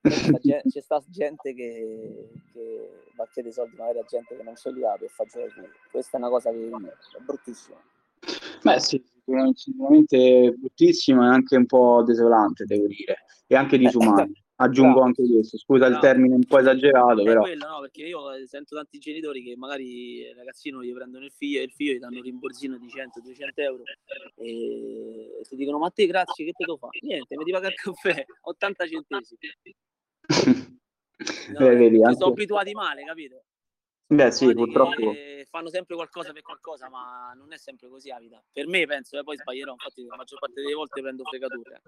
c'è 0.09 0.81
sta 0.81 1.03
gente 1.07 1.53
che, 1.53 2.29
che 2.53 3.03
va 3.15 3.25
a 3.25 3.27
chiedere 3.27 3.53
soldi 3.53 3.75
magari 3.75 3.99
a 3.99 4.03
gente 4.03 4.37
che 4.37 4.43
non 4.43 4.55
ce 4.55 4.71
li 4.71 4.85
ha 4.85 4.95
per 4.95 5.09
far 5.09 5.27
giocare. 5.27 5.71
Questa 5.91 6.15
è 6.15 6.19
una 6.19 6.29
cosa 6.29 6.49
che 6.51 6.69
è 6.69 7.19
bruttissima 7.19 7.77
beh 8.73 8.79
sì 8.79 9.03
sicuramente 9.53 10.53
bruttissimo 10.57 11.23
e 11.23 11.27
anche 11.27 11.57
un 11.57 11.65
po' 11.65 12.03
desolante, 12.03 12.65
devo 12.65 12.87
dire, 12.87 13.25
e 13.45 13.55
anche 13.55 13.77
disumano. 13.77 14.31
Aggiungo 14.59 15.01
anche 15.01 15.23
questo, 15.23 15.55
scusa 15.59 15.87
no. 15.87 15.93
il 15.93 16.01
termine 16.01 16.33
un 16.33 16.43
po' 16.43 16.57
esagerato, 16.57 17.21
però. 17.21 17.41
Quello, 17.41 17.67
no, 17.67 17.79
perché 17.81 18.05
io 18.05 18.33
eh, 18.33 18.47
sento 18.47 18.75
tanti 18.75 18.97
genitori 18.97 19.43
che 19.43 19.55
magari 19.55 20.21
il 20.21 20.33
ragazzino 20.35 20.83
gli 20.83 20.91
prendono 20.91 21.25
il 21.25 21.31
figlio 21.31 21.59
e 21.59 21.63
il 21.65 21.71
figlio 21.71 21.93
gli 21.93 21.99
danno 21.99 22.15
un 22.15 22.23
rimborsino 22.23 22.75
di 22.79 22.87
100-200 22.87 23.51
euro 23.53 23.83
e 24.37 25.41
ti 25.47 25.55
dicono 25.55 25.77
ma 25.77 25.91
te 25.91 26.07
grazie 26.07 26.43
che 26.43 26.53
te 26.53 26.65
lo 26.65 26.77
fa? 26.77 26.87
Niente, 27.01 27.37
mi 27.37 27.43
ti 27.43 27.51
paga 27.51 27.67
il 27.67 27.75
caffè, 27.75 28.25
80 28.41 28.87
centesimi. 28.87 29.75
no, 31.53 31.59
Beh, 31.59 31.75
vedi, 31.75 32.03
anche... 32.03 32.17
sono 32.17 32.31
abituati 32.31 32.71
male, 32.71 33.03
capito? 33.03 33.43
Beh, 34.07 34.31
sì, 34.31 34.53
purtroppo. 34.53 35.13
Fanno 35.49 35.69
sempre 35.69 35.95
qualcosa 35.95 36.31
per 36.31 36.41
qualcosa, 36.41 36.89
ma 36.89 37.33
non 37.35 37.51
è 37.51 37.57
sempre 37.57 37.89
così 37.89 38.09
la 38.09 38.19
vita. 38.19 38.41
Per 38.51 38.67
me 38.67 38.85
penso, 38.85 39.15
e 39.15 39.19
eh, 39.19 39.23
poi 39.23 39.37
sbaglierò, 39.37 39.71
infatti 39.71 40.05
la 40.05 40.15
maggior 40.15 40.39
parte 40.39 40.61
delle 40.61 40.73
volte 40.73 41.01
prendo 41.01 41.23
fregature. 41.23 41.81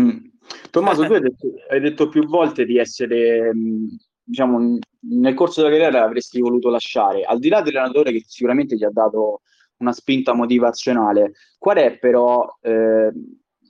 Mm. 0.00 0.26
Tommaso, 0.70 1.04
tu 1.04 1.12
hai 1.12 1.20
detto, 1.20 1.46
hai 1.68 1.80
detto, 1.80 2.08
più 2.08 2.26
volte 2.26 2.64
di 2.64 2.78
essere, 2.78 3.54
mm, 3.54 3.86
diciamo, 4.22 4.78
nel 5.00 5.34
corso 5.34 5.62
della 5.62 5.72
carriera 5.74 6.04
avresti 6.04 6.40
voluto 6.40 6.68
lasciare, 6.70 7.22
al 7.22 7.38
di 7.38 7.48
là 7.48 7.60
dell'allenatore 7.60 8.12
che 8.12 8.24
sicuramente 8.26 8.76
ti 8.76 8.84
ha 8.84 8.90
dato 8.90 9.42
una 9.78 9.92
spinta 9.92 10.32
motivazionale, 10.32 11.32
qual 11.58 11.76
è 11.76 11.98
però 11.98 12.56
eh, 12.60 13.12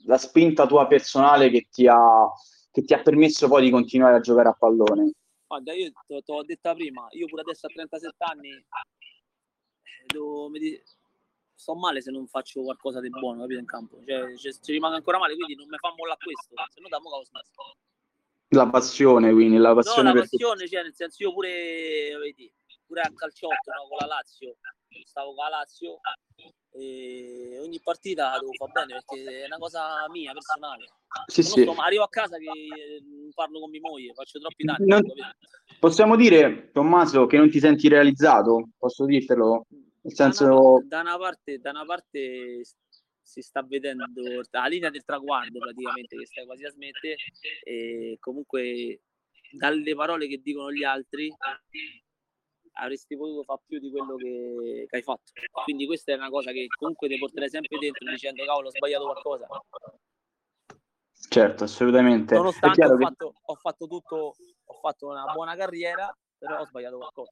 la 0.05 0.17
spinta 0.17 0.65
tua 0.65 0.87
personale 0.87 1.49
che 1.49 1.67
ti, 1.69 1.87
ha, 1.87 2.27
che 2.71 2.83
ti 2.83 2.93
ha 2.93 3.01
permesso 3.01 3.47
poi 3.47 3.63
di 3.63 3.71
continuare 3.71 4.15
a 4.15 4.19
giocare 4.19 4.49
a 4.49 4.53
pallone? 4.53 5.11
Guarda, 5.53 5.73
io 5.73 5.91
te 6.07 6.23
l'ho 6.25 6.43
detto 6.43 6.73
prima, 6.73 7.05
io 7.11 7.27
pure 7.27 7.41
adesso 7.41 7.67
a 7.67 7.69
37 7.69 8.23
anni 8.23 8.49
eh, 8.49 8.65
devo, 10.07 10.49
mi, 10.49 10.81
sto 11.53 11.75
male 11.75 12.01
se 12.01 12.09
non 12.09 12.25
faccio 12.27 12.63
qualcosa 12.63 12.99
di 12.99 13.09
buono, 13.09 13.41
capito, 13.41 13.59
in 13.59 13.65
campo. 13.67 14.03
Cioè, 14.03 14.35
ci, 14.35 14.51
ci 14.51 14.71
rimango 14.71 14.95
ancora 14.95 15.19
male, 15.19 15.35
quindi 15.35 15.53
non 15.53 15.67
mi 15.67 15.77
fa 15.77 15.93
molla 15.95 16.17
questo, 16.17 16.55
se 16.73 16.81
no 16.81 16.87
da 16.87 16.99
mo' 16.99 17.11
ho 17.11 17.23
smesso. 17.23 17.77
La 18.49 18.67
passione, 18.67 19.31
quindi, 19.31 19.57
la 19.57 19.75
passione. 19.75 20.09
No, 20.09 20.15
la 20.15 20.21
passione, 20.21 20.67
cioè, 20.67 20.81
nel 20.81 20.95
senso, 20.95 21.21
io 21.21 21.33
pure, 21.33 22.17
vedi, 22.17 22.51
pure 22.87 23.01
a 23.01 23.11
calciotto, 23.13 23.71
no, 23.75 23.87
con 23.89 23.97
la 23.99 24.07
Lazio, 24.07 24.57
stavo 25.05 25.35
con 25.35 25.43
la 25.43 25.49
Lazio, 25.49 25.99
e 26.75 27.59
ogni 27.59 27.79
partita 27.81 28.37
devo 28.39 28.51
fare 28.53 28.71
bene 28.71 29.03
perché 29.05 29.43
è 29.43 29.45
una 29.45 29.57
cosa 29.57 30.07
mia, 30.09 30.33
personale. 30.33 30.85
Sì, 31.27 31.43
sì. 31.43 31.63
So, 31.63 31.73
arrivo 31.73 32.03
a 32.03 32.09
casa 32.09 32.37
che 32.37 32.51
non 33.01 33.31
parlo 33.33 33.59
con 33.59 33.69
mia 33.69 33.79
moglie, 33.81 34.13
faccio 34.13 34.39
troppi 34.39 34.63
danni. 34.63 34.87
Non... 34.87 35.01
Possiamo 35.79 36.15
dire, 36.15 36.71
Tommaso, 36.71 37.25
che 37.27 37.37
non 37.37 37.49
ti 37.49 37.59
senti 37.59 37.87
realizzato? 37.87 38.69
Posso 38.77 39.05
dirtelo? 39.05 39.65
Nel 39.69 40.13
senso... 40.13 40.45
Da 40.45 40.49
una, 40.49 40.83
da 40.87 41.01
una, 41.01 41.17
parte, 41.17 41.59
da 41.59 41.69
una 41.69 41.85
parte 41.85 42.61
si 43.21 43.41
sta 43.41 43.63
vedendo 43.63 44.05
la 44.51 44.65
linea 44.65 44.89
del 44.89 45.03
traguardo 45.03 45.59
praticamente 45.59 46.17
che 46.17 46.25
stai 46.25 46.45
quasi 46.45 46.65
a 46.65 46.71
smettere 46.71 47.15
e 47.63 48.17
comunque 48.19 49.01
dalle 49.51 49.95
parole 49.95 50.27
che 50.27 50.41
dicono 50.41 50.71
gli 50.71 50.83
altri 50.83 51.33
avresti 52.73 53.15
potuto 53.15 53.43
fare 53.43 53.61
più 53.65 53.79
di 53.79 53.91
quello 53.91 54.15
che, 54.15 54.85
che, 54.87 54.95
hai 54.95 55.01
fatto. 55.01 55.31
Quindi 55.63 55.85
questa 55.85 56.13
è 56.13 56.15
una 56.15 56.29
cosa 56.29 56.51
che 56.51 56.67
comunque 56.67 57.07
ti 57.07 57.17
porterai 57.17 57.49
sempre 57.49 57.77
dentro 57.77 58.09
dicendo 58.09 58.43
cavolo 58.45 58.67
ho 58.67 58.71
sbagliato 58.71 59.03
qualcosa. 59.05 59.47
Certo, 61.29 61.63
assolutamente. 61.63 62.35
Nonostante 62.35 62.85
ho, 62.85 62.95
che... 62.95 63.03
fatto, 63.03 63.33
ho 63.41 63.55
fatto 63.55 63.87
tutto, 63.87 64.35
ho 64.65 64.73
fatto 64.81 65.07
una 65.07 65.25
buona 65.33 65.55
carriera, 65.55 66.15
però 66.37 66.59
ho 66.59 66.65
sbagliato 66.65 66.97
qualcosa. 66.97 67.31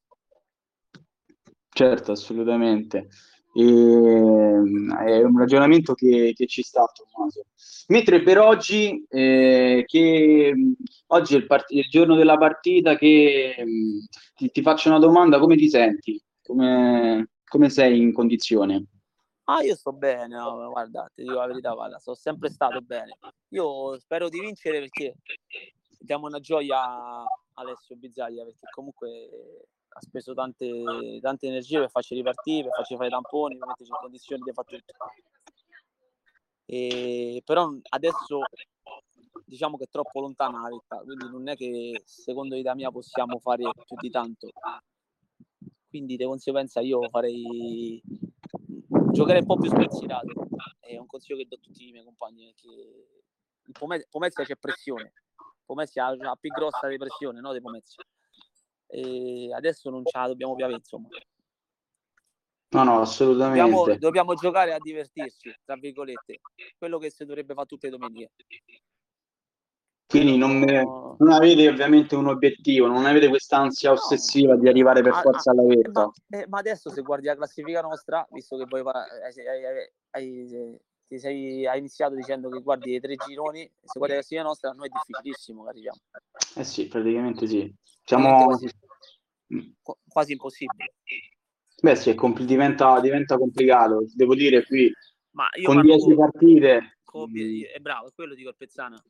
Certo, 1.69 2.11
assolutamente. 2.11 3.09
E, 3.53 3.63
ehm, 3.63 4.95
è 4.95 5.23
un 5.23 5.37
ragionamento 5.37 5.93
che, 5.93 6.33
che, 6.35 6.47
ci 6.47 6.61
sta, 6.61 6.85
Tommaso. 6.93 7.45
Mentre 7.87 8.21
per 8.21 8.39
oggi, 8.39 9.05
eh, 9.09 9.83
che 9.85 10.53
oggi 11.07 11.33
è 11.33 11.37
il, 11.37 11.45
part- 11.45 11.71
il, 11.71 11.87
giorno 11.89 12.15
della 12.15 12.37
partita, 12.37 12.95
che 12.95 13.55
ti, 14.35 14.49
ti, 14.49 14.61
faccio 14.61 14.89
una 14.89 14.99
domanda: 14.99 15.39
come 15.39 15.55
ti 15.57 15.69
senti? 15.69 16.21
Come, 16.41 17.29
come 17.45 17.69
sei 17.69 17.99
in 17.99 18.13
condizione? 18.13 18.85
Ah, 19.45 19.61
io 19.63 19.75
sto 19.75 19.91
bene, 19.91 20.35
no, 20.37 20.69
guarda, 20.71 21.11
ti 21.13 21.23
dico 21.23 21.35
la 21.35 21.47
verità, 21.47 21.73
guarda, 21.73 21.99
sono 21.99 22.15
sempre 22.15 22.49
stato 22.49 22.79
bene. 22.79 23.17
Io 23.49 23.99
spero 23.99 24.29
di 24.29 24.39
vincere 24.39 24.79
perché 24.79 25.15
diamo 25.99 26.27
una 26.27 26.39
gioia 26.39 26.79
a 26.81 27.25
Alessio 27.55 27.97
Bizzaglia, 27.97 28.43
perché 28.43 28.67
comunque 28.73 29.67
ha 29.93 30.01
speso 30.01 30.33
tante, 30.33 31.19
tante 31.21 31.47
energie 31.47 31.79
per 31.79 31.89
farci 31.89 32.15
ripartire, 32.15 32.63
per 32.63 32.75
farci 32.75 32.95
fare 32.95 33.07
i 33.07 33.11
tamponi, 33.11 33.57
per 33.57 33.67
metterci 33.67 33.91
in 33.91 33.97
condizioni 33.99 34.41
di 34.43 34.53
fare 34.53 34.67
tutto. 34.67 34.93
E, 36.65 37.41
però 37.43 37.69
adesso 37.89 38.39
diciamo 39.45 39.77
che 39.77 39.83
è 39.83 39.89
troppo 39.89 40.21
lontana 40.21 40.61
la 40.61 40.69
vetta, 40.69 40.97
quindi 41.01 41.29
non 41.29 41.49
è 41.49 41.55
che 41.55 42.01
secondo 42.05 42.55
l'idea 42.55 42.73
mia 42.73 42.89
possiamo 42.89 43.39
fare 43.39 43.69
più 43.85 43.97
di 43.99 44.09
tanto. 44.09 44.49
Quindi 45.89 46.15
di 46.15 46.23
conseguenza 46.23 46.79
io 46.79 47.09
farei 47.09 48.01
giocherei 49.11 49.41
un 49.41 49.47
po' 49.47 49.57
più 49.57 49.69
spensierato. 49.69 50.47
È 50.79 50.97
un 50.97 51.05
consiglio 51.05 51.37
che 51.37 51.47
do 51.49 51.55
a 51.55 51.59
tutti 51.59 51.89
i 51.89 51.91
miei 51.91 52.05
compagni 52.05 52.45
perché 52.45 52.67
il 53.65 54.05
Pomezia 54.09 54.45
c'è 54.45 54.55
pressione. 54.55 55.11
Pomezia 55.65 56.05
ha 56.05 56.15
la 56.15 56.37
più 56.39 56.49
grossa 56.49 56.87
depressione, 56.87 57.41
no? 57.41 57.51
Di 57.51 57.59
Pomezia 57.59 58.01
e 58.91 59.53
adesso 59.53 59.89
non 59.89 60.05
ce 60.05 60.17
la 60.17 60.27
dobbiamo 60.27 60.55
più 60.55 60.65
avere, 60.65 60.79
insomma. 60.79 61.07
No, 62.73 62.83
no, 62.83 63.01
assolutamente. 63.01 63.59
Dobbiamo, 63.59 63.97
dobbiamo, 63.97 64.33
giocare 64.35 64.73
a 64.73 64.77
divertirci, 64.79 65.53
tra 65.65 65.75
virgolette, 65.75 66.39
quello 66.77 66.99
che 66.99 67.09
si 67.09 67.25
dovrebbe 67.25 67.53
fare 67.53 67.67
tutte 67.67 67.89
le 67.89 67.97
domeniche. 67.97 68.31
Quindi 70.07 70.37
non, 70.37 70.59
no. 70.59 71.15
non 71.19 71.31
avete 71.31 71.69
ovviamente 71.69 72.15
un 72.15 72.27
obiettivo, 72.27 72.87
non 72.87 73.05
avete 73.05 73.29
quest'ansia 73.29 73.91
ossessiva 73.91 74.55
no. 74.55 74.59
di 74.59 74.67
arrivare 74.67 75.01
per 75.01 75.13
forza 75.13 75.51
alla 75.51 75.63
vetta. 75.63 76.11
Ma, 76.27 76.39
eh, 76.39 76.47
ma, 76.47 76.59
adesso 76.59 76.89
se 76.89 77.01
guardi 77.01 77.27
la 77.27 77.35
classifica 77.35 77.79
nostra, 77.79 78.25
visto 78.31 78.57
che 78.57 78.65
poi 78.65 78.81
hai, 78.81 79.47
hai, 79.47 79.89
hai, 80.11 80.79
ti 81.11 81.19
sei, 81.19 81.67
hai 81.67 81.79
iniziato 81.79 82.15
dicendo 82.15 82.47
che 82.47 82.61
guardi 82.61 82.95
i 82.95 82.99
tre 83.01 83.17
gironi, 83.17 83.69
se 83.81 83.97
guardi 83.99 84.15
la 84.15 84.21
classifica 84.21 84.43
nostra, 84.43 84.69
a 84.69 84.73
noi 84.73 84.87
è 84.87 84.91
difficilissimo 84.91 85.63
che 85.63 85.69
arriviamo. 85.69 85.99
Eh 86.55 86.63
sì, 86.63 86.87
praticamente 86.87 87.47
sì. 87.47 87.75
Siamo 88.05 88.45
quasi, 88.45 88.69
quasi 90.07 90.31
impossibile. 90.31 90.93
Beh 91.81 91.95
sì, 91.97 92.15
compl- 92.15 92.45
diventa, 92.45 93.01
diventa, 93.01 93.37
complicato. 93.37 94.05
Devo 94.13 94.35
dire 94.35 94.65
qui, 94.65 94.89
Ma 95.31 95.49
io 95.59 95.65
con 95.65 95.81
10 95.81 96.15
partite... 96.15 96.99
Copie, 97.03 97.69
è 97.71 97.79
bravo, 97.79 98.07
è 98.07 98.11
quello 98.15 98.33
di 98.33 98.45
Corpezzana. 98.45 99.03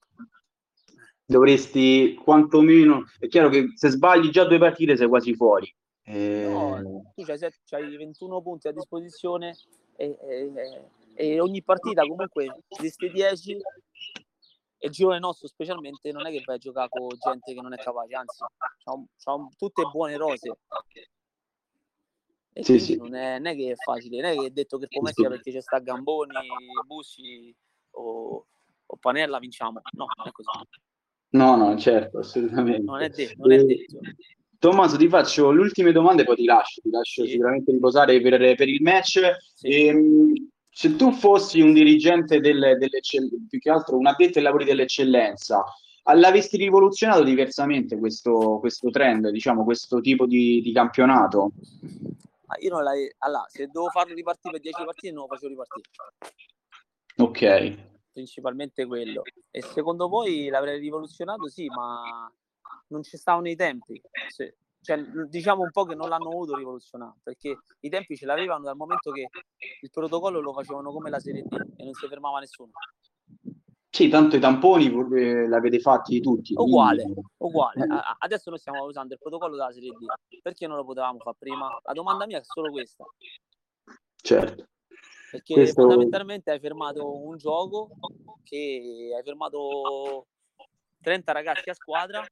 Dovresti 1.24 2.16
quantomeno... 2.16 3.06
È 3.20 3.28
chiaro 3.28 3.50
che 3.50 3.74
se 3.76 3.90
sbagli 3.90 4.32
già 4.32 4.46
due 4.46 4.58
partite 4.58 4.98
sei 4.98 5.08
quasi 5.08 5.36
fuori. 5.36 5.72
Eh... 6.02 6.48
No, 6.50 7.14
tu 7.14 7.76
hai 7.76 7.96
21 7.96 8.42
punti 8.42 8.68
a 8.68 8.72
disposizione 8.72 9.56
e, 9.98 10.18
e, 10.20 10.52
e 11.14 11.40
ogni 11.40 11.64
partita 11.64 12.02
comunque 12.02 12.64
queste 12.68 13.10
10 13.10 13.58
e 14.84 14.88
il 14.88 14.92
girone 14.94 15.20
nostro 15.20 15.48
specialmente 15.48 16.12
non 16.12 16.26
è 16.26 16.32
che 16.32 16.42
vai 16.44 16.56
a 16.56 16.60
giocare 16.60 16.90
con 16.90 17.08
gente 17.10 17.54
che 17.54 17.62
non 17.62 17.72
è 17.72 17.78
capace, 17.78 18.16
anzi, 18.16 18.44
ha 18.44 19.48
tutte 19.56 19.84
buone 19.92 20.18
rose. 20.18 20.58
E 22.54 22.64
sì, 22.64 22.80
sì. 22.80 22.98
Non, 22.98 23.14
è, 23.14 23.38
non, 23.38 23.48
è, 23.48 23.56
che 23.56 23.72
è 23.72 23.76
facile, 23.76 24.22
non 24.22 24.32
è 24.32 24.36
che 24.36 24.46
è 24.48 24.50
detto 24.50 24.80
che 24.80 24.88
Pomezia 24.90 25.30
perché 25.30 25.52
c'è 25.52 25.62
sta 25.62 25.78
Gamboni, 25.78 26.34
Bussi 26.86 27.56
o, 27.92 28.46
o, 28.86 28.98
Panella 28.98 29.38
vinciamo. 29.38 29.80
No, 29.92 30.08
non 30.18 30.28
è 30.28 30.32
così. 30.32 30.50
No, 31.30 31.56
no, 31.56 31.78
certo, 31.78 32.18
assolutamente. 32.18 32.82
Non 32.82 33.02
è, 33.02 33.10
detto, 33.10 33.34
non 33.38 33.52
è 33.52 33.64
detto. 33.64 34.00
Tommaso, 34.58 34.98
ti 34.98 35.08
faccio 35.08 35.52
le 35.52 35.62
ultime 35.62 35.92
domande, 35.92 36.24
poi 36.24 36.36
ti 36.36 36.46
lascio, 36.46 36.82
ti 36.82 36.90
lascio 36.90 37.24
sì. 37.24 37.32
sicuramente 37.32 37.72
riposare 37.72 38.20
per, 38.20 38.56
per 38.56 38.68
il 38.68 38.82
match. 38.82 39.20
Sì. 39.54 39.68
E, 39.68 39.86
ehm, 39.86 40.34
se 40.74 40.96
tu 40.96 41.12
fossi 41.12 41.60
un 41.60 41.74
dirigente 41.74 42.40
del, 42.40 42.78
più 43.48 43.60
che 43.60 43.70
altro 43.70 43.98
un 43.98 44.08
addetto 44.08 44.38
ai 44.38 44.44
lavori 44.44 44.64
dell'eccellenza, 44.64 45.64
l'avresti 46.14 46.58
rivoluzionato 46.58 47.24
diversamente 47.24 47.98
questo, 47.98 48.58
questo 48.60 48.90
trend, 48.90 49.30
diciamo, 49.30 49.64
questo 49.64 50.00
tipo 50.00 50.26
di, 50.26 50.62
di 50.62 50.72
campionato? 50.72 51.52
io 52.60 52.70
non 52.70 52.84
la... 52.84 52.92
allora, 53.20 53.46
se 53.48 53.68
devo 53.68 53.90
farlo 53.90 54.14
ripartire 54.14 54.54
per 54.54 54.62
10 54.62 54.84
partite, 54.84 55.14
non 55.14 55.24
lo 55.24 55.28
facevo 55.28 55.50
ripartire. 55.50 55.90
Ok. 57.18 57.90
Principalmente 58.12 58.86
quello. 58.86 59.24
E 59.50 59.62
secondo 59.62 60.08
voi 60.08 60.48
l'avrei 60.50 60.80
rivoluzionato? 60.80 61.48
Sì, 61.48 61.68
ma 61.68 62.32
non 62.88 63.04
ci 63.04 63.18
stavano 63.18 63.50
i 63.50 63.56
tempi. 63.56 64.02
Se, 64.30 64.56
cioè, 64.82 65.00
diciamo 65.28 65.62
un 65.62 65.70
po' 65.72 65.86
che 65.86 65.94
non 65.94 66.10
l'hanno 66.10 66.30
voluto 66.30 66.56
rivoluzionare 66.56 67.20
perché 67.22 67.60
i 67.82 67.90
tempi 67.90 68.16
ce 68.16 68.26
l'avevano 68.26 68.64
dal 68.64 68.76
momento 68.76 69.12
che 69.12 69.30
il 69.82 69.90
protocollo 69.92 70.42
lo 70.42 70.54
facevano 70.54 70.92
come 70.92 71.10
la 71.10 71.20
Serie 71.20 71.44
D 71.44 71.54
e 71.54 71.84
non 71.84 71.94
si 71.94 72.08
fermava 72.08 72.40
nessuno. 72.40 72.72
Sì, 73.94 74.08
tanto 74.08 74.38
i 74.38 74.40
tamponi 74.40 74.88
eh, 74.88 75.48
l'avete 75.48 75.80
fatti 75.80 76.22
tutti. 76.22 76.54
Uguale, 76.56 77.04
quindi... 77.04 77.22
uguale. 77.38 77.86
Adesso 78.20 78.50
noi 78.50 78.58
stiamo 78.58 78.86
usando 78.86 79.14
il 79.14 79.20
protocollo 79.20 79.58
della 79.58 79.72
Serie 79.72 79.92
D. 79.92 80.40
Perché 80.42 80.66
non 80.66 80.78
lo 80.78 80.86
potevamo 80.86 81.20
fare 81.20 81.36
prima? 81.38 81.78
La 81.84 81.94
domanda 81.94 82.26
mia 82.26 82.40
è 82.40 82.44
solo 82.44 82.72
questa. 82.72 83.04
Certo. 84.16 84.68
Perché 85.30 85.54
Questo... 85.54 85.82
fondamentalmente 85.82 86.52
hai 86.52 86.60
fermato 86.60 87.26
un 87.26 87.38
gioco 87.38 87.90
che 88.44 89.14
hai 89.16 89.24
fermato 89.24 90.28
30 91.02 91.32
ragazzi 91.32 91.70
a 91.70 91.74
squadra 91.74 92.26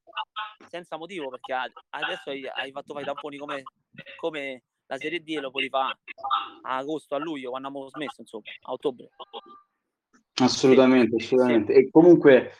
senza 0.70 0.97
motivo 0.97 1.30
perché 1.30 1.53
adesso 1.89 2.30
hai, 2.30 2.47
hai 2.47 2.72
fatto 2.72 2.93
fare 2.93 3.03
i 3.03 3.07
tamponi 3.07 3.38
come, 3.38 3.63
come, 4.17 4.63
la 4.86 4.97
Serie 4.97 5.22
D 5.22 5.30
e 5.30 5.39
lo 5.39 5.51
potevi 5.51 5.70
fare 5.70 5.99
a 6.63 6.78
agosto, 6.78 7.15
a 7.15 7.20
luglio, 7.20 7.49
quando 7.49 7.67
abbiamo 7.67 7.89
smesso, 7.89 8.22
insomma, 8.22 8.43
a 8.61 8.72
ottobre. 8.72 9.09
Assolutamente, 10.41 11.20
sì. 11.20 11.26
assolutamente. 11.26 11.74
Sì. 11.74 11.80
E 11.80 11.89
comunque, 11.89 12.51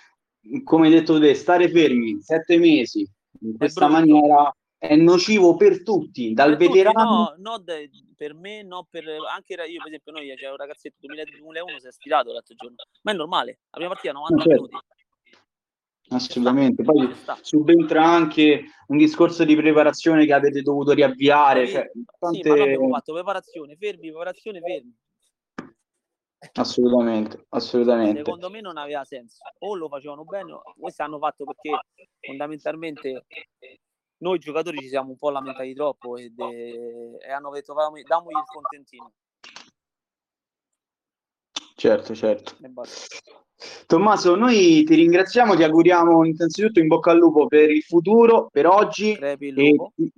come 0.64 0.88
hai 0.88 0.94
detto 0.94 1.20
te, 1.20 1.34
stare 1.34 1.70
fermi 1.70 2.22
sette 2.22 2.58
mesi 2.58 3.10
in 3.42 3.58
questa 3.58 3.88
maniera 3.88 4.54
è 4.80 4.96
nocivo 4.96 5.56
per 5.56 5.84
tutti, 5.84 6.34
dal 6.34 6.56
per 6.56 6.68
veterano... 6.68 7.28
Tutti, 7.28 7.42
no, 7.42 7.52
no 7.52 7.58
de, 7.58 7.90
per 8.16 8.34
me, 8.34 8.64
no, 8.64 8.88
per 8.90 9.04
anche 9.30 9.54
io 9.54 9.80
per 9.82 9.88
esempio, 9.88 10.12
noi 10.14 10.34
c'è 10.36 10.50
un 10.50 10.56
ragazzetto 10.56 10.96
2001 11.00 11.80
si 11.80 11.88
è 11.88 11.92
stirato 11.92 12.32
l'altro 12.32 12.56
giorno, 12.56 12.78
ma 13.02 13.12
è 13.12 13.16
normale, 13.16 13.60
la 13.72 13.78
prima 13.78 13.90
partita 13.90 14.14
90 14.14 14.44
certo. 14.44 14.62
minuti, 14.62 14.78
Assolutamente, 16.12 16.84
poi 16.84 17.14
subentra 17.42 18.04
anche 18.04 18.64
un 18.88 18.98
discorso 18.98 19.44
di 19.44 19.56
preparazione 19.56 20.26
che 20.26 20.34
avete 20.34 20.62
dovuto 20.62 20.92
riavviare. 20.94 21.68
Sì, 21.68 21.74
cioè, 21.74 21.92
tante... 22.18 22.42
sì 22.42 22.50
abbiamo 22.50 22.90
fatto 22.90 23.14
preparazione, 23.14 23.76
fermi, 23.76 24.10
preparazione, 24.10 24.60
fermi. 24.60 24.96
Assolutamente, 26.54 27.46
assolutamente. 27.50 28.24
Secondo 28.24 28.50
me 28.50 28.62
non 28.62 28.78
aveva 28.78 29.04
senso. 29.04 29.44
O 29.60 29.76
lo 29.76 29.88
facevano 29.88 30.24
bene, 30.24 30.54
o 30.54 30.62
questi 30.78 31.02
hanno 31.02 31.20
fatto 31.20 31.44
perché 31.44 31.78
fondamentalmente 32.20 33.26
noi 34.18 34.40
giocatori 34.40 34.80
ci 34.80 34.88
siamo 34.88 35.12
un 35.12 35.18
po' 35.18 35.30
lamentati 35.30 35.74
troppo 35.74 36.18
ed, 36.18 36.40
e 36.40 37.32
hanno 37.32 37.52
detto 37.52 37.74
damogli 37.74 38.00
il 38.00 38.44
contentino. 38.46 39.14
Certo, 41.80 42.14
certo. 42.14 42.58
Tommaso, 43.86 44.36
noi 44.36 44.84
ti 44.84 44.96
ringraziamo, 44.96 45.56
ti 45.56 45.64
auguriamo 45.64 46.26
innanzitutto 46.26 46.82
in 46.82 46.88
bocca 46.88 47.12
al 47.12 47.20
lupo 47.20 47.48
per 47.48 47.72
il 47.72 47.84
futuro, 47.84 48.50
per 48.52 48.68
oggi 48.68 49.14
e, 49.14 49.38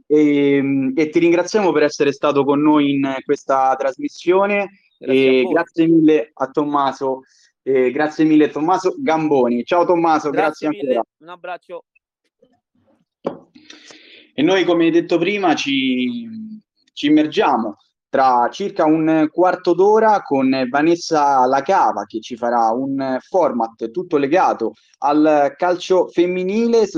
e, 0.08 0.94
e, 0.96 1.10
ti 1.10 1.20
ringraziamo 1.20 1.72
per 1.72 1.84
essere 1.84 2.14
stato 2.14 2.44
con 2.44 2.62
noi 2.62 2.94
in 2.94 3.16
questa 3.24 3.76
trasmissione. 3.78 4.72
Grazie, 4.98 5.44
grazie 5.44 5.88
mille 5.88 6.32
a 6.34 6.48
Tommaso, 6.48 7.22
eh, 7.62 7.92
grazie 7.92 8.26
mille 8.26 8.50
Tommaso 8.50 8.96
Gamboni. 8.98 9.64
Ciao 9.64 9.86
Tommaso, 9.86 10.32
grazie, 10.32 10.68
grazie 10.68 10.88
ancora. 10.88 11.08
Un 11.18 11.30
abbraccio. 11.30 11.86
E 14.34 14.42
noi, 14.42 14.64
come 14.64 14.90
detto 14.90 15.20
prima, 15.20 15.54
ci, 15.54 16.28
ci 16.92 17.06
immergiamo 17.06 17.78
tra 18.12 18.50
circa 18.52 18.84
un 18.84 19.30
quarto 19.32 19.74
d'ora 19.74 20.22
con 20.22 20.68
Vanessa 20.70 21.46
Lacava 21.46 22.04
che 22.04 22.20
ci 22.20 22.36
farà 22.36 22.70
un 22.72 23.18
format 23.22 23.90
tutto 23.90 24.18
legato 24.18 24.74
al 25.00 25.54
calcio 25.56 26.10
femminile 26.10 26.90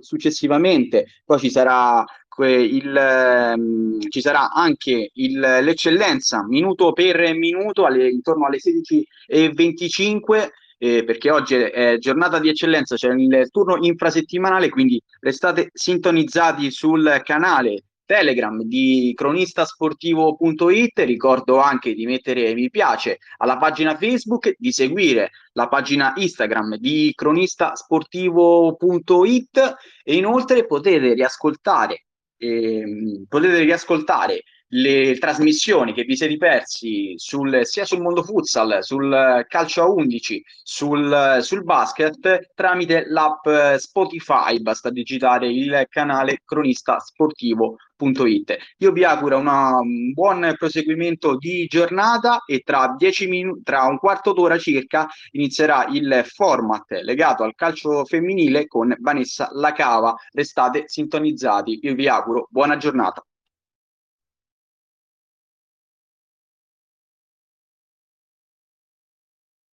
successivamente. 0.00 1.06
Poi 1.24 1.38
ci 1.38 1.50
sarà 1.50 2.04
il, 2.46 2.96
ehm, 2.96 4.00
ci 4.08 4.20
sarà 4.20 4.50
anche 4.50 5.10
il, 5.12 5.38
l'eccellenza 5.38 6.44
minuto 6.44 6.92
per 6.92 7.32
minuto 7.34 7.84
alle, 7.84 8.08
intorno 8.08 8.46
alle 8.46 8.58
16.25 8.58 10.48
eh, 10.78 11.04
perché 11.04 11.30
oggi 11.30 11.54
è 11.54 11.98
giornata 11.98 12.40
di 12.40 12.48
eccellenza, 12.48 12.96
c'è 12.96 13.12
il 13.12 13.48
turno 13.50 13.76
infrasettimanale, 13.78 14.68
quindi 14.70 15.00
restate 15.20 15.70
sintonizzati 15.74 16.70
sul 16.72 17.20
canale 17.22 17.84
Telegram 18.10 18.60
di 18.64 19.12
cronistasportivo.it, 19.14 20.98
ricordo 21.04 21.60
anche 21.60 21.94
di 21.94 22.06
mettere 22.06 22.52
mi 22.54 22.68
piace 22.68 23.18
alla 23.36 23.56
pagina 23.56 23.96
Facebook, 23.96 24.52
di 24.58 24.72
seguire 24.72 25.30
la 25.52 25.68
pagina 25.68 26.14
Instagram 26.16 26.74
di 26.78 27.12
cronistasportivo.it 27.14 29.74
e 30.02 30.16
inoltre 30.16 30.66
potete 30.66 31.14
riascoltare, 31.14 32.06
ehm, 32.36 33.26
potete 33.28 33.60
riascoltare 33.60 34.42
le 34.70 35.18
trasmissioni 35.18 35.92
che 35.92 36.04
vi 36.04 36.16
siete 36.16 36.36
persi 36.36 37.14
sul, 37.16 37.64
sia 37.64 37.84
sul 37.84 38.00
mondo 38.00 38.22
futsal, 38.22 38.78
sul 38.82 39.44
calcio 39.48 39.82
a 39.82 39.88
11, 39.88 40.44
sul, 40.62 41.38
sul 41.40 41.64
basket 41.64 42.52
tramite 42.54 43.04
l'app 43.08 43.48
Spotify. 43.76 44.60
Basta 44.60 44.90
digitare 44.90 45.48
il 45.48 45.86
canale 45.88 46.42
cronistasportivo.it. 46.44 48.56
Io 48.78 48.92
vi 48.92 49.04
auguro 49.04 49.38
una, 49.38 49.78
un 49.78 50.12
buon 50.12 50.54
proseguimento 50.56 51.36
di 51.36 51.66
giornata 51.66 52.42
e 52.46 52.60
tra, 52.60 52.94
minu- 53.26 53.62
tra 53.64 53.84
un 53.84 53.98
quarto 53.98 54.32
d'ora 54.32 54.58
circa 54.58 55.08
inizierà 55.32 55.86
il 55.90 56.22
format 56.26 56.90
legato 57.02 57.42
al 57.42 57.54
calcio 57.54 58.04
femminile 58.04 58.66
con 58.66 58.94
Vanessa 59.00 59.48
Lacava. 59.52 60.14
Restate 60.32 60.84
sintonizzati. 60.86 61.80
Io 61.82 61.94
vi 61.94 62.08
auguro 62.08 62.46
buona 62.50 62.76
giornata. 62.76 63.24